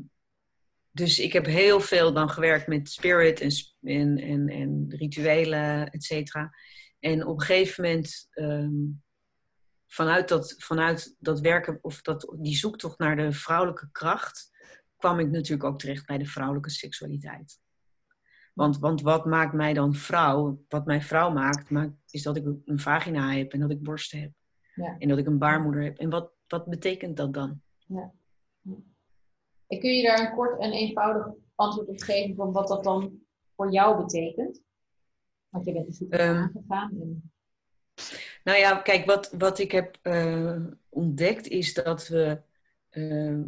dus 0.92 1.20
ik 1.20 1.34
heb 1.34 1.46
heel 1.46 1.80
veel 1.80 2.14
dan 2.14 2.30
gewerkt 2.30 2.68
met 2.68 2.90
spirit 2.90 3.42
en, 3.42 3.52
en, 3.82 4.18
en, 4.18 4.50
en 4.50 4.86
rituelen, 4.90 5.90
et 5.90 6.04
cetera. 6.04 6.54
En 7.00 7.26
op 7.26 7.40
een 7.40 7.46
gegeven 7.46 7.84
moment, 7.84 8.28
ehm, 8.30 8.74
vanuit, 9.88 10.28
dat, 10.28 10.56
vanuit 10.58 11.16
dat 11.20 11.40
werken 11.40 11.80
of 11.82 12.02
dat, 12.02 12.36
die 12.40 12.56
zoektocht 12.56 13.00
naar 13.00 13.16
de 13.16 13.32
vrouwelijke 13.32 13.90
kracht, 13.92 14.52
kwam 14.98 15.20
ik 15.20 15.30
natuurlijk 15.30 15.70
ook 15.70 15.80
terecht 15.80 16.06
bij 16.06 16.18
de 16.18 16.26
vrouwelijke 16.26 16.70
seksualiteit. 16.70 17.60
Want, 18.56 18.80
want 18.80 19.02
wat 19.02 19.26
maakt 19.26 19.54
mij 19.54 19.74
dan 19.74 19.94
vrouw? 19.94 20.64
Wat 20.68 20.86
mij 20.86 21.02
vrouw 21.02 21.32
maakt, 21.32 21.70
maakt, 21.70 21.94
is 22.10 22.24
dat 22.24 22.36
ik 22.36 22.46
een 22.66 22.80
vagina 22.80 23.32
heb 23.32 23.54
en 23.54 23.60
dat 23.60 23.72
ik 23.72 23.84
borsten 23.84 24.20
heb. 24.20 24.32
Ja. 24.76 24.96
En 24.98 25.08
dat 25.08 25.18
ik 25.18 25.26
een 25.28 25.38
baarmoeder 25.38 25.84
heb. 25.84 25.98
En 25.98 26.10
wat, 26.10 26.32
wat 26.48 26.66
betekent 26.66 27.18
dat 27.18 27.34
dan? 27.34 27.62
En 29.68 29.80
kun 29.80 29.90
je 29.96 30.04
daar 30.04 30.20
een 30.20 30.36
kort 30.36 30.60
en 30.62 30.72
eenvoudig 30.72 31.28
antwoord 31.56 31.88
op 31.88 32.00
geven 32.00 32.36
van 32.36 32.52
wat 32.52 32.68
dat 32.68 32.84
dan 32.84 33.20
voor 33.56 33.72
jou 33.72 34.04
betekent? 34.04 34.62
Want 35.50 35.66
je 35.66 35.74
bent 35.74 35.98
de 36.00 36.08
Ehm. 36.10 36.36
aangegaan. 36.36 36.92
En, 37.02 37.32
Nou 38.44 38.58
ja, 38.58 38.76
kijk, 38.76 39.06
wat, 39.06 39.32
wat 39.38 39.60
ik 39.60 39.72
heb 39.72 39.98
eh, 40.02 40.66
ontdekt 40.90 41.48
is 41.48 41.74
dat 41.74 42.08
we 42.08 42.42
eh, 42.90 43.40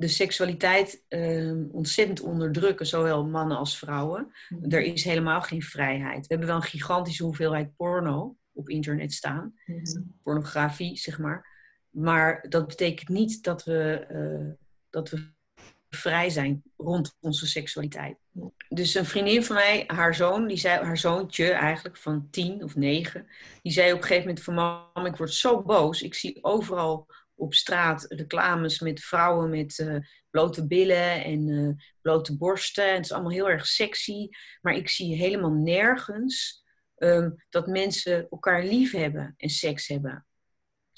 de 0.00 0.08
seksualiteit 0.08 1.04
eh, 1.08 1.52
ontzettend 1.72 2.20
onderdrukken, 2.20 2.86
zowel 2.86 3.26
mannen 3.26 3.56
als 3.56 3.78
vrouwen. 3.78 4.32
Er 4.68 4.82
is 4.82 5.04
helemaal 5.04 5.40
geen 5.42 5.62
vrijheid. 5.62 6.20
We 6.20 6.26
hebben 6.28 6.46
wel 6.46 6.56
een 6.56 6.62
gigantische 6.62 7.24
hoeveelheid 7.24 7.76
porno 7.76 8.36
op 8.52 8.68
internet 8.68 9.12
staan, 9.12 9.54
Mhm. 9.66 10.00
pornografie, 10.22 10.96
zeg 10.96 11.18
maar. 11.18 11.46
Maar 11.90 12.46
dat 12.48 12.66
betekent 12.66 13.08
niet 13.08 13.42
dat 13.42 13.64
we, 13.64 14.06
eh, 14.08 14.64
dat 14.90 15.10
we 15.10 15.32
vrij 15.90 16.30
zijn 16.30 16.62
rond 16.76 17.16
onze 17.20 17.46
seksualiteit. 17.46 18.16
Dus 18.68 18.94
een 18.94 19.04
vriendin 19.04 19.44
van 19.44 19.56
mij, 19.56 19.84
haar 19.86 20.14
zoon, 20.14 20.46
die 20.46 20.56
zei, 20.56 20.84
haar 20.84 20.98
zoontje 20.98 21.50
eigenlijk 21.50 21.96
van 21.96 22.28
tien 22.30 22.64
of 22.64 22.76
negen, 22.76 23.26
die 23.62 23.72
zei 23.72 23.92
op 23.92 23.96
een 23.98 24.02
gegeven 24.02 24.26
moment 24.26 24.44
van 24.44 24.54
mam, 24.54 25.06
ik 25.06 25.16
word 25.16 25.32
zo 25.32 25.62
boos. 25.62 26.02
Ik 26.02 26.14
zie 26.14 26.44
overal 26.44 27.06
op 27.40 27.54
straat 27.54 28.04
reclames 28.08 28.80
met 28.80 29.00
vrouwen 29.00 29.50
met 29.50 29.78
eh, 29.78 29.96
blote 30.30 30.66
billen 30.66 31.24
en 31.24 31.48
eh, 31.48 31.84
blote 32.00 32.36
borsten. 32.36 32.88
En 32.88 32.94
het 32.94 33.04
is 33.04 33.12
allemaal 33.12 33.32
heel 33.32 33.50
erg 33.50 33.66
sexy. 33.66 34.28
Maar 34.60 34.74
ik 34.74 34.88
zie 34.88 35.16
helemaal 35.16 35.52
nergens 35.52 36.64
ehm, 36.96 37.30
dat 37.48 37.66
mensen 37.66 38.28
elkaar 38.30 38.64
lief 38.64 38.92
hebben 38.92 39.34
en 39.36 39.48
seks 39.48 39.88
hebben. 39.88 40.26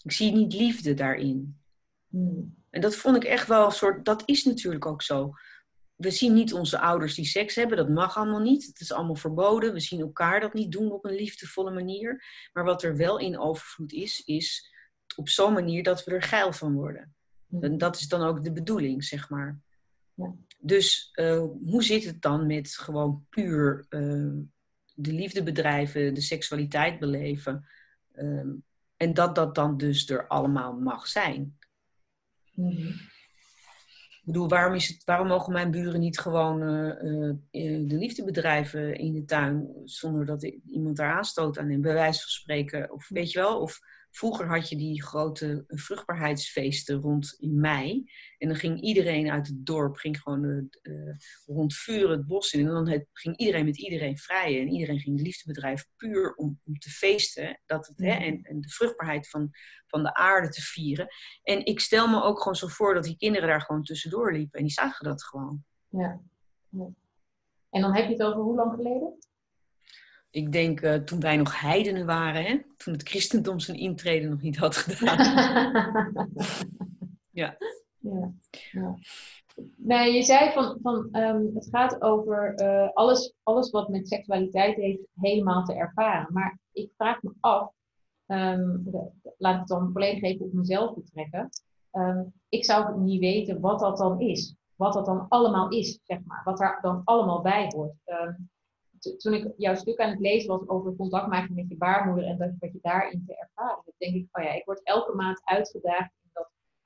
Ik 0.03 0.13
zie 0.13 0.33
niet 0.33 0.53
liefde 0.53 0.95
daarin. 0.95 1.61
Hmm. 2.09 2.61
En 2.71 2.81
dat 2.81 2.97
vond 2.97 3.17
ik 3.17 3.25
echt 3.25 3.49
wel 3.49 3.65
een 3.65 3.71
soort. 3.71 4.05
Dat 4.05 4.23
is 4.25 4.45
natuurlijk 4.45 4.87
ook 4.87 5.03
zo. 5.03 5.33
We 5.95 6.11
zien 6.11 6.35
niet 6.35 6.53
onze 6.53 6.79
ouders 6.79 7.15
die 7.15 7.25
seks 7.25 7.55
hebben, 7.55 7.77
dat 7.77 7.89
mag 7.89 8.17
allemaal 8.17 8.41
niet. 8.41 8.67
Het 8.67 8.81
is 8.81 8.93
allemaal 8.93 9.15
verboden. 9.15 9.73
We 9.73 9.81
zien 9.81 10.01
elkaar 10.01 10.41
dat 10.41 10.55
niet 10.55 10.73
doen 10.73 10.93
op 10.93 11.05
een 11.05 11.15
liefdevolle 11.15 11.71
manier. 11.71 12.25
Maar 12.53 12.65
wat 12.65 12.83
er 12.83 12.97
wel 12.97 13.19
in 13.19 13.39
overvloed 13.39 13.93
is, 13.93 14.23
is 14.25 14.71
op 15.17 15.29
zo'n 15.29 15.53
manier 15.53 15.83
dat 15.83 16.05
we 16.05 16.11
er 16.11 16.23
geil 16.23 16.53
van 16.53 16.75
worden. 16.75 17.15
En 17.61 17.79
dat 17.79 17.97
is 17.97 18.09
dan 18.09 18.23
ook 18.23 18.45
de 18.45 18.53
bedoeling, 18.53 19.05
zeg 19.05 19.31
maar. 19.31 19.61
Ja. 20.15 20.35
Dus 20.59 21.11
eh, 21.13 21.45
hoe 21.65 21.83
zit 21.83 22.05
het 22.05 22.23
dan 22.23 22.47
met 22.47 22.77
gewoon 22.77 23.27
puur 23.29 23.87
eh, 23.89 24.33
de 24.95 25.13
liefde 25.13 25.43
bedrijven, 25.43 26.15
de 26.15 26.21
seksualiteit 26.21 26.99
beleven? 26.99 27.67
Ehm, 28.13 28.49
en 28.97 29.15
dat 29.15 29.35
dat 29.35 29.55
dan 29.55 29.77
dus 29.77 30.09
er 30.11 30.27
allemaal 30.27 30.73
mag 30.73 31.07
zijn. 31.07 31.59
Mhm. 32.53 32.89
Ik 34.23 34.29
bedoel, 34.29 34.49
waarom, 34.49 34.75
is 34.75 34.89
het, 34.89 35.05
waarom 35.05 35.27
mogen 35.27 35.53
mijn 35.53 35.71
buren 35.71 36.01
niet 36.01 36.19
gewoon 36.19 36.63
eh, 36.63 37.31
de 37.89 37.97
liefde 37.97 38.25
bedrijven 38.25 38.95
in 38.95 39.13
de 39.13 39.25
tuin 39.25 39.69
zonder 39.85 40.27
dat 40.27 40.43
iemand 40.71 40.97
daar 40.97 41.13
aanstoot 41.13 41.59
aan 41.59 41.67
neemt, 41.67 41.83
bij 41.83 41.93
wijze 41.93 42.21
van 42.21 42.31
spreken? 42.31 42.93
Of 42.93 43.09
weet 43.09 43.33
je 43.33 43.39
wel, 43.39 43.61
of 43.61 43.81
vroeger 44.15 44.47
had 44.47 44.69
je 44.69 44.77
die 44.77 45.03
grote 45.03 45.65
vruchtbaarheidsfeesten 45.67 47.01
rond 47.01 47.35
in 47.39 47.61
mei. 47.61 48.11
En 48.39 48.49
dan 48.49 48.57
ging 48.57 48.81
iedereen 48.81 49.31
uit 49.31 49.47
het 49.47 49.67
dorp, 49.67 49.97
ging 49.97 50.21
gewoon 50.21 50.45
eh, 50.45 50.59
eh, 50.93 51.17
rond 51.47 51.75
vuur 51.75 52.11
het 52.11 52.27
bos 52.27 52.53
in. 52.53 52.61
En 52.67 52.73
dan 52.73 52.89
het- 52.89 53.07
ging 53.13 53.37
iedereen 53.37 53.65
met 53.65 53.79
iedereen 53.79 54.19
vrijen. 54.19 54.61
En 54.61 54.69
iedereen 54.69 54.99
ging 55.01 55.17
de 55.17 55.23
liefdebedrijf 55.23 55.87
puur 55.97 56.35
om, 56.35 56.61
om 56.65 56.79
te 56.79 56.91
feesten. 56.91 57.61
Dat 57.67 57.87
het, 57.87 57.99
hè, 57.99 58.13
en, 58.13 58.43
en 58.43 58.61
de 58.61 58.69
vruchtbaarheid 58.69 59.29
van, 59.29 59.51
van 59.87 60.03
de 60.03 60.15
aarde 60.15 60.49
te 60.49 60.63
vieren. 60.63 61.07
En 61.43 61.65
ik 61.65 61.81
stel 61.81 62.09
me 62.09 62.23
ook 62.23 62.39
gewoon 62.39 62.57
zo 62.57 62.67
voor 62.67 62.95
dat 62.95 63.05
die 63.05 63.17
kinderen 63.17 63.49
daar 63.49 63.61
gewoon 63.63 63.83
tussendoor 63.83 64.33
liepen. 64.33 64.59
En 64.59 64.65
die 64.65 64.75
zagen 64.75 65.05
dat 65.05 65.25
gewoon. 65.25 65.65
Ja. 65.89 66.21
Ja. 66.69 66.89
En 67.71 67.81
dan 67.81 67.95
heb 67.95 68.05
je 68.07 68.13
het 68.13 68.23
over 68.23 68.41
hoe 68.43 68.55
lang 68.57 68.75
geleden? 68.75 69.19
Ik 70.33 70.53
denk 70.53 70.81
eh, 70.81 70.95
toen 70.95 71.21
wij 71.21 71.37
nog 71.37 71.61
heidenen 71.61 72.07
waren, 72.07 72.45
hè? 72.45 72.61
toen 72.77 72.93
het 72.93 73.09
christendom 73.09 73.59
zijn 73.59 73.79
intrede 73.79 74.29
nog 74.29 74.41
niet 74.41 74.57
had 74.57 74.77
gedaan. 74.77 75.21
Ja. 77.35 77.57
Ja. 77.99 78.33
ja. 78.73 78.95
Nee, 79.77 80.13
je 80.13 80.23
zei 80.23 80.53
van, 80.53 80.79
van 80.83 81.09
um, 81.13 81.51
het 81.55 81.69
gaat 81.71 82.03
over 82.03 82.61
uh, 82.63 82.89
alles, 82.93 83.35
alles 83.43 83.71
wat 83.71 83.89
met 83.89 84.09
seksualiteit 84.09 84.77
heeft 84.77 85.01
helemaal 85.15 85.65
te 85.65 85.75
ervaren. 85.75 86.33
Maar 86.33 86.59
ik 86.73 86.91
vraag 86.97 87.23
me 87.23 87.33
af, 87.41 87.73
um, 88.27 88.91
laat 89.39 89.55
ik 89.55 89.59
het 89.59 89.69
dan 89.69 89.91
volledig 89.93 90.23
even 90.23 90.47
op 90.47 90.53
mezelf 90.53 90.95
betrekken. 90.95 91.49
Um, 91.93 92.33
ik 92.49 92.65
zou 92.65 93.01
niet 93.01 93.21
weten 93.21 93.61
wat 93.61 93.81
dat 93.81 93.97
dan 93.99 94.21
is. 94.21 94.55
Wat 94.77 94.93
dat 94.93 95.07
dan 95.07 95.27
allemaal 95.29 95.69
is, 95.69 96.01
zeg 96.03 96.19
maar. 96.25 96.41
Wat 96.45 96.59
daar 96.59 96.79
dan 96.83 97.01
allemaal 97.05 97.43
bij 97.43 97.73
hoort. 97.75 97.95
Toen 99.19 99.35
ik 99.35 99.53
jouw 99.57 99.75
stuk 99.75 100.01
aan 100.01 100.11
het 100.11 100.21
lezen 100.21 100.49
was 100.49 100.69
over 100.69 100.97
contact 100.97 101.29
maken 101.29 101.55
met 101.55 101.69
je 101.69 101.77
baarmoeder 101.77 102.25
en 102.25 102.39
dat, 102.39 102.51
wat 102.59 102.73
je 102.73 102.79
daarin 102.83 103.25
te 103.27 103.37
ervaren 103.37 103.83
hebt, 103.85 103.99
denk 103.99 104.15
ik, 104.15 104.27
oh 104.33 104.45
ja, 104.45 104.53
ik 104.53 104.65
word 104.65 104.81
elke 104.83 105.15
maand 105.15 105.41
uitgedaagd 105.45 106.13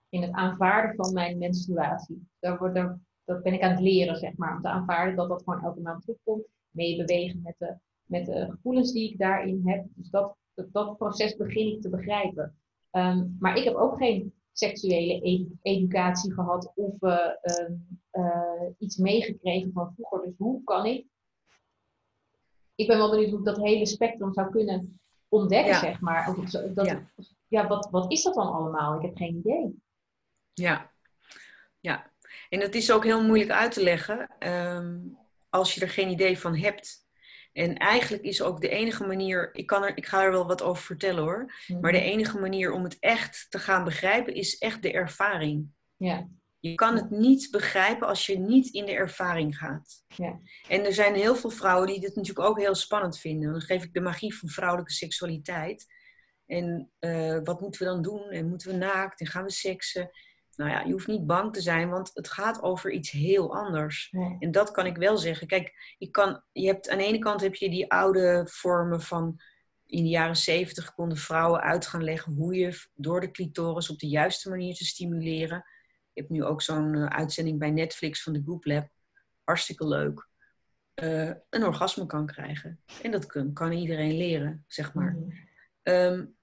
in 0.09 0.23
het 0.23 0.33
aanvaarden 0.33 0.97
van 0.97 1.13
mijn 1.13 1.39
menstruatie. 1.39 2.29
Daar 2.39 2.59
word, 2.59 2.75
daar, 2.75 2.99
dat 3.25 3.43
ben 3.43 3.53
ik 3.53 3.63
aan 3.63 3.71
het 3.71 3.81
leren, 3.81 4.17
zeg 4.17 4.37
maar. 4.37 4.57
Om 4.57 4.63
te 4.63 4.69
aanvaarden 4.69 5.17
dat 5.17 5.29
dat 5.29 5.43
gewoon 5.45 5.63
elke 5.63 5.81
maand 5.81 6.03
terugkomt. 6.03 6.47
Mee 6.71 6.97
bewegen 6.97 7.41
met 7.43 7.55
de, 7.59 7.77
met 8.05 8.27
de 8.27 8.47
gevoelens 8.51 8.93
die 8.93 9.11
ik 9.11 9.19
daarin 9.19 9.63
heb. 9.65 9.85
Dus 9.95 10.11
dat, 10.11 10.37
dat, 10.55 10.73
dat 10.73 10.97
proces 10.97 11.37
begin 11.37 11.67
ik 11.67 11.81
te 11.81 11.91
begrijpen. 11.91 12.57
Um, 12.91 13.37
maar 13.41 13.57
ik 13.57 13.65
heb 13.65 13.75
ook 13.75 13.97
geen 13.97 14.35
seksuele 14.53 15.21
educatie 15.63 16.33
gehad 16.33 16.73
of 16.75 17.03
uh, 17.03 17.19
uh, 18.13 18.71
iets 18.79 18.97
meegekregen 18.97 19.73
van 19.73 19.93
vroeger. 19.95 20.23
Dus 20.23 20.35
hoe 20.37 20.65
kan 20.65 20.87
ik? 20.87 21.07
Ik 22.77 22.87
ben 22.87 22.97
wel 22.97 23.11
benieuwd 23.11 23.31
hoe 23.31 23.39
ik 23.39 23.45
dat 23.45 23.57
hele 23.57 23.87
spectrum 23.87 24.33
zou 24.33 24.51
kunnen 24.51 25.01
ontdekken, 25.29 25.75
zeg 25.75 26.01
maar. 26.01 26.29
Of 26.29 26.51
dat, 26.51 26.87
ja, 26.87 27.11
ja 27.49 27.67
wat, 27.67 27.89
wat 27.91 28.13
is 28.13 28.23
dat 28.23 28.35
dan 28.35 28.53
allemaal? 28.53 28.97
Ik 28.97 29.03
heb 29.03 29.17
geen 29.17 29.37
idee. 29.37 29.83
Ja, 30.53 30.93
ja. 31.81 32.13
En 32.49 32.61
het 32.61 32.75
is 32.75 32.93
ook 32.93 33.05
heel 33.05 33.25
moeilijk 33.25 33.51
uit 33.51 33.73
te 33.73 33.83
leggen 33.83 34.29
ehm, 34.39 34.99
als 35.49 35.75
je 35.75 35.81
er 35.81 35.89
geen 35.89 36.11
idee 36.11 36.39
van 36.39 36.57
hebt. 36.57 37.05
En 37.53 37.77
eigenlijk 37.77 38.23
is 38.23 38.43
ook 38.43 38.61
de 38.61 38.69
enige 38.69 39.07
manier, 39.07 39.51
ik, 39.53 39.67
kan 39.67 39.83
er, 39.83 39.97
ik 39.97 40.07
ga 40.07 40.23
er 40.23 40.31
wel 40.31 40.47
wat 40.47 40.63
over 40.63 40.83
vertellen 40.83 41.23
hoor, 41.23 41.55
mhm. 41.67 41.81
maar 41.81 41.93
de 41.93 42.01
enige 42.01 42.39
manier 42.39 42.73
om 42.73 42.85
het 42.85 42.97
echt 43.01 43.47
te 43.51 43.59
gaan 43.59 43.85
begrijpen 43.85 44.35
is 44.35 44.59
echt 44.59 44.83
de 44.83 44.93
ervaring. 44.93 45.69
Ja. 45.97 46.29
Je 46.61 46.75
kan 46.75 46.97
het 46.97 47.11
niet 47.11 47.51
begrijpen 47.51 48.07
als 48.09 48.27
je 48.27 48.39
niet 48.39 48.75
in 48.75 48.87
de 48.87 48.93
ervaring 48.93 49.59
gaat. 49.59 50.05
Ja. 50.07 50.41
En 50.69 50.85
er 50.85 50.93
zijn 50.93 51.15
heel 51.15 51.37
veel 51.37 51.51
vrouwen 51.51 51.87
die 51.87 52.01
dit 52.01 52.15
natuurlijk 52.15 52.49
ook 52.49 52.59
heel 52.59 52.75
spannend 52.75 53.19
vinden. 53.19 53.53
Dan 53.53 53.61
geef 53.61 53.83
ik 53.83 53.93
de 53.93 54.01
magie 54.01 54.37
van 54.37 54.49
vrouwelijke 54.49 54.93
seksualiteit. 54.93 55.87
En 56.47 56.91
uh, 57.01 57.41
wat 57.45 57.61
moeten 57.61 57.81
we 57.81 57.87
dan 57.87 58.03
doen? 58.03 58.31
En 58.31 58.49
moeten 58.49 58.71
we 58.71 58.77
naakt? 58.77 59.21
En 59.21 59.27
gaan 59.27 59.45
we 59.45 59.51
seksen? 59.51 60.11
nou 60.57 60.71
ja, 60.71 60.81
je 60.81 60.93
hoeft 60.93 61.07
niet 61.07 61.27
bang 61.27 61.53
te 61.53 61.61
zijn, 61.61 61.91
want 61.91 62.11
het 62.15 62.29
gaat 62.29 62.63
over 62.63 62.91
iets 62.91 63.11
heel 63.11 63.57
anders. 63.57 64.15
En 64.39 64.51
dat 64.51 64.71
kan 64.71 64.87
ik 64.87 64.97
wel 64.97 65.17
zeggen. 65.17 65.47
Kijk, 65.47 65.95
je, 65.99 66.11
kan, 66.11 66.43
je 66.53 66.67
hebt, 66.67 66.89
aan 66.89 66.99
de 66.99 67.05
ene 67.05 67.19
kant 67.19 67.41
heb 67.41 67.55
je 67.55 67.71
die 67.71 67.91
oude 67.91 68.47
vormen 68.51 69.01
van 69.01 69.41
in 69.87 70.03
de 70.03 70.09
jaren 70.09 70.37
zeventig 70.37 70.95
konden 70.95 71.19
vrouwen 71.19 71.61
uit 71.61 71.87
gaan 71.87 72.05
leggen 72.05 72.33
hoe 72.33 72.55
je 72.55 72.87
door 72.95 73.21
de 73.21 73.31
clitoris 73.31 73.91
op 73.91 73.99
de 73.99 74.09
juiste 74.09 74.49
manier 74.49 74.75
te 74.75 74.85
stimuleren. 74.85 75.65
Je 76.17 76.23
hebt 76.23 76.33
nu 76.33 76.45
ook 76.45 76.63
zo'n 76.63 76.95
uh, 76.95 77.07
uitzending 77.07 77.59
bij 77.59 77.71
Netflix 77.71 78.23
van 78.23 78.33
de 78.33 78.43
Goop 78.45 78.65
Lab. 78.65 78.89
Hartstikke 79.45 79.87
leuk. 79.87 80.29
Uh, 81.03 81.31
een 81.51 81.65
orgasme 81.65 82.07
kan 82.07 82.27
krijgen. 82.27 82.81
En 83.03 83.11
dat 83.11 83.27
kan, 83.27 83.53
kan 83.53 83.73
iedereen 83.73 84.17
leren, 84.17 84.65
zeg 84.67 84.95
maar. 84.95 85.13
Mm. 85.13 85.33
Um, 85.83 86.37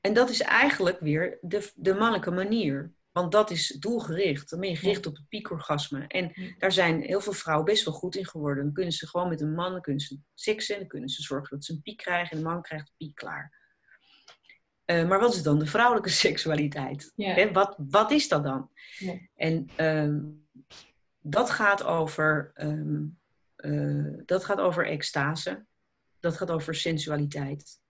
en 0.00 0.14
dat 0.14 0.30
is 0.30 0.40
eigenlijk 0.40 1.00
weer 1.00 1.38
de, 1.40 1.72
de 1.74 1.94
mannelijke 1.94 2.30
manier. 2.30 2.92
Want 3.12 3.32
dat 3.32 3.50
is 3.50 3.68
doelgericht. 3.68 4.50
Dan 4.50 4.60
ben 4.60 4.68
je 4.68 4.76
gericht 4.76 5.06
op 5.06 5.16
het 5.16 5.28
piekorgasme. 5.28 6.06
En 6.06 6.54
daar 6.58 6.72
zijn 6.72 7.00
heel 7.00 7.20
veel 7.20 7.32
vrouwen 7.32 7.66
best 7.66 7.84
wel 7.84 7.94
goed 7.94 8.16
in 8.16 8.26
geworden. 8.26 8.64
Dan 8.64 8.72
kunnen 8.72 8.92
ze 8.92 9.08
gewoon 9.08 9.28
met 9.28 9.40
een 9.40 9.54
man, 9.54 9.72
dan 9.72 9.80
kunnen 9.80 10.02
ze 10.02 10.18
seksen. 10.34 10.78
Dan 10.78 10.88
kunnen 10.88 11.08
ze 11.08 11.22
zorgen 11.22 11.56
dat 11.56 11.64
ze 11.64 11.72
een 11.72 11.82
piek 11.82 11.96
krijgen. 11.96 12.30
En 12.30 12.42
de 12.42 12.48
man 12.48 12.62
krijgt 12.62 12.86
de 12.86 12.92
piek 12.96 13.14
klaar. 13.14 13.63
Uh, 14.86 15.08
maar 15.08 15.20
wat 15.20 15.34
is 15.34 15.42
dan 15.42 15.58
de 15.58 15.66
vrouwelijke 15.66 16.10
seksualiteit? 16.26 17.12
Wat, 17.52 17.74
wat 17.78 18.10
is 18.10 18.28
dat 18.28 18.44
dan? 18.44 18.70
En 19.36 19.68
um, 19.76 20.46
dat 21.20 21.50
gaat 21.50 21.84
over... 21.84 22.52
Um, 22.54 23.18
uh, 23.56 24.18
dat 24.24 24.44
gaat 24.44 24.60
over 24.60 24.86
extase. 24.86 25.64
Dat 26.20 26.36
gaat 26.36 26.50
over 26.50 26.74
sensualiteit. 26.74 27.80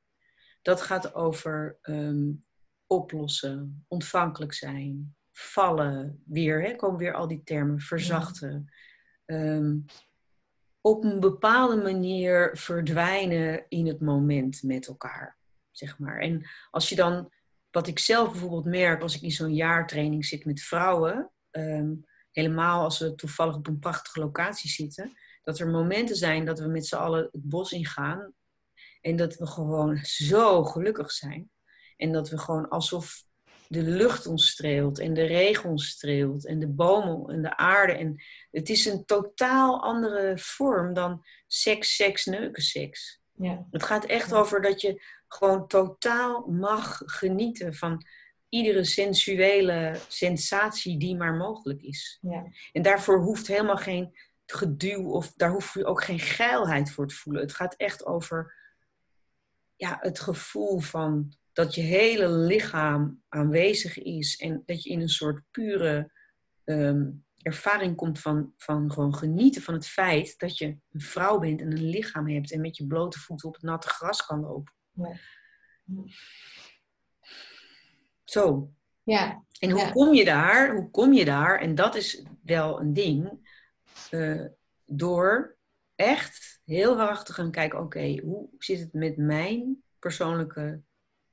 Dat 0.63 0.83
gaat 0.83 1.15
over 1.15 1.79
um, 1.83 2.45
oplossen, 2.87 3.85
ontvankelijk 3.89 4.53
zijn, 4.53 5.17
vallen, 5.33 6.23
weer, 6.27 6.63
hè, 6.63 6.77
komen 6.77 6.99
weer 6.99 7.15
al 7.15 7.29
die 7.29 7.43
termen, 7.45 7.81
verzachten. 7.81 8.73
Ehm, 9.25 9.77
op 10.81 11.05
een 11.05 11.21
bepaalde 11.21 11.83
manier 11.83 12.57
verdwijnen 12.57 13.65
in 13.69 13.87
het 13.87 14.01
moment 14.01 14.63
met 14.63 14.87
elkaar, 14.87 15.37
zeg 15.77 15.99
maar. 15.99 16.19
En 16.19 16.49
als 16.71 16.89
je 16.89 16.95
dan, 16.95 17.33
wat 17.71 17.87
ik 17.87 17.99
zelf 17.99 18.31
bijvoorbeeld 18.31 18.65
merk 18.65 19.03
als 19.03 19.17
ik 19.17 19.23
in 19.23 19.31
zo'n 19.31 19.55
jaartraining 19.55 20.25
zit 20.25 20.45
met 20.45 20.63
vrouwen, 20.63 21.31
ehm, 21.51 21.93
helemaal 22.31 22.85
als 22.85 22.99
we 22.99 23.15
toevallig 23.15 23.57
op 23.57 23.67
een 23.67 23.79
prachtige 23.79 24.21
locatie 24.21 24.71
zitten, 24.71 25.13
dat 25.43 25.59
er 25.59 25.69
momenten 25.69 26.17
zijn 26.17 26.45
dat 26.45 26.59
we 26.59 26.67
met 26.67 26.87
z'n 26.87 26.97
allen 26.97 27.29
het 27.33 27.43
bos 27.49 27.73
ingaan 27.73 28.33
en 29.01 29.17
dat 29.17 29.37
we 29.37 29.47
gewoon 29.47 29.97
zo 30.03 30.65
gelukkig 30.65 31.11
zijn. 31.11 31.51
En 31.97 32.13
dat 32.13 32.29
we 32.29 32.39
gewoon 32.39 32.69
alsof 32.69 33.25
de 33.69 33.83
lucht 33.83 34.27
ons 34.27 34.51
streelt 34.51 34.99
en 34.99 35.15
de 35.15 35.25
regen 35.25 35.71
ons 35.71 35.89
streelt 35.89 36.47
en 36.47 36.59
de 36.59 36.69
bomen 36.69 37.35
en 37.35 37.43
de 37.43 37.57
aarde. 37.57 37.93
En 37.93 38.23
het 38.51 38.69
is 38.69 38.85
een 38.85 39.05
totaal 39.05 39.83
andere 39.83 40.39
vorm 40.39 40.95
dan 40.95 41.25
seks, 41.47 41.97
seks, 41.97 42.25
neuken, 42.25 42.63
seks. 42.63 43.23
Ja. 43.37 43.67
Het 43.71 43.83
gaat 43.83 44.05
echt 44.05 44.33
over 44.33 44.63
dat 44.63 44.81
je 44.81 45.03
gewoon 45.29 45.67
totaal 45.67 46.47
mag 46.47 47.03
genieten 47.05 47.75
van 47.75 48.07
iedere 48.49 48.85
sensuele 48.85 49.97
sensatie 50.09 50.99
die 50.99 51.17
maar 51.17 51.35
mogelijk 51.35 51.83
is. 51.83 52.19
Ja. 52.21 52.47
En 52.73 52.83
daarvoor 52.83 53.21
hoeft 53.21 53.47
helemaal 53.47 53.77
geen 53.77 54.19
geduw 54.47 55.11
of 55.11 55.33
daar 55.33 55.51
hoef 55.51 55.75
je 55.75 55.85
ook 55.85 56.05
geen 56.05 56.19
geilheid 56.19 56.91
voor 56.93 57.07
te 57.07 57.15
voelen. 57.15 57.43
Het 57.43 57.55
gaat 57.55 57.75
echt 57.75 58.07
over 58.07 58.55
ja, 59.77 59.99
het 60.01 60.21
gevoel 60.21 60.79
van 60.79 61.33
dat 61.53 61.75
je 61.75 61.81
hele 61.81 62.29
lichaam 62.29 63.23
aanwezig 63.29 63.99
is 63.99 64.37
en 64.37 64.63
dat 64.67 64.83
je 64.83 64.91
in 64.91 65.01
een 65.01 65.09
soort 65.09 65.43
pure 65.51 66.13
ehm, 66.65 67.11
ervaring 67.45 67.97
komt 67.97 68.21
van, 68.21 68.53
van 68.57 68.93
gewoon 68.93 69.15
genieten 69.15 69.63
van 69.63 69.75
het 69.75 69.87
feit 69.87 70.39
dat 70.39 70.59
je 70.59 70.67
een 70.67 71.01
vrouw 71.01 71.39
bent 71.39 71.61
en 71.61 71.73
een 71.73 71.89
lichaam 71.89 72.29
hebt 72.29 72.53
en 72.53 72.61
met 72.61 72.77
je 72.77 72.87
blote 72.87 73.19
voeten 73.19 73.49
op 73.49 73.55
het 73.55 73.63
natte 73.63 73.89
gras 73.89 74.27
kan 74.27 74.41
lopen. 74.41 74.73
Ja. 74.93 75.17
Zo. 78.25 78.73
Ja. 79.03 79.45
En 79.59 79.71
hoe 79.71 79.81
ja. 79.81 79.91
kom 79.91 80.15
je 80.15 80.25
daar? 80.25 80.75
Hoe 80.75 80.91
kom 80.91 81.13
je 81.13 81.25
daar? 81.25 81.61
En 81.61 81.75
dat 81.75 81.95
is 81.95 82.25
wel 82.43 82.81
een 82.81 82.93
ding. 82.93 83.53
Uh, 84.11 84.47
door 84.87 85.57
echt 85.95 86.61
heel 86.65 86.97
hard 86.97 87.27
te 87.27 87.33
gaan 87.33 87.51
kijken, 87.51 87.81
oké, 87.81 88.21
hoe 88.23 88.49
zit 88.59 88.81
het 88.81 88.93
met 88.93 89.17
mijn 89.17 89.83
persoonlijke 89.99 90.81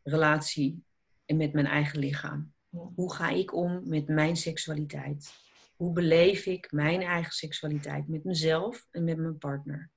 relatie 0.04 0.84
en 1.26 1.38
met 1.38 1.54
mijn 1.54 1.65
eigen 1.65 2.00
lichaam? 2.00 2.54
Hoe 2.69 3.13
ga 3.13 3.30
ik 3.30 3.54
om 3.54 3.82
met 3.86 4.08
mijn 4.08 4.36
seksualiteit? 4.36 5.34
Hoe 5.82 5.94
beleef 5.94 6.46
ik 6.46 6.72
mijn 6.72 7.02
eigen 7.02 7.32
seksualiteit 7.32 8.08
met 8.08 8.24
mezelf 8.24 8.88
en 8.91 9.04
met 9.04 9.17
mijn 9.17 9.38
partner? 9.38 9.91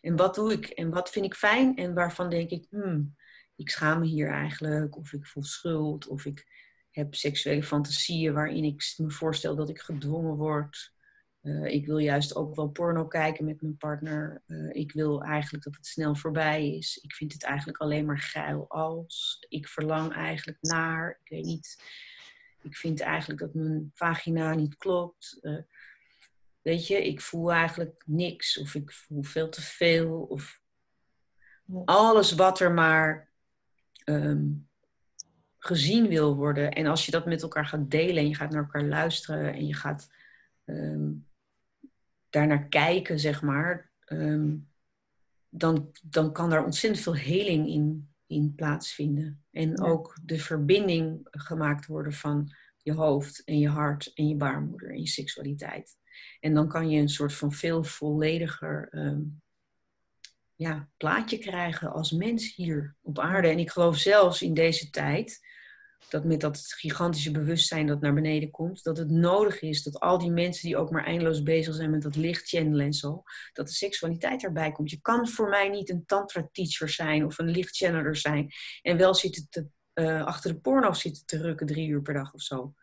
En 0.00 0.16
wat 0.16 0.34
doe 0.34 0.52
ik 0.52 0.66
en 0.66 0.90
wat 0.90 1.10
vind 1.10 1.24
ik 1.24 1.34
fijn 1.34 1.76
en 1.76 1.94
waarvan 1.94 2.30
denk 2.30 2.50
ik, 2.50 2.66
hmm, 2.70 3.16
ik 3.56 3.70
schaam 3.70 3.98
me 4.00 4.06
hier 4.06 4.30
eigenlijk, 4.30 4.96
of 4.96 5.12
ik 5.12 5.26
voel 5.26 5.42
schuld, 5.42 6.06
of 6.06 6.24
ik 6.24 6.46
heb 6.90 7.14
seksuele 7.14 7.62
fantasieën 7.62 8.32
waarin 8.32 8.64
ik 8.64 8.94
me 8.96 9.10
voorstel 9.10 9.56
dat 9.56 9.68
ik 9.68 9.80
gedwongen 9.80 10.36
word. 10.36 10.92
Uh, 11.42 11.64
ik 11.64 11.86
wil 11.86 11.98
juist 11.98 12.34
ook 12.34 12.54
wel 12.54 12.68
porno 12.68 13.06
kijken 13.06 13.44
met 13.44 13.62
mijn 13.62 13.76
partner. 13.76 14.42
Uh, 14.46 14.74
ik 14.74 14.92
wil 14.92 15.22
eigenlijk 15.22 15.64
dat 15.64 15.76
het 15.76 15.86
snel 15.86 16.14
voorbij 16.14 16.76
is. 16.76 16.96
Ik 16.96 17.14
vind 17.14 17.32
het 17.32 17.42
eigenlijk 17.42 17.78
alleen 17.78 18.06
maar 18.06 18.20
geil 18.20 18.68
als. 18.68 19.46
Ik 19.48 19.68
verlang 19.68 20.12
eigenlijk 20.12 20.58
naar. 20.60 21.18
Ik 21.22 21.28
weet 21.28 21.44
niet. 21.44 21.76
Ik 22.62 22.76
vind 22.76 23.00
eigenlijk 23.00 23.40
dat 23.40 23.54
mijn 23.54 23.90
vagina 23.94 24.54
niet 24.54 24.76
klopt. 24.76 25.38
Uh, 25.42 25.62
weet 26.62 26.86
je, 26.86 27.06
ik 27.06 27.20
voel 27.20 27.52
eigenlijk 27.52 28.02
niks. 28.06 28.58
Of 28.58 28.74
ik 28.74 28.92
voel 28.92 29.22
veel 29.22 29.48
te 29.48 29.62
veel. 29.62 30.20
Of 30.20 30.60
alles 31.84 32.32
wat 32.32 32.60
er 32.60 32.72
maar 32.72 33.30
um, 34.04 34.68
gezien 35.58 36.08
wil 36.08 36.36
worden. 36.36 36.72
En 36.72 36.86
als 36.86 37.04
je 37.04 37.10
dat 37.10 37.26
met 37.26 37.42
elkaar 37.42 37.66
gaat 37.66 37.90
delen 37.90 38.16
en 38.16 38.28
je 38.28 38.34
gaat 38.34 38.50
naar 38.50 38.62
elkaar 38.62 38.84
luisteren 38.84 39.54
en 39.54 39.66
je 39.66 39.74
gaat. 39.74 40.10
Um, 40.64 41.30
daarnaar 42.32 42.68
kijken, 42.68 43.18
zeg 43.20 43.42
maar, 43.42 43.90
um, 44.06 44.68
dan, 45.48 45.92
dan 46.02 46.32
kan 46.32 46.50
daar 46.50 46.64
ontzettend 46.64 47.02
veel 47.02 47.16
heling 47.16 47.68
in, 47.68 48.11
in 48.32 48.54
plaatsvinden. 48.54 49.44
En 49.50 49.68
ja. 49.68 49.84
ook 49.84 50.18
de 50.22 50.38
verbinding 50.38 51.26
gemaakt 51.30 51.86
worden 51.86 52.12
van 52.12 52.54
je 52.82 52.92
hoofd 52.92 53.44
en 53.44 53.58
je 53.58 53.68
hart 53.68 54.10
en 54.14 54.28
je 54.28 54.36
baarmoeder 54.36 54.90
en 54.90 55.00
je 55.00 55.08
seksualiteit. 55.08 55.96
En 56.40 56.54
dan 56.54 56.68
kan 56.68 56.90
je 56.90 57.00
een 57.00 57.08
soort 57.08 57.34
van 57.34 57.52
veel 57.52 57.84
vollediger 57.84 58.88
ehm, 58.90 59.20
ja, 60.54 60.88
plaatje 60.96 61.38
krijgen 61.38 61.92
als 61.92 62.10
mens 62.10 62.54
hier 62.54 62.96
op 63.00 63.18
aarde. 63.18 63.48
En 63.48 63.58
ik 63.58 63.70
geloof 63.70 63.96
zelfs 63.96 64.42
in 64.42 64.54
deze 64.54 64.90
tijd, 64.90 65.40
dat 66.08 66.24
met 66.24 66.40
dat 66.40 66.58
gigantische 66.58 67.30
bewustzijn 67.30 67.86
dat 67.86 68.00
naar 68.00 68.14
beneden 68.14 68.50
komt, 68.50 68.84
dat 68.84 68.96
het 68.96 69.10
nodig 69.10 69.60
is 69.60 69.82
dat 69.82 70.00
al 70.00 70.18
die 70.18 70.30
mensen 70.30 70.66
die 70.66 70.76
ook 70.76 70.90
maar 70.90 71.04
eindeloos 71.04 71.42
bezig 71.42 71.74
zijn 71.74 71.90
met 71.90 72.02
dat 72.02 72.16
licht 72.16 72.48
channelen 72.48 72.86
en 72.86 72.92
zo, 72.92 73.22
dat 73.52 73.66
de 73.66 73.72
seksualiteit 73.72 74.44
erbij 74.44 74.72
komt. 74.72 74.90
Je 74.90 75.00
kan 75.00 75.28
voor 75.28 75.48
mij 75.48 75.68
niet 75.68 75.90
een 75.90 76.06
tantra 76.06 76.48
teacher 76.52 76.88
zijn 76.88 77.24
of 77.24 77.38
een 77.38 77.50
lichtchanneler 77.50 78.16
zijn 78.16 78.50
en 78.82 78.96
wel 78.96 79.14
zitten 79.14 79.46
te, 79.50 79.66
uh, 79.94 80.24
achter 80.24 80.52
de 80.52 80.60
porno 80.60 80.92
zitten 80.92 81.26
te 81.26 81.36
rukken 81.36 81.66
drie 81.66 81.88
uur 81.88 82.02
per 82.02 82.14
dag 82.14 82.34
of 82.34 82.40
zo. 82.40 82.74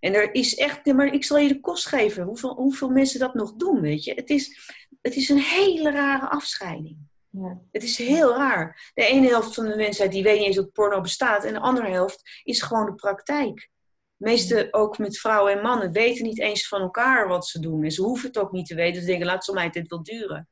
En 0.00 0.14
er 0.14 0.34
is 0.34 0.54
echt, 0.54 0.86
maar 0.86 1.12
ik 1.14 1.24
zal 1.24 1.38
je 1.38 1.48
de 1.48 1.60
kost 1.60 1.86
geven 1.86 2.24
hoeveel, 2.24 2.54
hoeveel 2.54 2.88
mensen 2.88 3.20
dat 3.20 3.34
nog 3.34 3.54
doen, 3.54 3.80
weet 3.80 4.04
je. 4.04 4.14
Het 4.14 4.30
is, 4.30 4.58
het 5.00 5.14
is 5.14 5.28
een 5.28 5.38
hele 5.38 5.90
rare 5.90 6.28
afscheiding. 6.28 7.10
Ja. 7.32 7.60
Het 7.70 7.82
is 7.82 7.98
heel 7.98 8.36
raar. 8.36 8.90
De 8.94 9.04
ene 9.04 9.28
helft 9.28 9.54
van 9.54 9.66
de 9.66 9.76
mensheid 9.76 10.12
die 10.12 10.22
weet 10.22 10.38
niet 10.38 10.46
eens 10.46 10.56
dat 10.56 10.72
porno 10.72 11.00
bestaat. 11.00 11.44
En 11.44 11.52
de 11.52 11.60
andere 11.60 11.90
helft 11.90 12.40
is 12.42 12.62
gewoon 12.62 12.86
de 12.86 12.94
praktijk. 12.94 13.70
De 14.16 14.28
meeste, 14.28 14.68
ook 14.70 14.98
met 14.98 15.18
vrouwen 15.18 15.52
en 15.52 15.62
mannen, 15.62 15.92
weten 15.92 16.24
niet 16.24 16.40
eens 16.40 16.68
van 16.68 16.80
elkaar 16.80 17.28
wat 17.28 17.46
ze 17.46 17.60
doen. 17.60 17.84
En 17.84 17.90
ze 17.90 18.02
hoeven 18.02 18.28
het 18.28 18.38
ook 18.38 18.52
niet 18.52 18.66
te 18.66 18.74
weten. 18.74 19.00
Ze 19.00 19.06
denken, 19.06 19.26
laat 19.26 19.46
het 19.46 19.54
mij 19.54 19.70
dit 19.70 19.88
wel 19.88 20.02
duren. 20.02 20.48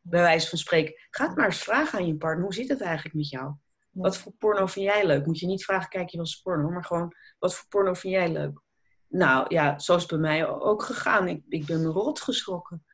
Bij 0.00 0.20
wijze 0.20 0.48
van 0.48 0.58
spreken. 0.58 0.94
Ga 1.10 1.26
het 1.26 1.36
maar 1.36 1.46
eens 1.46 1.62
vragen 1.62 1.98
aan 1.98 2.06
je 2.06 2.16
partner. 2.16 2.44
Hoe 2.44 2.54
zit 2.54 2.68
het 2.68 2.80
eigenlijk 2.80 3.14
met 3.14 3.28
jou? 3.28 3.54
Wat 3.90 4.18
voor 4.18 4.32
porno 4.32 4.66
vind 4.66 4.84
jij 4.86 5.06
leuk? 5.06 5.26
Moet 5.26 5.38
je 5.38 5.46
niet 5.46 5.64
vragen, 5.64 5.88
kijk 5.88 6.08
je 6.08 6.16
wel 6.16 6.26
eens 6.26 6.40
porno? 6.40 6.70
Maar 6.70 6.84
gewoon, 6.84 7.14
wat 7.38 7.54
voor 7.54 7.68
porno 7.68 7.94
vind 7.94 8.14
jij 8.14 8.32
leuk? 8.32 8.60
Nou 9.08 9.54
ja, 9.54 9.78
zo 9.78 9.94
is 9.94 10.02
het 10.02 10.10
bij 10.10 10.20
mij 10.20 10.48
ook 10.48 10.82
gegaan. 10.82 11.28
Ik, 11.28 11.42
ik 11.48 11.66
ben 11.66 11.82
me 11.82 11.88
rot 11.88 12.20
geschrokken 12.20 12.84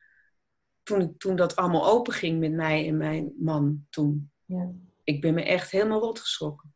toen, 0.91 1.17
toen 1.17 1.35
dat 1.35 1.55
allemaal 1.55 1.87
open 1.87 2.13
ging 2.13 2.39
met 2.39 2.51
mij 2.51 2.87
en 2.87 2.97
mijn 2.97 3.33
man 3.39 3.85
toen. 3.89 4.31
Ja. 4.45 4.71
Ik 5.03 5.21
ben 5.21 5.33
me 5.33 5.43
echt 5.43 5.71
helemaal 5.71 5.99
rot 5.99 6.19
geschrokken. 6.19 6.73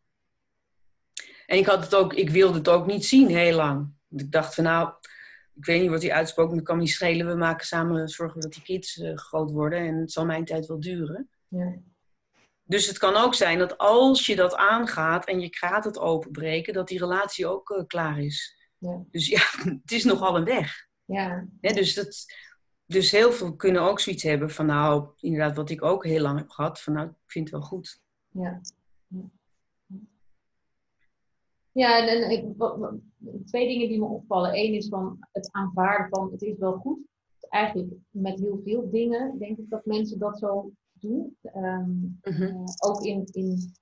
En 1.45 1.57
ik, 1.57 1.65
had 1.65 1.83
het 1.83 1.95
ook, 1.95 2.13
ik 2.13 2.29
wilde 2.29 2.57
het 2.57 2.69
ook 2.69 2.85
niet 2.85 3.05
zien 3.05 3.27
heel 3.27 3.55
lang. 3.55 3.93
Ik 4.09 4.31
dacht 4.31 4.55
van 4.55 4.63
nou, 4.63 4.93
ik 5.55 5.65
weet 5.65 5.81
niet 5.81 5.89
wat 5.89 6.01
die 6.01 6.13
uitspook, 6.13 6.51
maar 6.51 6.61
kan 6.61 6.77
niet 6.77 6.89
schelen. 6.89 7.27
We 7.27 7.35
maken 7.35 7.65
samen 7.65 8.09
zorgen 8.09 8.41
dat 8.41 8.53
die 8.53 8.63
kids 8.63 8.97
uh, 8.97 9.17
groot 9.17 9.51
worden 9.51 9.79
en 9.79 9.95
het 9.95 10.11
zal 10.11 10.25
mijn 10.25 10.45
tijd 10.45 10.65
wel 10.65 10.79
duren. 10.79 11.29
Ja. 11.47 11.73
Dus 12.63 12.87
het 12.87 12.97
kan 12.97 13.15
ook 13.15 13.33
zijn 13.33 13.57
dat 13.57 13.77
als 13.77 14.25
je 14.25 14.35
dat 14.35 14.55
aangaat 14.55 15.25
en 15.25 15.39
je 15.39 15.47
gaat 15.51 15.85
het 15.85 15.99
openbreken, 15.99 16.73
dat 16.73 16.87
die 16.87 16.99
relatie 16.99 17.47
ook 17.47 17.69
uh, 17.69 17.83
klaar 17.87 18.19
is. 18.19 18.55
Ja. 18.77 19.03
Dus 19.11 19.27
ja, 19.27 19.41
het 19.83 19.91
is 19.91 20.03
nogal 20.03 20.35
een 20.35 20.43
weg. 20.43 20.87
Ja. 21.05 21.47
dus 21.61 21.93
dat, 21.93 22.25
dus 22.85 23.11
heel 23.11 23.31
veel 23.31 23.55
kunnen 23.55 23.81
ook 23.81 23.99
zoiets 23.99 24.23
hebben 24.23 24.49
van 24.49 24.65
nou, 24.65 25.07
inderdaad, 25.19 25.55
wat 25.55 25.69
ik 25.69 25.83
ook 25.83 26.05
heel 26.05 26.21
lang 26.21 26.37
heb 26.37 26.49
gehad, 26.49 26.81
van 26.81 26.93
nou, 26.93 27.07
ik 27.07 27.13
vind 27.25 27.49
het 27.49 27.59
wel 27.59 27.67
goed. 27.67 28.01
Ja. 28.29 28.61
Ja, 31.71 32.07
en, 32.07 32.29
ik, 32.29 32.45
twee 33.45 33.67
dingen 33.67 33.87
die 33.87 33.99
me 33.99 34.05
opvallen. 34.05 34.57
Eén 34.57 34.73
is 34.73 34.87
van 34.87 35.17
het 35.31 35.49
aanvaarden 35.51 36.07
van 36.09 36.31
het 36.31 36.41
is 36.41 36.57
wel 36.57 36.73
goed. 36.73 36.99
Eigenlijk 37.49 37.93
met 38.09 38.39
heel 38.39 38.61
veel 38.63 38.89
dingen 38.91 39.37
denk 39.39 39.57
ik 39.57 39.69
dat 39.69 39.85
mensen 39.85 40.19
dat 40.19 40.37
zo 40.37 40.71
doen. 40.91 41.37
Um, 41.55 42.19
ook 42.85 43.03
in, 43.03 43.27
in 43.31 43.73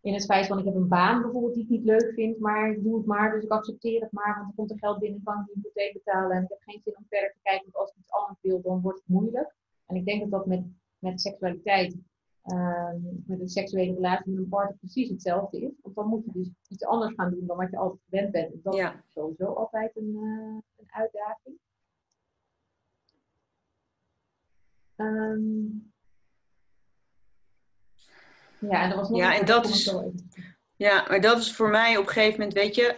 in 0.00 0.12
het 0.12 0.24
feit 0.24 0.46
van 0.46 0.58
ik 0.58 0.64
heb 0.64 0.74
een 0.74 0.88
baan 0.88 1.22
bijvoorbeeld 1.22 1.54
die 1.54 1.62
ik 1.62 1.68
niet 1.68 1.84
leuk 1.84 2.12
vind, 2.14 2.38
maar 2.38 2.70
ik 2.70 2.82
doe 2.82 2.96
het 2.96 3.06
maar, 3.06 3.32
dus 3.32 3.44
ik 3.44 3.50
accepteer 3.50 4.00
het 4.00 4.12
maar, 4.12 4.34
want 4.36 4.48
er 4.48 4.54
komt 4.54 4.70
er 4.70 4.78
geld 4.78 4.98
binnen, 4.98 5.22
kan 5.22 5.40
ik 5.40 5.46
die 5.46 5.54
hypotheek 5.54 5.92
betalen 5.92 6.36
en 6.36 6.42
ik 6.42 6.48
heb 6.48 6.58
geen 6.60 6.80
zin 6.84 6.96
om 6.96 7.04
verder 7.08 7.32
te 7.32 7.38
kijken, 7.42 7.68
want 7.72 7.76
als 7.76 7.90
ik 7.90 8.02
iets 8.02 8.12
anders 8.12 8.38
wil, 8.40 8.60
dan 8.60 8.80
wordt 8.80 8.98
het 8.98 9.08
moeilijk. 9.08 9.54
En 9.86 9.96
ik 9.96 10.04
denk 10.04 10.20
dat 10.20 10.30
dat 10.30 10.46
met, 10.46 10.64
met 10.98 11.20
seksualiteit, 11.20 11.96
ehm, 12.42 12.96
met 13.26 13.40
een 13.40 13.48
seksuele 13.48 13.94
relatie 13.94 14.32
met 14.32 14.42
een 14.42 14.48
partner 14.48 14.76
precies 14.78 15.08
hetzelfde 15.08 15.60
is. 15.60 15.72
Want 15.82 15.94
dan 15.94 16.08
moet 16.08 16.24
je 16.24 16.32
dus 16.32 16.50
iets 16.68 16.84
anders 16.84 17.14
gaan 17.14 17.30
doen 17.30 17.46
dan 17.46 17.56
wat 17.56 17.70
je 17.70 17.76
altijd 17.76 18.00
gewend 18.08 18.32
bent. 18.32 18.52
En 18.52 18.60
dat 18.62 18.74
is 18.74 19.12
sowieso 19.12 19.44
altijd 19.44 19.96
een, 19.96 20.14
uh, 20.14 20.58
een 20.76 20.92
uitdaging. 20.92 21.56
Um, 24.96 25.92
ja, 28.60 28.82
en, 28.82 28.88
dat 28.88 28.98
was 28.98 29.08
nog 29.08 29.18
ja, 29.18 29.38
en 29.38 29.46
dat 29.46 29.68
is, 29.68 29.94
ja, 30.76 31.04
maar 31.08 31.20
dat 31.20 31.38
is 31.38 31.52
voor 31.52 31.68
mij 31.68 31.96
op 31.96 32.06
een 32.06 32.12
gegeven 32.12 32.38
moment, 32.38 32.52
weet 32.52 32.74
je, 32.74 32.96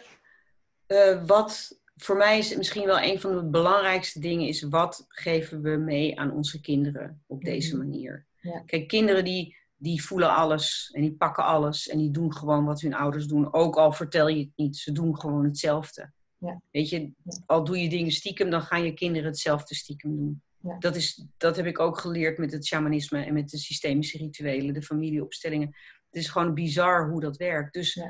uh, 0.87 1.27
wat 1.27 1.79
voor 2.03 2.17
mij 2.17 2.39
is 2.39 2.57
misschien 2.57 2.87
wel 2.87 3.01
een 3.01 3.21
van 3.21 3.37
de 3.37 3.45
belangrijkste 3.45 4.21
dingen, 4.21 4.49
is 4.49 4.63
wat 4.63 5.05
geven 5.09 5.63
we 5.63 5.77
mee 5.77 6.19
aan 6.19 6.33
onze 6.33 6.61
kinderen 6.61 7.23
op 7.27 7.45
deze 7.45 7.77
mhm. 7.77 7.87
manier. 7.87 8.27
Ja. 8.41 8.63
Kijk, 8.67 8.89
kinderen 8.89 9.25
die, 9.25 9.57
die 9.77 10.05
voelen 10.05 10.35
alles 10.35 10.91
en 10.93 11.01
die 11.01 11.13
pakken 11.13 11.45
alles 11.45 11.89
en 11.89 11.99
die 11.99 12.11
doen 12.11 12.35
gewoon 12.35 12.65
wat 12.65 12.81
hun 12.81 12.95
ouders 12.95 13.27
doen. 13.27 13.53
Ook 13.53 13.77
al 13.77 13.93
vertel 13.93 14.29
je 14.29 14.39
het 14.39 14.53
niet, 14.57 14.77
ze 14.77 14.93
doen 14.93 15.21
gewoon 15.21 15.45
hetzelfde. 15.45 16.13
Ja. 16.39 16.61
Weet 16.71 16.89
je, 16.89 17.13
al 17.47 17.65
doe 17.65 17.79
je 17.79 17.89
dingen 17.89 18.13
stiekem, 18.13 18.51
dan 18.51 18.63
gaan 18.63 18.85
je 18.85 18.95
kinderen 18.95 19.29
hetzelfde 19.29 19.75
stiekem 19.75 20.17
doen. 20.17 20.43
Ja. 20.63 20.79
Dat, 20.79 20.97
is, 20.97 21.27
dat 21.37 21.57
heb 21.57 21.67
ik 21.67 21.79
ook 21.79 21.99
geleerd 21.99 22.39
met 22.39 22.53
het 22.53 22.67
shamanisme 22.67 23.25
en 23.25 23.33
met 23.33 23.49
de 23.49 23.59
systemische 23.59 24.19
rituelen, 24.19 24.75
de 24.75 24.83
familieopstellingen. 24.83 25.69
Het 26.11 26.23
is 26.23 26.29
gewoon 26.29 26.55
bizar 26.55 27.11
hoe 27.11 27.21
dat 27.21 27.37
werkt. 27.37 27.73
Dus 27.73 28.03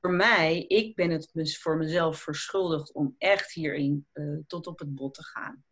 voor 0.00 0.10
mij, 0.10 0.64
ik 0.66 0.94
ben 0.94 1.10
het 1.10 1.58
voor 1.58 1.76
mezelf 1.76 2.20
verschuldigd 2.20 2.92
om 2.92 3.14
echt 3.18 3.52
hierin 3.52 4.06
uh, 4.12 4.38
tot 4.46 4.66
op 4.66 4.78
het 4.78 4.94
bot 4.94 5.14
te 5.14 5.24
gaan. 5.24 5.64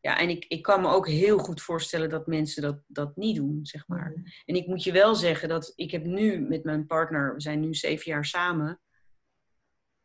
Ja, 0.00 0.18
en 0.18 0.28
ik, 0.28 0.44
ik 0.44 0.62
kan 0.62 0.80
me 0.80 0.88
ook 0.88 1.08
heel 1.08 1.38
goed 1.38 1.62
voorstellen 1.62 2.08
dat 2.08 2.26
mensen 2.26 2.62
dat, 2.62 2.82
dat 2.86 3.16
niet 3.16 3.36
doen, 3.36 3.58
zeg 3.62 3.88
maar. 3.88 4.12
Mm. 4.16 4.24
En 4.44 4.54
ik 4.54 4.66
moet 4.66 4.82
je 4.82 4.92
wel 4.92 5.14
zeggen 5.14 5.48
dat 5.48 5.72
ik 5.76 5.90
heb 5.90 6.04
nu 6.04 6.40
met 6.40 6.64
mijn 6.64 6.86
partner, 6.86 7.34
we 7.34 7.40
zijn 7.40 7.60
nu 7.60 7.74
zeven 7.74 8.10
jaar 8.10 8.24
samen. 8.24 8.80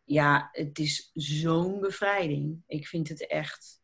Ja, 0.03 0.49
het 0.51 0.79
is 0.79 1.11
zo'n 1.13 1.79
bevrijding. 1.79 2.63
Ik 2.67 2.87
vind 2.87 3.09
het 3.09 3.27
echt 3.27 3.78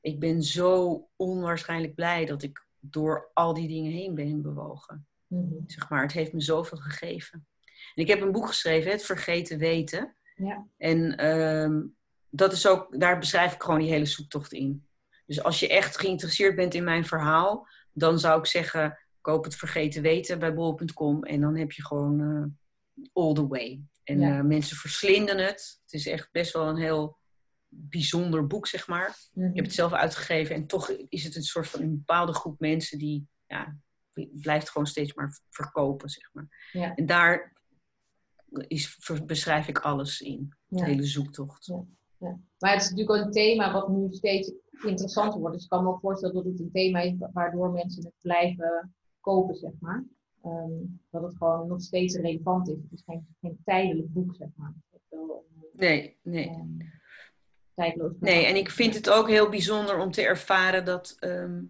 ik 0.00 0.20
ben 0.20 0.42
zo 0.42 1.08
onwaarschijnlijk 1.16 1.94
blij 1.94 2.24
dat 2.26 2.42
ik 2.42 2.66
door 2.80 3.30
al 3.34 3.54
die 3.54 3.68
dingen 3.68 3.92
heen 3.92 4.14
ben 4.14 4.42
bewogen. 4.42 5.06
Mhm. 5.26 5.54
Zeg 5.66 5.88
maar, 5.88 6.02
het 6.02 6.12
heeft 6.12 6.32
me 6.32 6.40
zoveel 6.40 6.78
gegeven. 6.78 7.46
En 7.94 8.02
ik 8.02 8.08
heb 8.08 8.20
een 8.20 8.32
boek 8.32 8.46
geschreven, 8.46 8.90
Het 8.90 9.04
Vergeten 9.04 9.58
Weten. 9.58 10.14
Ja. 10.36 10.66
En 10.76 11.16
ehm, 11.16 11.82
dat 12.30 12.52
is 12.52 12.66
ook, 12.66 13.00
daar 13.00 13.18
beschrijf 13.18 13.54
ik 13.54 13.62
gewoon 13.62 13.80
die 13.80 13.90
hele 13.90 14.06
zoektocht 14.06 14.52
in. 14.52 14.86
Dus 15.26 15.42
als 15.42 15.60
je 15.60 15.68
echt 15.68 15.98
geïnteresseerd 15.98 16.56
bent 16.56 16.74
in 16.74 16.84
mijn 16.84 17.04
verhaal, 17.04 17.66
dan 17.92 18.18
zou 18.18 18.38
ik 18.38 18.46
zeggen, 18.46 18.98
koop 19.20 19.44
het 19.44 19.56
Vergeten 19.56 20.02
Weten 20.02 20.38
bij 20.38 20.54
bol.com 20.54 21.24
en 21.24 21.40
dan 21.40 21.56
heb 21.56 21.72
je 21.72 21.84
gewoon 21.84 22.20
uh, 22.20 22.44
all 23.12 23.34
the 23.34 23.46
way. 23.46 23.80
En 24.04 24.20
uh, 24.20 24.40
mensen 24.40 24.76
verslinden 24.76 25.38
het. 25.38 25.80
Het 25.82 25.92
is 25.92 26.06
echt 26.06 26.28
best 26.32 26.52
wel 26.52 26.68
een 26.68 26.76
heel 26.76 27.18
bijzonder 27.70 28.46
boek, 28.46 28.66
zeg 28.66 28.88
maar. 28.88 29.08
Ik 29.08 29.42
heb 29.42 29.52
mhm. 29.52 29.62
het 29.62 29.74
zelf 29.74 29.92
uitgegeven 29.92 30.54
en 30.54 30.66
toch 30.66 30.90
is 30.90 31.24
het 31.24 31.36
een 31.36 31.42
soort 31.42 31.68
van 31.68 31.80
een 31.80 31.96
bepaalde 31.96 32.32
groep 32.32 32.60
mensen 32.60 32.98
die, 32.98 33.28
ja, 33.46 33.76
blijft 34.32 34.70
gewoon 34.70 34.86
steeds 34.86 35.14
maar 35.14 35.40
verkopen, 35.48 36.08
zeg 36.08 36.30
maar. 36.32 36.70
Ja. 36.72 36.94
En 36.94 37.06
daar 37.06 37.56
is, 38.66 38.98
beschrijf 39.26 39.68
ik 39.68 39.78
alles 39.78 40.20
in, 40.20 40.52
de 40.66 40.84
hele 40.84 41.04
zoektocht. 41.04 41.66
Ja. 42.18 42.38
Maar 42.58 42.72
het 42.72 42.82
is 42.82 42.90
natuurlijk 42.90 43.18
ook 43.18 43.26
een 43.26 43.32
thema 43.32 43.72
wat 43.72 43.88
nu 43.88 44.12
steeds 44.12 44.52
interessanter 44.70 45.40
wordt. 45.40 45.54
Dus 45.54 45.64
ik 45.64 45.70
kan 45.70 45.84
me 45.84 45.90
ook 45.90 46.00
voorstellen 46.00 46.34
dat 46.34 46.44
het 46.44 46.60
een 46.60 46.70
thema 46.72 47.00
is 47.00 47.14
waardoor 47.32 47.70
mensen 47.70 48.04
het 48.04 48.14
blijven 48.20 48.94
kopen, 49.20 49.54
zeg 49.54 49.72
maar. 49.80 50.04
Ehm, 50.42 50.72
dat 51.10 51.22
het 51.22 51.36
gewoon 51.36 51.68
nog 51.68 51.80
steeds 51.80 52.16
relevant 52.16 52.68
is. 52.68 52.76
Het 52.82 52.92
is 52.92 53.02
geen, 53.06 53.26
geen 53.40 53.60
tijdelijk 53.64 54.12
boek, 54.12 54.34
zeg 54.34 54.48
maar. 54.54 54.74
Nee, 55.72 56.18
nee. 56.22 56.50
Nee, 58.20 58.46
en 58.46 58.56
ik 58.56 58.70
vind 58.70 58.94
het 58.94 59.10
ook 59.10 59.28
heel 59.28 59.48
bijzonder 59.48 59.98
om 59.98 60.10
te 60.10 60.22
ervaren 60.22 60.84
dat. 60.84 61.16
Ehm, 61.18 61.60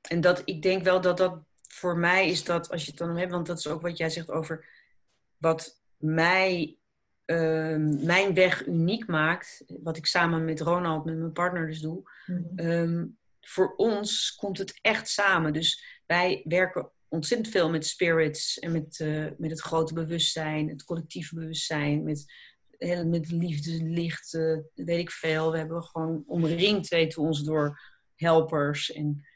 en 0.00 0.20
dat 0.20 0.42
ik 0.44 0.62
denk 0.62 0.82
wel 0.82 1.00
dat 1.00 1.16
dat 1.16 1.38
voor 1.68 1.98
mij 1.98 2.28
is 2.28 2.44
dat, 2.44 2.70
als 2.70 2.84
je 2.84 2.90
het 2.90 2.98
dan 2.98 3.16
hebt, 3.16 3.32
want 3.32 3.46
dat 3.46 3.58
is 3.58 3.66
ook 3.66 3.82
wat 3.82 3.96
jij 3.96 4.10
zegt 4.10 4.30
over 4.30 4.66
wat 5.36 5.82
mij, 5.96 6.76
ehm, 7.24 8.04
mijn 8.04 8.34
weg 8.34 8.66
uniek 8.66 9.06
maakt. 9.06 9.64
Wat 9.82 9.96
ik 9.96 10.06
samen 10.06 10.44
met 10.44 10.60
Ronald, 10.60 11.04
met 11.04 11.16
mijn 11.16 11.32
partner 11.32 11.66
dus 11.66 11.80
doe. 11.80 12.02
Mhm. 12.26 12.58
Ehm, 12.58 13.06
voor 13.40 13.74
ons 13.76 14.34
komt 14.34 14.58
het 14.58 14.78
echt 14.80 15.08
samen. 15.08 15.52
Dus 15.52 16.00
wij 16.06 16.42
werken 16.44 16.90
ontzettend 17.08 17.48
veel 17.50 17.70
met 17.70 17.86
spirits 17.86 18.58
en 18.58 18.72
met, 18.72 18.98
uh, 18.98 19.26
met 19.38 19.50
het 19.50 19.60
grote 19.60 19.94
bewustzijn, 19.94 20.68
het 20.68 20.84
collectieve 20.84 21.34
bewustzijn, 21.34 22.04
met 22.04 22.32
met 23.06 23.30
liefde, 23.30 23.84
licht, 23.84 24.30
weet 24.74 24.98
ik 24.98 25.10
veel. 25.10 25.50
We 25.50 25.58
hebben 25.58 25.82
gewoon 25.82 26.22
omringd, 26.26 26.88
weten 26.88 27.20
we 27.20 27.26
ons, 27.26 27.42
door 27.42 27.80
helpers. 28.14 28.92
En, 28.92 29.26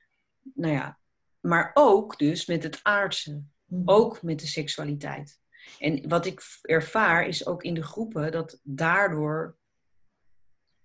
nou 0.55 0.73
ja, 0.73 0.99
maar 1.41 1.71
ook 1.75 2.19
dus 2.19 2.47
met 2.47 2.63
het 2.63 2.81
aardse. 2.83 3.43
Mhm. 3.65 3.83
Ook 3.85 4.23
met 4.23 4.41
de 4.41 4.47
seksualiteit. 4.47 5.41
En 5.79 6.09
wat 6.09 6.27
ik 6.27 6.43
ervaar 6.63 7.27
is 7.27 7.47
ook 7.47 7.63
in 7.63 7.75
de 7.75 7.83
groepen 7.83 8.33
dat 8.33 8.61
daardoor 8.63 9.57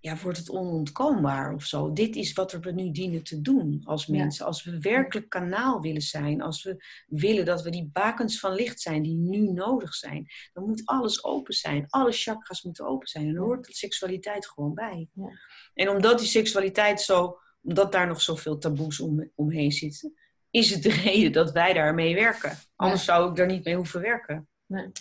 ja, 0.03 0.17
wordt 0.17 0.37
het 0.37 0.49
onontkoombaar 0.49 1.53
of 1.53 1.63
zo. 1.63 1.93
Dit 1.93 2.15
is 2.15 2.33
wat 2.33 2.51
we 2.51 2.71
nu 2.71 2.91
dienen 2.91 3.23
te 3.23 3.41
doen 3.41 3.81
als 3.83 4.07
mensen. 4.07 4.45
Als 4.45 4.63
we 4.63 4.79
werkelijk 4.79 5.29
kanaal 5.29 5.81
willen 5.81 6.01
zijn, 6.01 6.41
als 6.41 6.63
we 6.63 6.85
willen 7.07 7.45
dat 7.45 7.61
we 7.61 7.69
die 7.69 7.89
bakens 7.93 8.39
van 8.39 8.53
licht 8.53 8.81
zijn 8.81 9.01
die 9.01 9.15
nu 9.15 9.51
nodig 9.51 9.93
zijn, 9.93 10.27
dan 10.53 10.63
moet 10.65 10.81
alles 10.85 11.23
open 11.23 11.53
zijn. 11.53 11.85
Alle 11.89 12.11
chakras 12.11 12.63
moeten 12.63 12.85
open 12.85 13.07
zijn. 13.07 13.27
En 13.27 13.33
dan 13.33 13.43
hoort 13.43 13.65
de 13.65 13.73
seksualiteit 13.73 14.47
gewoon 14.47 14.73
bij. 14.73 15.09
Ja. 15.13 15.29
En 15.73 15.89
omdat 15.89 16.19
die 16.19 16.27
seksualiteit 16.27 17.01
zo, 17.01 17.39
omdat 17.61 17.91
daar 17.91 18.07
nog 18.07 18.21
zoveel 18.21 18.57
taboes 18.57 18.99
om, 18.99 19.31
omheen 19.35 19.71
zitten, 19.71 20.13
is 20.49 20.69
het 20.69 20.83
de 20.83 20.91
reden 20.91 21.31
dat 21.31 21.51
wij 21.51 21.73
daarmee 21.73 22.15
werken. 22.15 22.57
Anders 22.75 23.05
zou 23.05 23.29
ik 23.29 23.35
daar 23.35 23.47
niet 23.47 23.63
mee 23.63 23.75
hoeven 23.75 24.01
werken. 24.01 24.47
Nee. 24.65 24.91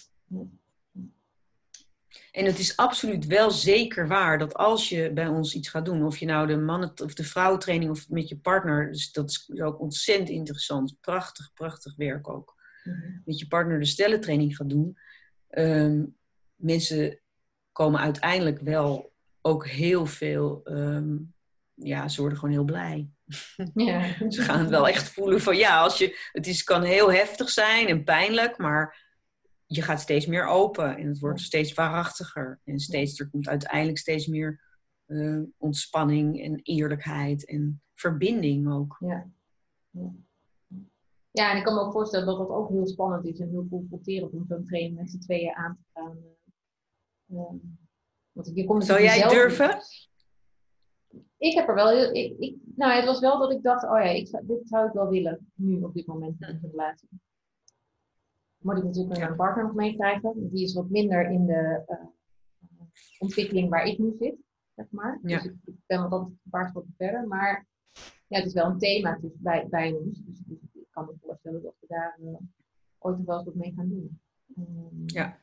En 2.32 2.44
het 2.44 2.58
is 2.58 2.76
absoluut 2.76 3.26
wel 3.26 3.50
zeker 3.50 4.08
waar 4.08 4.38
dat 4.38 4.54
als 4.54 4.88
je 4.88 5.10
bij 5.12 5.26
ons 5.26 5.54
iets 5.54 5.68
gaat 5.68 5.84
doen, 5.84 6.06
of 6.06 6.18
je 6.18 6.26
nou 6.26 6.46
de 6.46 6.56
mannen- 6.56 7.00
of 7.02 7.14
de 7.14 7.24
vrouwentraining 7.24 7.90
of 7.90 8.08
met 8.08 8.28
je 8.28 8.36
partner, 8.36 8.92
dus 8.92 9.12
dat 9.12 9.30
is 9.30 9.60
ook 9.60 9.80
ontzettend 9.80 10.28
interessant. 10.28 10.96
Prachtig, 11.00 11.52
prachtig 11.54 11.96
werk 11.96 12.28
ook. 12.28 12.54
Mhm. 12.84 13.18
Met 13.24 13.38
je 13.38 13.48
partner 13.48 13.78
de 13.78 13.84
stellentraining 13.84 14.56
gaat 14.56 14.68
doen. 14.68 14.98
Um, 15.50 16.16
mensen 16.54 17.20
komen 17.72 18.00
uiteindelijk 18.00 18.60
wel 18.60 19.12
ook 19.40 19.66
heel 19.66 20.06
veel, 20.06 20.60
um, 20.64 21.34
ja, 21.74 22.08
ze 22.08 22.20
worden 22.20 22.38
gewoon 22.38 22.54
heel 22.54 22.64
blij. 22.64 23.08
Ja. 23.74 24.14
ze 24.28 24.42
gaan 24.42 24.60
het 24.60 24.68
wel 24.68 24.88
echt 24.88 25.08
voelen 25.08 25.40
van 25.40 25.56
ja, 25.56 25.80
als 25.80 25.98
je, 25.98 26.28
het 26.32 26.46
is, 26.46 26.62
kan 26.62 26.82
heel 26.82 27.12
heftig 27.12 27.50
zijn 27.50 27.88
en 27.88 28.04
pijnlijk, 28.04 28.58
maar 28.58 29.11
je 29.74 29.82
gaat 29.82 30.00
steeds 30.00 30.26
meer 30.26 30.46
open 30.46 30.96
en 30.96 31.06
het 31.06 31.18
wordt 31.18 31.40
steeds 31.40 31.74
waarachtiger. 31.74 32.60
En 32.64 32.78
steeds, 32.78 33.20
er 33.20 33.30
komt 33.30 33.48
uiteindelijk 33.48 33.98
steeds 33.98 34.26
meer 34.26 34.60
uh, 35.06 35.42
ontspanning 35.56 36.42
en 36.42 36.60
eerlijkheid 36.62 37.46
en 37.46 37.82
verbinding 37.94 38.72
ook. 38.72 38.96
Ja. 39.00 39.30
ja. 41.30 41.50
en 41.50 41.56
ik 41.56 41.64
kan 41.64 41.74
me 41.74 41.80
ook 41.80 41.92
voorstellen 41.92 42.26
dat 42.26 42.38
dat 42.38 42.48
ook 42.48 42.68
heel 42.68 42.86
spannend 42.86 43.26
is 43.26 43.38
en 43.38 43.48
heel 43.48 43.66
confronterend 43.70 44.32
om 44.32 44.44
zo'n 44.48 44.64
training 44.64 44.96
met 44.96 45.10
z'n 45.10 45.18
tweeën 45.18 45.54
aan 45.54 45.76
te 45.76 46.00
gaan. 46.00 46.18
Want 48.32 48.50
je 48.54 48.64
komt 48.64 48.84
Zou 48.84 49.02
jij 49.02 49.28
durven? 49.28 49.78
Ik 51.38 51.54
heb 51.54 51.68
er 51.68 51.74
wel 51.74 51.88
heel. 51.88 52.14
Ik, 52.14 52.38
ik, 52.38 52.56
nou, 52.74 52.92
het 52.92 53.04
was 53.04 53.20
wel 53.20 53.38
dat 53.38 53.52
ik 53.52 53.62
dacht: 53.62 53.84
oh 53.84 53.98
ja, 53.98 54.10
ik, 54.10 54.30
dit 54.42 54.68
zou 54.68 54.86
ik 54.86 54.92
wel 54.92 55.08
willen 55.08 55.52
nu 55.54 55.82
op 55.82 55.94
dit 55.94 56.06
moment 56.06 56.40
in 56.40 56.58
de 56.60 56.68
relatie 56.68 57.08
moet 58.62 58.76
ik 58.76 58.84
natuurlijk 58.84 59.18
mijn 59.18 59.36
partner 59.36 59.64
nog 59.64 59.74
meekrijgen. 59.74 60.50
Die 60.50 60.64
is 60.64 60.74
wat 60.74 60.90
minder 60.90 61.30
in 61.30 61.46
de 61.46 61.82
uh, 61.88 62.06
ontwikkeling 63.18 63.68
waar 63.68 63.84
ik 63.84 63.98
nu 63.98 64.14
zit, 64.18 64.36
zeg 64.74 64.86
maar. 64.90 65.18
Dus 65.22 65.44
ik, 65.44 65.54
ben 65.86 66.08
wat 66.08 66.20
een 66.20 66.40
paar 66.50 66.68
stappen 66.68 66.94
verder. 66.96 67.26
Maar 67.26 67.66
ja, 68.26 68.38
het 68.38 68.46
is 68.46 68.52
wel 68.52 68.66
een 68.66 68.78
thema 68.78 69.18
dus 69.20 69.32
bij, 69.34 69.66
bij 69.70 69.92
ons. 69.92 70.18
Dus, 70.24 70.38
dus, 70.38 70.58
ik 70.72 70.86
kan 70.90 71.04
me 71.04 71.12
voorstellen 71.20 71.62
dat 71.62 71.74
we 71.80 71.86
daar 71.86 72.18
uh, 72.20 72.36
ooit 72.98 73.24
wel 73.24 73.36
eens 73.36 73.44
wat 73.44 73.54
mee 73.54 73.72
gaan 73.76 73.88
doen. 73.88 74.20
Um, 74.58 75.02
ja. 75.06 75.38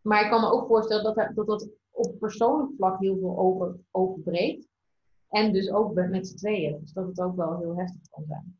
Maar 0.00 0.24
ik 0.24 0.30
kan 0.30 0.40
me 0.40 0.50
ook 0.50 0.66
voorstellen 0.66 1.04
dat 1.04 1.14
dat, 1.34 1.46
dat 1.46 1.68
op 1.90 2.18
persoonlijk 2.18 2.72
vlak 2.76 3.00
heel 3.00 3.18
veel 3.18 3.38
over, 3.38 3.76
overbreekt. 3.90 4.68
En 5.28 5.52
dus 5.52 5.70
ook 5.70 5.94
met 5.94 6.28
z'n 6.28 6.36
tweeën. 6.36 6.80
Dus 6.80 6.92
dat 6.92 7.06
het 7.06 7.20
ook 7.20 7.36
wel 7.36 7.58
heel 7.58 7.76
heftig 7.76 8.08
kan 8.10 8.24
zijn. 8.26 8.58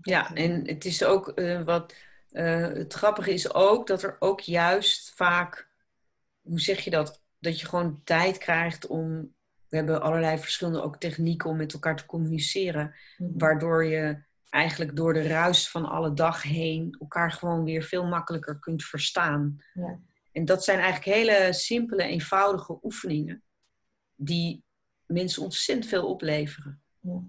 Ja, 0.00 0.34
en 0.34 0.68
het 0.68 0.84
is 0.84 1.04
ook 1.04 1.32
uh, 1.34 1.62
wat 1.62 1.94
uh, 2.34 2.66
het 2.66 2.92
grappige 2.92 3.32
is 3.32 3.54
ook 3.54 3.86
dat 3.86 4.02
er 4.02 4.16
ook 4.18 4.40
juist 4.40 5.12
vaak, 5.14 5.68
hoe 6.40 6.60
zeg 6.60 6.80
je 6.80 6.90
dat, 6.90 7.22
dat 7.38 7.60
je 7.60 7.66
gewoon 7.66 8.00
tijd 8.04 8.38
krijgt 8.38 8.86
om. 8.86 9.34
We 9.68 9.76
hebben 9.80 10.02
allerlei 10.02 10.38
verschillende 10.38 10.82
ook 10.82 10.96
technieken 10.96 11.50
om 11.50 11.56
met 11.56 11.72
elkaar 11.72 11.96
te 11.96 12.06
communiceren, 12.06 12.94
mhm. 13.16 13.38
waardoor 13.38 13.84
je 13.84 14.22
eigenlijk 14.50 14.96
door 14.96 15.12
de 15.12 15.26
ruis 15.26 15.70
van 15.70 15.84
alle 15.84 16.14
dag 16.14 16.42
heen 16.42 16.96
elkaar 17.00 17.32
gewoon 17.32 17.64
weer 17.64 17.82
veel 17.82 18.06
makkelijker 18.06 18.58
kunt 18.58 18.84
verstaan. 18.84 19.62
Ja. 19.74 19.98
En 20.32 20.44
dat 20.44 20.64
zijn 20.64 20.78
eigenlijk 20.78 21.16
hele 21.16 21.52
simpele, 21.52 22.02
eenvoudige 22.02 22.78
oefeningen 22.82 23.42
die 24.14 24.64
mensen 25.06 25.42
ontzettend 25.42 25.88
veel 25.88 26.08
opleveren. 26.08 26.82
Ja. 27.00 27.22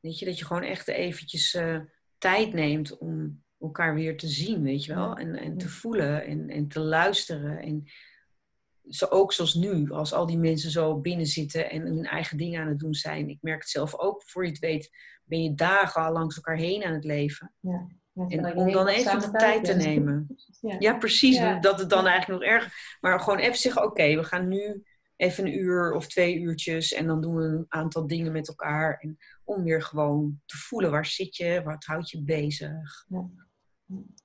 Weet 0.00 0.18
je, 0.18 0.24
dat 0.24 0.38
je 0.38 0.44
gewoon 0.44 0.62
echt 0.62 0.88
eventjes 0.88 1.54
uh, 1.54 1.80
tijd 2.18 2.52
neemt 2.52 2.98
om 2.98 3.42
elkaar 3.60 3.94
weer 3.94 4.16
te 4.16 4.28
zien, 4.28 4.62
weet 4.62 4.84
je 4.84 4.94
wel. 4.94 5.16
En, 5.16 5.34
en 5.34 5.58
te 5.58 5.68
voelen 5.68 6.24
en, 6.24 6.48
en 6.48 6.68
te 6.68 6.80
luisteren. 6.80 7.58
En 7.58 7.84
zo, 8.88 9.06
ook 9.06 9.32
zoals 9.32 9.54
nu, 9.54 9.90
als 9.90 10.12
al 10.12 10.26
die 10.26 10.38
mensen 10.38 10.70
zo 10.70 11.00
binnen 11.00 11.26
zitten 11.26 11.70
en 11.70 11.82
hun 11.82 12.04
eigen 12.04 12.36
dingen 12.36 12.60
aan 12.60 12.68
het 12.68 12.78
doen 12.78 12.94
zijn. 12.94 13.28
Ik 13.28 13.38
merk 13.40 13.60
het 13.60 13.70
zelf 13.70 13.98
ook, 13.98 14.22
voor 14.26 14.44
je 14.44 14.50
het 14.50 14.58
weet, 14.58 14.90
ben 15.24 15.42
je 15.42 15.54
dagen 15.54 16.02
al 16.02 16.12
langs 16.12 16.36
elkaar 16.36 16.56
heen 16.56 16.84
aan 16.84 16.94
het 16.94 17.04
leven. 17.04 17.54
Ja. 17.60 17.86
En 18.28 18.56
om 18.56 18.72
dan 18.72 18.86
even 18.86 19.20
de 19.20 19.30
tijd 19.30 19.64
te 19.64 19.74
nemen. 19.86 20.26
Ja, 20.60 20.76
ja 20.78 20.94
precies. 20.94 21.38
Dat 21.60 21.78
het 21.78 21.90
dan 21.90 22.06
eigenlijk 22.06 22.40
nog 22.40 22.50
erg. 22.50 22.72
Maar 23.00 23.20
gewoon 23.20 23.38
even 23.38 23.58
zeggen: 23.58 23.82
oké, 23.82 24.14
we 24.14 24.24
gaan 24.24 24.48
nu 24.48 24.84
even 25.16 25.46
een 25.46 25.58
uur 25.58 25.92
of 25.92 26.06
twee 26.06 26.38
uurtjes. 26.38 26.92
En 26.92 27.06
dan 27.06 27.20
doen 27.20 27.34
we 27.34 27.42
een 27.42 27.66
aantal 27.68 28.06
dingen 28.06 28.32
met 28.32 28.48
elkaar. 28.48 28.98
En 28.98 29.18
om 29.44 29.62
weer 29.62 29.82
gewoon 29.82 30.40
te 30.44 30.56
voelen: 30.56 30.90
waar 30.90 31.06
zit 31.06 31.36
je? 31.36 31.62
Wat 31.64 31.84
houdt 31.84 32.10
je 32.10 32.22
bezig? 32.22 33.04
Ja. 33.08 33.28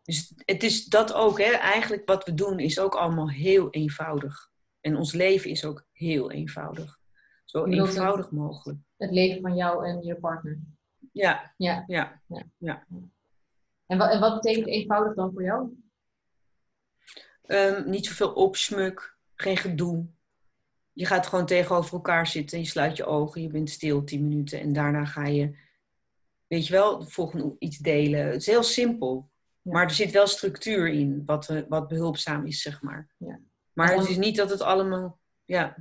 Dus 0.04 0.34
het 0.36 0.64
is 0.64 0.86
dat 0.86 1.14
ook, 1.14 1.40
hè? 1.40 1.52
eigenlijk 1.52 2.02
wat 2.06 2.26
we 2.26 2.34
doen 2.34 2.60
is 2.60 2.80
ook 2.80 2.96
allemaal 2.96 3.30
heel 3.30 3.70
eenvoudig. 3.70 4.52
En 4.82 4.96
ons 4.96 5.14
leven 5.14 5.50
is 5.50 5.66
ook 5.66 5.88
heel 5.92 6.32
eenvoudig. 6.32 7.00
Zo 7.46 7.66
eenvoudig 7.66 8.32
mogelijk. 8.32 8.80
Het 8.98 9.12
leven 9.12 9.42
van 9.42 9.56
jou 9.56 9.88
en 9.88 10.04
je 10.04 10.16
partner. 10.16 10.60
Ja. 11.12 11.54
Ja. 11.58 11.84
ja. 11.88 12.22
ja. 12.58 12.88
En, 13.86 13.98
wat, 13.98 14.12
en 14.12 14.20
wat 14.20 14.42
betekent 14.42 14.68
eenvoudig 14.68 15.16
dan 15.16 15.32
voor 15.32 15.44
jou? 15.44 15.82
Um, 17.46 17.90
niet 17.90 18.06
zoveel 18.06 18.34
opsmuk, 18.34 19.18
geen 19.36 19.58
gedoe. 19.58 20.06
Je 20.92 21.06
gaat 21.06 21.28
gewoon 21.28 21.46
tegenover 21.46 21.94
elkaar 21.94 22.28
zitten, 22.28 22.60
je 22.60 22.66
sluit 22.66 22.98
je 22.98 23.06
ogen, 23.06 23.42
je 23.42 23.48
bent 23.48 23.70
stil 23.70 24.04
tien 24.04 24.28
minuten 24.28 24.60
en 24.60 24.74
daarna 24.74 25.06
ga 25.06 25.26
je, 25.26 25.58
weet 26.48 26.68
je 26.68 26.74
wel, 26.74 27.04
volgende 27.04 27.56
iets 27.60 27.78
delen. 27.78 28.26
Het 28.26 28.36
is 28.36 28.46
heel 28.46 28.64
simpel. 28.64 29.32
Maar 29.64 29.84
er 29.84 29.92
zit 29.92 30.12
wel 30.12 30.28
structuur 30.28 30.88
in, 30.88 31.24
wat, 31.26 31.50
eh, 31.50 31.62
wat 31.68 31.88
behulpzaam 31.88 32.46
is, 32.46 32.62
zeg 32.62 32.82
maar. 32.82 33.10
Ja. 33.18 33.40
Maar 33.74 33.96
het 33.96 34.10
is 34.10 34.18
niet 34.18 34.36
dat 34.36 34.50
het 34.50 34.62
allemaal, 34.62 35.20
ja. 35.46 35.76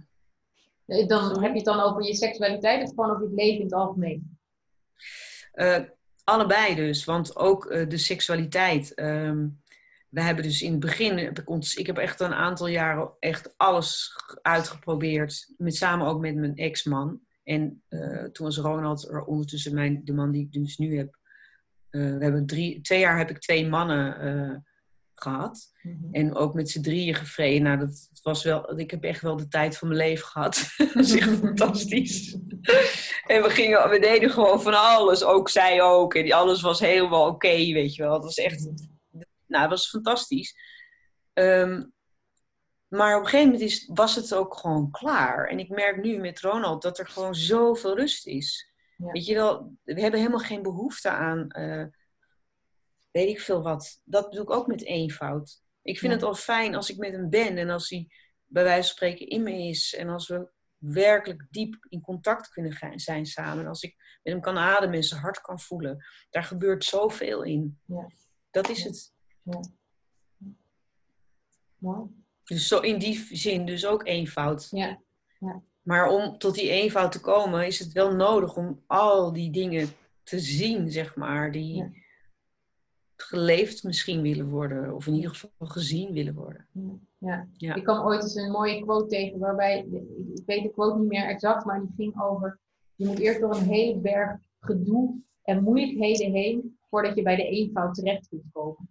Dan 0.87 1.43
heb 1.43 1.51
je 1.51 1.57
het 1.57 1.65
dan 1.65 1.81
over 1.81 2.05
je 2.05 2.15
seksualiteit 2.15 2.83
of 2.83 2.89
gewoon 2.89 3.11
over 3.11 3.23
het 3.23 3.35
leven 3.35 3.59
in 3.59 3.65
het 3.65 3.73
algemeen? 3.73 4.39
Uh, 5.55 5.79
allebei 6.25 6.75
dus, 6.75 7.05
want 7.05 7.37
ook 7.37 7.65
uh, 7.65 7.89
de 7.89 7.97
seksualiteit. 7.97 9.01
Um, 9.01 9.63
we 10.09 10.23
hebben 10.23 10.45
dus 10.45 10.63
in 10.63 10.71
het 10.71 10.81
begin, 10.81 11.19
heb 11.19 11.39
ik, 11.39 11.51
ons, 11.51 11.75
ik 11.75 11.87
heb 11.87 11.99
echt 11.99 12.21
een 12.21 12.35
aantal 12.35 12.67
jaren 12.67 13.11
echt 13.19 13.55
alles 13.57 14.17
uitgeprobeerd. 14.43 15.53
Met, 15.57 15.77
samen 15.77 16.07
ook 16.07 16.21
met 16.21 16.35
mijn 16.35 16.57
ex-man. 16.57 17.21
En 17.43 17.83
uh, 17.89 18.25
toen 18.25 18.47
was 18.47 18.59
Ronald 18.59 19.09
er 19.09 19.25
ondertussen 19.25 19.75
mijn, 19.75 20.01
de 20.05 20.13
man 20.13 20.31
die 20.31 20.43
ik 20.43 20.53
dus 20.53 20.79
nu 20.79 20.97
heb, 20.97 21.19
uh, 21.93 22.17
we 22.19 22.25
hebben 22.25 22.47
drie, 22.47 22.81
twee 22.81 23.01
jaar 23.01 23.19
heb 23.19 23.31
ik 23.31 23.39
twee 23.39 23.69
mannen 23.69 24.25
uh, 24.25 24.57
gehad. 25.15 25.73
Mhm. 25.83 26.15
En 26.15 26.35
ook 26.35 26.55
met 26.55 26.71
z'n 26.71 26.81
drieën 26.81 27.15
gevreden. 27.15 27.63
Nou, 27.63 27.79
dat 27.79 28.09
was 28.23 28.45
wel, 28.45 28.79
ik 28.79 28.91
heb 28.91 29.05
echt 29.05 29.21
wel 29.21 29.37
de 29.37 29.49
tijd 29.49 29.79
van 29.79 29.89
mijn 29.89 30.01
leven 30.01 30.27
gehad. 30.27 30.75
dat 30.95 31.05
is 31.05 31.17
echt 31.17 31.39
fantastisch. 31.39 32.33
en 33.27 33.43
we 33.43 33.51
gingen, 33.51 33.91
we 33.91 33.99
deden 33.99 34.31
gewoon 34.31 34.63
van 34.63 34.75
alles. 34.75 35.25
Ook 35.25 35.49
zij 35.49 35.83
ook. 35.83 36.15
En 36.15 36.33
alles 36.33 36.61
was 36.61 36.81
helemaal 36.81 37.27
oké, 37.27 37.57
weet 37.57 37.95
je 37.95 38.03
wel. 38.03 38.15
Het 38.15 38.25
was 38.25 38.37
echt, 38.37 38.65
nou, 39.47 39.63
het 39.63 39.71
was 39.71 39.89
fantastisch. 39.89 40.55
Um, 41.35 41.93
maar 42.89 43.17
op 43.17 43.23
een 43.23 43.29
gegeven 43.29 43.53
moment 43.53 43.71
is, 43.71 43.91
was 43.95 44.15
het 44.15 44.35
ook 44.35 44.57
gewoon 44.57 44.91
klaar. 44.91 45.49
En 45.49 45.59
ik 45.59 45.69
merk 45.69 46.03
nu 46.03 46.19
met 46.19 46.41
Ronald 46.41 46.83
dat 46.83 46.99
er 46.99 47.07
gewoon 47.07 47.35
zoveel 47.35 47.97
rust 47.97 48.27
is. 48.27 48.72
Weet 49.11 49.27
je 49.27 49.35
wel, 49.35 49.77
we 49.83 50.01
hebben 50.01 50.21
helemaal 50.21 50.41
geen 50.41 50.63
behoefte 50.63 51.11
aan, 51.11 51.47
uh, 51.59 51.87
weet 53.11 53.29
ik 53.29 53.41
veel 53.41 53.63
wat. 53.63 54.01
Dat 54.05 54.29
bedoel 54.29 54.45
ik 54.45 54.51
ook 54.51 54.67
met 54.67 54.85
eenvoud. 54.85 55.63
Ik 55.83 55.99
vind 55.99 56.13
het 56.13 56.23
al 56.23 56.35
fijn 56.35 56.75
als 56.75 56.91
ik 56.91 56.97
met 56.97 57.13
hem 57.13 57.31
ben 57.31 57.57
en 57.57 57.71
als 57.71 57.91
hij 57.91 58.09
bij 58.47 58.63
wijze 58.63 58.87
van 58.87 58.97
spreken 58.97 59.29
in 59.29 59.43
me 59.43 59.53
is. 59.53 59.95
En 59.95 60.09
als 60.09 60.29
we 60.29 60.51
werkelijk 60.77 61.47
diep 61.51 61.87
in 61.89 62.01
contact 62.01 62.49
kunnen 62.49 63.01
zijn 63.01 63.27
samen. 63.27 63.67
Als 63.67 63.83
ik 63.83 63.97
met 64.23 64.33
hem 64.33 64.43
kan 64.43 64.59
ademen 64.59 64.97
en 64.97 65.03
zijn 65.03 65.21
hart 65.21 65.41
kan 65.41 65.61
voelen. 65.61 66.05
Daar 66.31 66.45
gebeurt 66.45 66.85
zoveel 66.85 67.43
in. 67.43 67.81
Ja. 67.87 68.11
Dat 68.51 68.69
is 68.69 68.85
het. 68.85 69.13
Ja. 69.43 69.61
Dus 72.45 72.69
zo 72.69 72.79
in 72.79 72.99
die 72.99 73.37
zin 73.37 73.67
dus 73.67 73.87
ook 73.87 74.07
eenvoud. 74.07 74.69
Ja. 74.71 75.03
ja. 75.39 75.63
Maar 75.83 76.09
om 76.09 76.39
tot 76.39 76.55
die 76.55 76.71
eenvoud 76.71 77.13
te 77.13 77.21
komen, 77.21 77.67
is 77.67 77.79
het 77.79 77.93
wel 77.93 78.15
nodig 78.15 78.57
om 78.57 78.83
al 78.87 79.33
die 79.33 79.51
dingen 79.51 79.89
te 80.23 80.39
zien, 80.39 80.91
zeg 80.91 81.17
maar. 81.17 81.53
Die, 81.53 82.03
geleefd 83.23 83.83
misschien 83.83 84.23
willen 84.23 84.49
worden. 84.49 84.95
Of 84.95 85.07
in 85.07 85.15
ieder 85.15 85.31
geval 85.31 85.51
gezien 85.59 86.13
willen 86.13 86.35
worden. 86.35 86.67
Ja. 87.19 87.49
Ja. 87.57 87.75
Ik 87.75 87.85
kwam 87.85 88.05
ooit 88.05 88.23
eens 88.23 88.35
een 88.35 88.51
mooie 88.51 88.83
quote 88.83 89.07
tegen 89.07 89.39
waarbij, 89.39 89.79
ik 90.35 90.43
weet 90.47 90.63
de 90.63 90.71
quote 90.71 90.99
niet 90.99 91.09
meer 91.09 91.27
exact, 91.29 91.65
maar 91.65 91.81
die 91.81 91.93
ging 91.97 92.23
over, 92.23 92.59
je 92.95 93.07
moet 93.07 93.19
eerst 93.19 93.41
door 93.41 93.57
een 93.57 93.69
hele 93.69 93.99
berg 93.99 94.41
gedoe 94.61 95.21
en 95.43 95.63
moeilijkheden 95.63 96.33
heen 96.33 96.79
voordat 96.91 97.17
je 97.17 97.23
bij 97.23 97.37
de 97.37 97.49
eenvoud 97.49 97.95
terecht 97.95 98.29
kunt 98.29 98.43
komen. 98.53 98.89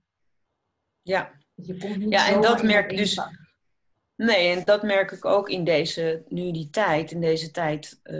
Ja, 1.01 1.31
Dus 1.55 1.67
je 1.67 1.77
komt 1.77 1.97
niet 1.97 2.09
Ja, 2.09 2.29
en 2.29 2.41
dat 2.41 2.63
merk 2.63 2.91
ik 2.91 2.97
dus- 2.97 3.17
eenvoud. 3.17 3.39
Nee, 4.21 4.55
en 4.55 4.65
dat 4.65 4.83
merk 4.83 5.11
ik 5.11 5.25
ook 5.25 5.49
in 5.49 5.63
deze, 5.63 6.23
nu 6.27 6.51
die 6.51 6.69
tijd, 6.69 7.11
in 7.11 7.21
deze 7.21 7.51
tijd 7.51 7.99
eh, 8.03 8.15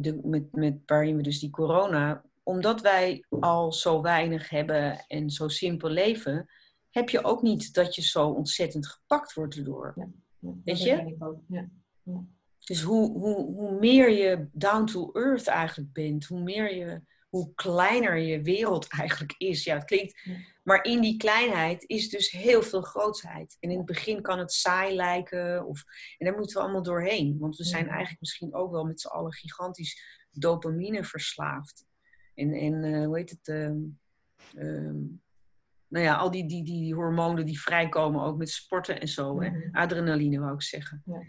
de, 0.00 0.20
met, 0.22 0.52
met, 0.52 0.76
waarin 0.86 1.16
we 1.16 1.22
dus 1.22 1.40
die 1.40 1.50
corona, 1.50 2.24
omdat 2.42 2.80
wij 2.80 3.24
al 3.28 3.72
zo 3.72 4.02
weinig 4.02 4.48
hebben 4.48 5.04
en 5.06 5.30
zo 5.30 5.48
simpel 5.48 5.88
leven, 5.88 6.48
heb 6.90 7.08
je 7.08 7.24
ook 7.24 7.42
niet 7.42 7.74
dat 7.74 7.94
je 7.94 8.02
zo 8.02 8.28
ontzettend 8.28 8.86
gepakt 8.86 9.32
wordt 9.32 9.56
erdoor. 9.56 9.92
Ja, 9.96 10.08
weet 10.64 10.82
je? 10.82 11.16
Ja. 11.48 11.68
Dus 12.58 12.82
hoe, 12.82 13.18
hoe, 13.18 13.54
hoe 13.54 13.78
meer 13.78 14.10
je 14.10 14.48
down 14.52 14.84
to 14.84 15.10
earth 15.12 15.46
eigenlijk 15.46 15.92
bent, 15.92 16.24
hoe 16.24 16.42
meer 16.42 16.74
je, 16.74 17.02
hoe 17.32 17.54
kleiner 17.54 18.16
je 18.16 18.42
wereld 18.42 18.88
eigenlijk 18.88 19.34
is. 19.38 19.64
Ja, 19.64 19.74
het 19.74 19.84
klinkt, 19.84 20.28
maar 20.62 20.84
in 20.84 21.00
die 21.00 21.16
kleinheid 21.16 21.84
is 21.86 22.08
dus 22.08 22.30
heel 22.30 22.62
veel 22.62 22.82
grootsheid. 22.82 23.56
En 23.60 23.70
in 23.70 23.76
het 23.76 23.86
begin 23.86 24.22
kan 24.22 24.38
het 24.38 24.52
saai 24.52 24.94
lijken, 24.94 25.66
of, 25.66 25.84
en 26.18 26.26
daar 26.26 26.36
moeten 26.36 26.56
we 26.56 26.62
allemaal 26.62 26.82
doorheen. 26.82 27.38
Want 27.38 27.56
we 27.56 27.64
zijn 27.64 27.88
eigenlijk 27.88 28.20
misschien 28.20 28.54
ook 28.54 28.70
wel 28.70 28.84
met 28.84 29.00
z'n 29.00 29.08
allen 29.08 29.32
gigantisch 29.32 30.26
dopamine 30.30 31.04
verslaafd. 31.04 31.86
En, 32.34 32.52
en 32.52 32.84
eh, 32.84 33.06
hoe 33.06 33.16
heet 33.16 33.30
het? 33.30 33.48
ehm, 33.48 33.78
ehm, 34.54 35.00
nou 35.88 36.04
ja, 36.04 36.16
al 36.16 36.30
die, 36.30 36.46
die, 36.46 36.64
die 36.64 36.94
hormonen 36.94 37.46
die 37.46 37.60
vrijkomen 37.60 38.22
ook 38.22 38.36
met 38.38 38.50
sporten 38.50 39.00
en 39.00 39.08
zo. 39.08 39.40
Hè? 39.40 39.50
Mhm. 39.50 39.76
Adrenaline 39.76 40.40
wou 40.40 40.54
ik 40.54 40.62
zeggen. 40.62 41.02
Ja. 41.04 41.22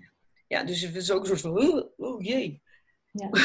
Ja, 0.47 0.63
dus 0.63 0.81
het 0.81 0.95
is 0.95 1.11
ook 1.11 1.21
een 1.21 1.37
soort 1.37 1.41
van, 1.41 1.57
oh, 1.57 1.91
oh 1.97 2.21
jee. 2.21 2.62
Ja. 3.13 3.29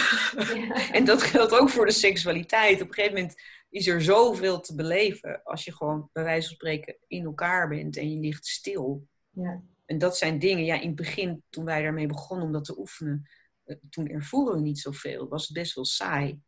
Ja. 0.55 0.93
En 0.93 1.05
dat 1.05 1.23
geldt 1.23 1.59
ook 1.59 1.69
voor 1.69 1.87
de 1.87 1.93
seksualiteit. 1.93 2.83
Op 2.83 2.89
een 2.89 2.95
gegeven 2.95 3.17
moment 3.17 3.41
is 3.71 3.87
er 3.87 4.03
zoveel 4.03 4.61
te 4.61 4.75
beleven 4.75 5.43
als 5.45 5.65
je 5.65 5.75
gewoon 5.75 6.11
bij 6.13 6.25
wijze 6.25 6.47
van 6.47 6.55
spreken 6.55 6.97
in 7.07 7.25
elkaar 7.25 7.69
bent 7.69 7.97
en 7.97 8.11
je 8.11 8.19
ligt 8.19 8.47
stil. 8.47 9.07
Ja. 9.31 9.63
En 9.85 9.99
dat 9.99 10.17
zijn 10.17 10.39
dingen, 10.39 10.65
ja, 10.65 10.81
in 10.81 10.87
het 10.87 10.97
begin 10.97 11.43
toen 11.51 11.65
wij 11.65 11.83
daarmee 11.83 12.07
begonnen 12.07 12.47
om 12.47 12.53
dat 12.53 12.65
te 12.65 12.79
oefenen, 12.79 13.29
eh, 13.65 13.77
toen 13.91 14.09
ervoeren 14.09 14.55
we 14.55 14.61
niet 14.61 14.79
zoveel, 14.79 15.29
was 15.29 15.43
het 15.43 15.57
best 15.57 15.75
wel 15.75 15.85
saai. 15.85 16.41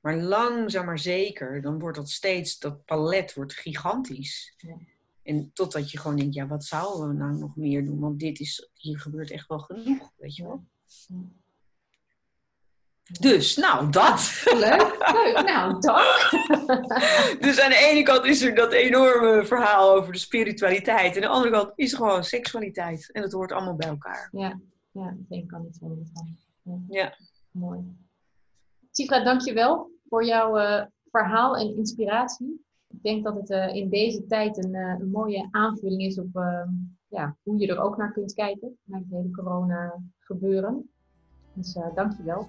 Maar 0.00 0.16
langzaam 0.16 0.86
maar 0.86 0.98
zeker, 0.98 1.62
dan 1.62 1.78
wordt 1.78 1.96
dat 1.96 2.10
steeds, 2.10 2.58
dat 2.58 2.84
palet 2.84 3.34
wordt 3.34 3.54
gigantisch. 3.54 4.54
Ja. 4.56 4.76
En 5.22 5.50
totdat 5.52 5.90
je 5.90 5.98
gewoon 5.98 6.16
denkt, 6.16 6.34
ja, 6.34 6.46
wat 6.46 6.64
zouden 6.64 7.08
we 7.08 7.14
nou 7.14 7.38
nog 7.38 7.56
meer 7.56 7.84
doen? 7.84 8.00
Want 8.00 8.20
dit 8.20 8.40
is, 8.40 8.70
hier 8.74 8.98
gebeurt 8.98 9.30
echt 9.30 9.48
wel 9.48 9.58
genoeg, 9.58 10.12
weet 10.16 10.36
je 10.36 10.42
wel. 10.42 10.64
Dus, 13.20 13.56
nou, 13.56 13.90
dat. 13.90 14.42
Leuk, 14.44 15.12
leuk. 15.12 15.42
Nou, 15.44 15.80
dank. 15.80 16.30
Dus 17.44 17.60
aan 17.60 17.70
de 17.70 17.88
ene 17.90 18.02
kant 18.02 18.24
is 18.24 18.42
er 18.42 18.54
dat 18.54 18.72
enorme 18.72 19.44
verhaal 19.44 19.94
over 19.94 20.12
de 20.12 20.18
spiritualiteit. 20.18 21.16
En 21.16 21.22
aan 21.22 21.28
de 21.28 21.36
andere 21.36 21.52
kant 21.52 21.72
is 21.74 21.92
er 21.92 21.98
gewoon 21.98 22.24
seksualiteit. 22.24 23.12
En 23.12 23.22
dat 23.22 23.32
hoort 23.32 23.52
allemaal 23.52 23.76
bij 23.76 23.88
elkaar. 23.88 24.28
Ja, 24.32 24.60
ja 24.92 25.10
ik 25.10 25.28
denk 25.28 25.48
kan 25.48 25.62
niet 25.62 25.76
zonder 25.80 26.06
van. 26.12 26.36
Ja. 26.88 27.16
Mooi. 27.50 27.80
Sifra, 28.90 29.24
dankjewel 29.24 29.90
voor 30.08 30.24
jouw 30.24 30.56
eh, 30.56 30.84
verhaal 31.10 31.56
en 31.56 31.76
inspiratie. 31.76 32.66
Ik 32.88 33.02
denk 33.02 33.24
dat 33.24 33.34
het 33.34 33.50
eh, 33.50 33.74
in 33.74 33.88
deze 33.88 34.26
tijd 34.26 34.64
een, 34.64 34.74
eh, 34.74 34.96
een 34.98 35.10
mooie 35.10 35.48
aanvulling 35.50 36.02
is 36.02 36.18
op 36.18 36.36
eh, 36.36 36.68
ja, 37.08 37.36
hoe 37.42 37.58
je 37.58 37.66
er 37.66 37.80
ook 37.80 37.96
naar 37.96 38.12
kunt 38.12 38.34
kijken. 38.34 38.78
Naar 38.84 39.00
het 39.00 39.10
hele 39.10 39.30
corona 39.30 40.02
gebeuren. 40.18 40.90
Dus 41.52 41.76
eh 41.76 41.94
dankjewel. 41.94 42.48